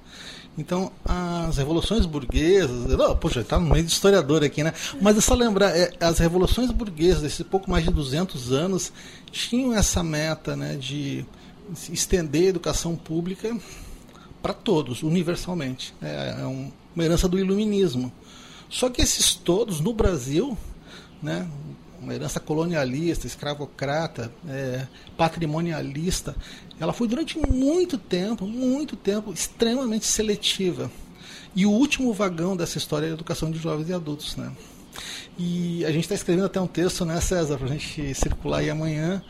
[0.57, 2.94] Então, as revoluções burguesas.
[2.99, 4.73] Oh, poxa, está no meio de historiador aqui, né?
[5.02, 8.91] Mas é só lembrar: é, as revoluções burguesas, desses pouco mais de 200 anos,
[9.32, 11.26] tinham essa meta né, de
[11.90, 13.57] estender a educação pública
[14.41, 15.94] para todos, universalmente.
[16.02, 18.11] É, é um, uma herança do iluminismo.
[18.69, 20.57] Só que esses todos, no Brasil,
[21.22, 21.48] né,
[22.02, 26.36] uma herança colonialista, escravocrata, é, patrimonialista,
[26.80, 30.91] ela foi durante muito tempo, muito tempo, extremamente seletiva.
[31.56, 34.36] E o último vagão dessa história é a educação de jovens e adultos.
[34.36, 34.52] Né?
[35.38, 38.69] E a gente está escrevendo até um texto, né, César, para a gente circular aí
[38.69, 39.22] amanhã.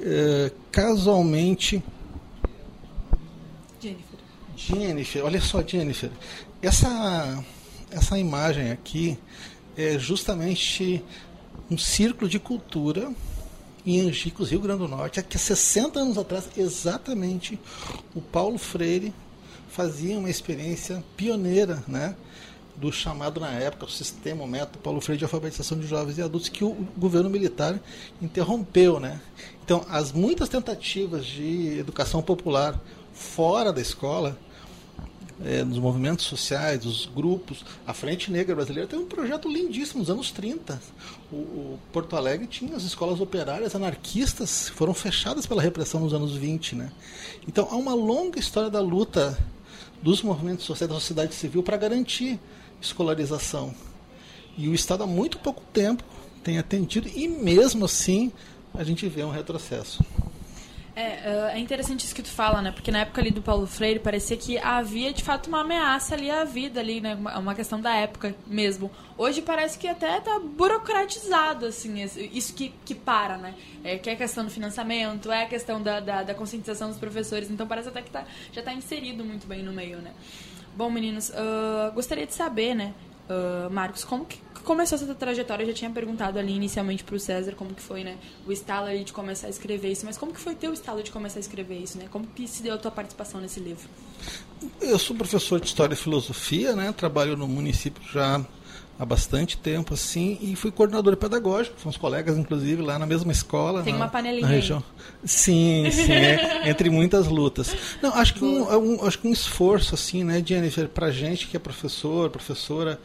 [0.00, 1.82] É, casualmente.
[3.80, 4.18] Jennifer.
[4.56, 6.10] Jennifer, olha só, Jennifer.
[6.62, 7.44] Essa,
[7.90, 9.18] essa imagem aqui
[9.76, 11.04] é justamente
[11.70, 13.12] um círculo de cultura
[13.84, 17.58] em Angicos, Rio Grande do Norte, que há 60 anos atrás, exatamente,
[18.14, 19.14] o Paulo Freire
[19.68, 22.16] fazia uma experiência pioneira, né?
[22.76, 26.22] do chamado na época o sistema, o método Paulo Freire de alfabetização de jovens e
[26.22, 27.80] adultos que o governo militar
[28.20, 29.20] interrompeu, né?
[29.64, 32.78] Então, as muitas tentativas de educação popular
[33.14, 34.38] fora da escola
[35.44, 37.64] é, nos movimentos sociais, os grupos.
[37.86, 40.80] A Frente Negra Brasileira tem um projeto lindíssimo nos anos 30.
[41.30, 46.34] O, o, Porto Alegre tinha as escolas operárias anarquistas, foram fechadas pela repressão nos anos
[46.34, 46.76] 20.
[46.76, 46.90] Né?
[47.46, 49.38] Então há uma longa história da luta
[50.02, 52.38] dos movimentos sociais, da sociedade civil, para garantir
[52.80, 53.74] escolarização.
[54.56, 56.02] E o Estado há muito pouco tempo
[56.42, 58.32] tem atendido, e mesmo assim
[58.72, 60.04] a gente vê um retrocesso.
[60.98, 62.72] É, é interessante isso que tu fala, né?
[62.72, 66.30] Porque na época ali do Paulo Freire parecia que havia de fato uma ameaça ali
[66.30, 67.14] à vida ali, né?
[67.14, 68.90] Uma questão da época mesmo.
[69.18, 72.02] Hoje parece que até tá burocratizado, assim,
[72.32, 73.54] isso que, que para, né?
[73.84, 76.98] É, que é a questão do financiamento, é a questão da, da, da conscientização dos
[76.98, 77.50] professores.
[77.50, 80.14] Então parece até que tá, já está inserido muito bem no meio, né?
[80.74, 82.94] Bom, meninos, uh, gostaria de saber, né,
[83.28, 85.62] uh, Marcos, como que começou essa trajetória?
[85.62, 88.88] Eu já tinha perguntado ali inicialmente para o César como que foi, né, o estalo
[88.88, 91.40] ali de começar a escrever isso, mas como que foi teu estalo de começar a
[91.40, 92.06] escrever isso, né?
[92.10, 93.88] Como que se deu a tua participação nesse livro?
[94.80, 96.92] Eu sou professor de História e Filosofia, né?
[96.92, 98.44] Trabalho no município já
[98.98, 103.82] há bastante tempo, assim, e fui coordenador pedagógico, fomos colegas, inclusive, lá na mesma escola.
[103.82, 104.82] Tem na, uma panelinha na região.
[105.24, 107.76] Sim, sim, é, entre muitas lutas.
[108.02, 111.56] Não, acho que um, um, acho que um esforço, assim, né, Jennifer, pra gente que
[111.56, 112.98] é professor, professora,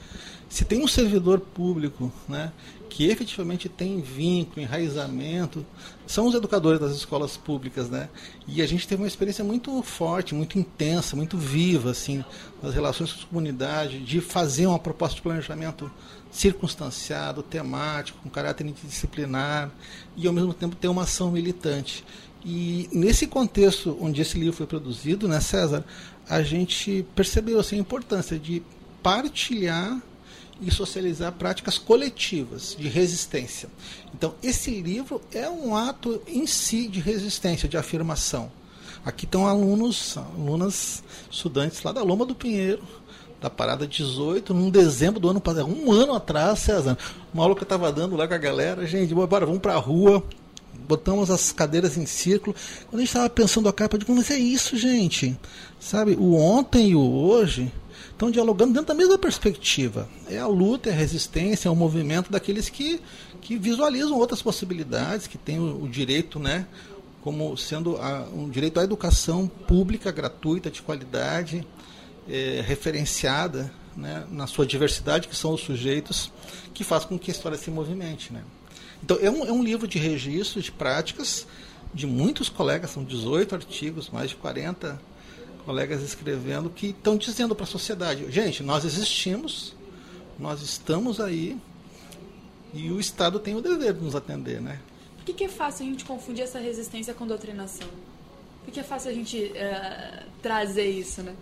[0.51, 2.51] se tem um servidor público né,
[2.89, 5.65] que efetivamente tem vínculo, enraizamento,
[6.05, 7.89] são os educadores das escolas públicas.
[7.89, 8.09] Né?
[8.45, 12.21] E a gente teve uma experiência muito forte, muito intensa, muito viva assim,
[12.61, 15.89] nas relações com a comunidade, de fazer uma proposta de planejamento
[16.29, 19.71] circunstanciado, temático, com caráter interdisciplinar
[20.17, 22.03] e ao mesmo tempo ter uma ação militante.
[22.43, 25.85] E nesse contexto onde esse livro foi produzido, né, César,
[26.27, 28.61] a gente percebeu assim, a importância de
[29.01, 30.01] partilhar
[30.61, 33.69] e socializar práticas coletivas de resistência.
[34.13, 38.51] Então, esse livro é um ato em si de resistência, de afirmação.
[39.03, 42.83] Aqui estão alunos, alunas, estudantes lá da Loma do Pinheiro,
[43.41, 46.95] da Parada 18, num dezembro do ano passado, um ano atrás, César,
[47.33, 49.79] uma aula que eu estava dando lá com a galera, gente, bora, vamos para a
[49.79, 50.23] rua,
[50.87, 52.55] botamos as cadeiras em círculo.
[52.87, 55.35] Quando a gente estava pensando a capa, eu digo, mas é isso, gente.
[55.79, 57.71] Sabe, o ontem e o hoje
[58.09, 60.09] estão dialogando dentro da mesma perspectiva.
[60.27, 63.01] É a luta, é a resistência, é o movimento daqueles que,
[63.41, 66.67] que visualizam outras possibilidades, que têm o, o direito, né,
[67.21, 71.65] como sendo a, um direito à educação pública, gratuita, de qualidade,
[72.27, 76.31] é, referenciada né, na sua diversidade, que são os sujeitos,
[76.73, 78.33] que faz com que a história se movimente.
[78.33, 78.43] Né.
[79.03, 81.47] Então, é um, é um livro de registro de práticas
[81.93, 84.99] de muitos colegas, são 18 artigos, mais de 40
[85.61, 89.75] colegas escrevendo que estão dizendo para a sociedade: gente, nós existimos,
[90.37, 91.57] nós estamos aí
[92.73, 94.79] e o Estado tem o dever de nos atender, né?
[95.17, 97.87] Por que, que é fácil a gente confundir essa resistência com doutrinação?
[98.63, 101.35] Por que, é fácil a gente uh, trazer isso, né?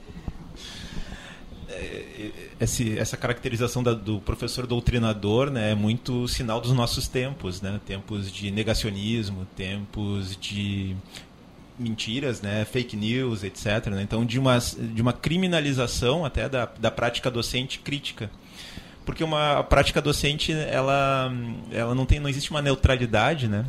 [1.69, 7.61] É, esse, essa caracterização da, do professor doutrinador né, é muito sinal dos nossos tempos,
[7.61, 7.79] né?
[7.85, 10.95] tempos de negacionismo, tempos de
[11.79, 13.87] mentiras, né, fake news, etc.
[13.87, 14.01] Né?
[14.01, 18.29] Então, de uma, de uma criminalização até da, da prática docente crítica.
[19.05, 21.31] Porque uma prática docente, ela,
[21.71, 23.65] ela não tem, não existe uma neutralidade, né?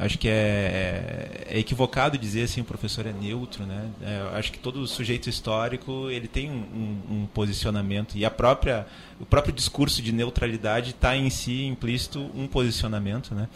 [0.00, 3.88] Acho que é, é, equivocado dizer assim o professor é neutro, né?
[4.00, 8.86] É, acho que todo sujeito histórico ele tem um, um, um posicionamento e a própria
[9.18, 13.48] o próprio discurso de neutralidade está em si implícito um posicionamento, né?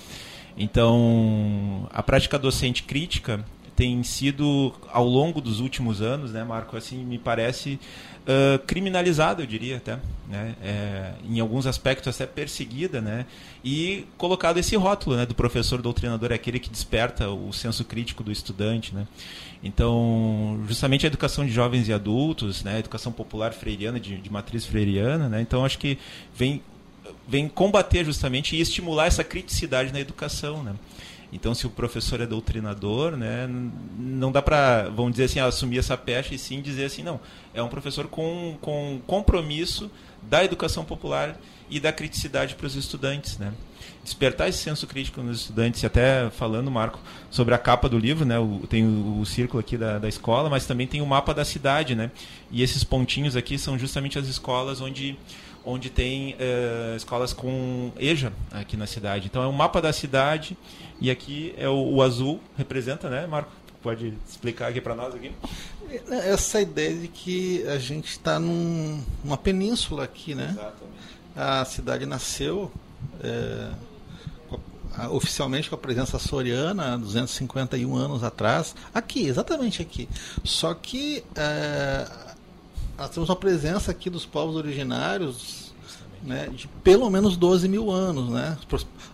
[0.57, 6.77] Então a prática docente crítica tem sido ao longo dos últimos anos, né, Marco?
[6.77, 7.79] Assim me parece
[8.23, 10.55] uh, criminalizada, eu diria até, né?
[10.63, 13.27] É, em alguns aspectos até perseguida, né?
[13.65, 18.23] E colocado esse rótulo, né, do professor doutrinador é aquele que desperta o senso crítico
[18.23, 19.07] do estudante, né?
[19.65, 24.31] Então, justamente a educação de jovens e adultos, né, a educação popular freiriana de, de
[24.31, 25.41] matriz freiriana, né?
[25.41, 25.99] Então acho que
[26.35, 26.63] vem
[27.27, 30.75] vem combater justamente e estimular essa criticidade na educação, né?
[31.33, 33.49] Então, se o professor é doutrinador, né,
[33.99, 37.19] não dá para, vamos dizer assim, assumir essa pecha e sim dizer assim, não,
[37.55, 39.91] é um professor com, com compromisso
[40.23, 41.37] da educação popular
[41.71, 43.53] e da criticidade para os estudantes, né?
[44.05, 47.01] Despertar esse senso crítico nos estudantes, e até falando, Marco,
[47.31, 48.39] sobre a capa do livro, né?
[48.39, 51.47] O, tem o, o círculo aqui da, da escola, mas também tem o mapa da
[51.47, 52.11] cidade, né?
[52.51, 55.17] E esses pontinhos aqui são justamente as escolas onde
[55.65, 59.27] onde tem uh, escolas com EJA aqui na cidade.
[59.27, 60.57] Então é um mapa da cidade
[61.01, 63.51] e aqui é o, o azul representa, né, Marco?
[63.83, 65.33] Pode explicar aqui para nós aqui?
[66.09, 70.51] Essa ideia de que a gente está num, numa península aqui, né?
[70.51, 70.93] Exatamente.
[71.35, 72.71] A cidade nasceu
[73.21, 73.71] é,
[75.11, 80.09] oficialmente com a presença soriana 251 anos atrás, aqui, exatamente aqui.
[80.45, 82.07] Só que é,
[83.03, 85.75] nós temos uma presença aqui dos povos originários
[86.23, 88.31] né, de pelo menos 12 mil anos.
[88.31, 88.57] Né?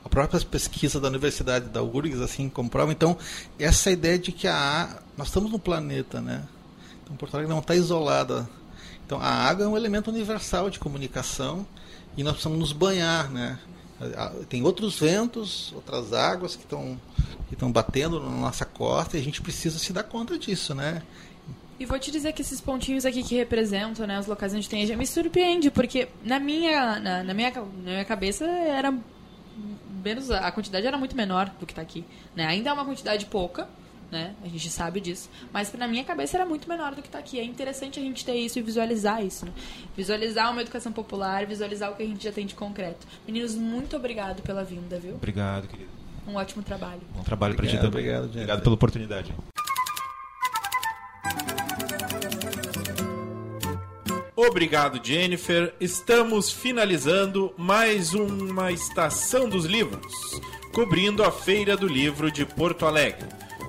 [0.05, 2.93] A própria pesquisa da Universidade da URGS assim comprova.
[2.93, 3.17] Então,
[3.59, 6.45] essa ideia de que a nós estamos no planeta, né?
[7.03, 8.47] Então, Porto Alegre não está isolada.
[9.07, 11.67] Então, a água é um elemento universal de comunicação
[12.15, 13.59] e nós precisamos nos banhar, né?
[14.51, 17.01] Tem outros ventos, outras águas que estão
[17.49, 21.03] que estão batendo na nossa costa e a gente precisa se dar conta disso, né?
[21.79, 24.97] E vou te dizer que esses pontinhos aqui que representam né, os locais onde tem
[24.97, 28.93] me surpreende, porque na minha, na, na, minha, na minha cabeça era
[30.03, 32.05] menos a quantidade era muito menor do que está aqui.
[32.35, 32.47] Né?
[32.47, 33.69] Ainda é uma quantidade pouca,
[34.11, 34.35] né?
[34.43, 35.29] A gente sabe disso.
[35.53, 37.39] Mas na minha cabeça era muito menor do que está aqui.
[37.39, 39.47] É interessante a gente ter isso e visualizar isso.
[39.47, 39.53] Né?
[39.97, 43.07] Visualizar uma educação popular, visualizar o que a gente já tem de concreto.
[43.27, 45.15] Meninos, muito obrigado pela vinda, viu?
[45.15, 45.91] Obrigado, querido.
[46.27, 47.01] Um ótimo trabalho.
[47.15, 47.89] Bom trabalho para ti também.
[47.89, 49.35] Obrigado, obrigado pela oportunidade.
[54.49, 55.75] Obrigado, Jennifer.
[55.81, 60.13] Estamos finalizando mais uma estação dos livros,
[60.73, 63.29] cobrindo a Feira do Livro de Porto Alegre.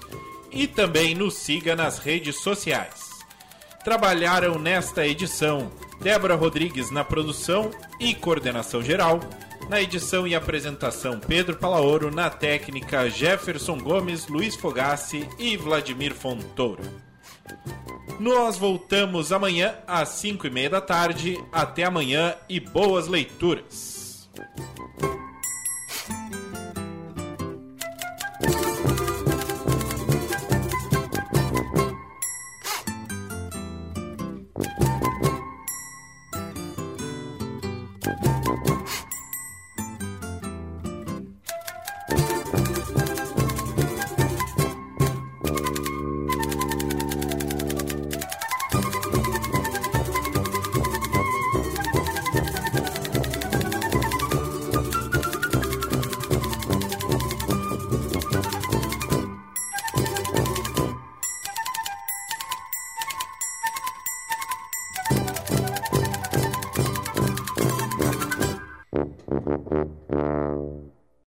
[0.53, 3.09] e também nos siga nas redes sociais.
[3.83, 5.71] Trabalharam nesta edição
[6.01, 9.19] Débora Rodrigues na produção e coordenação geral,
[9.69, 16.83] na edição e apresentação Pedro Palaoro, na técnica Jefferson Gomes, Luiz Fogassi e Vladimir Fontoura.
[18.19, 21.41] Nós voltamos amanhã às 5 e meia da tarde.
[21.51, 24.29] Até amanhã e boas leituras!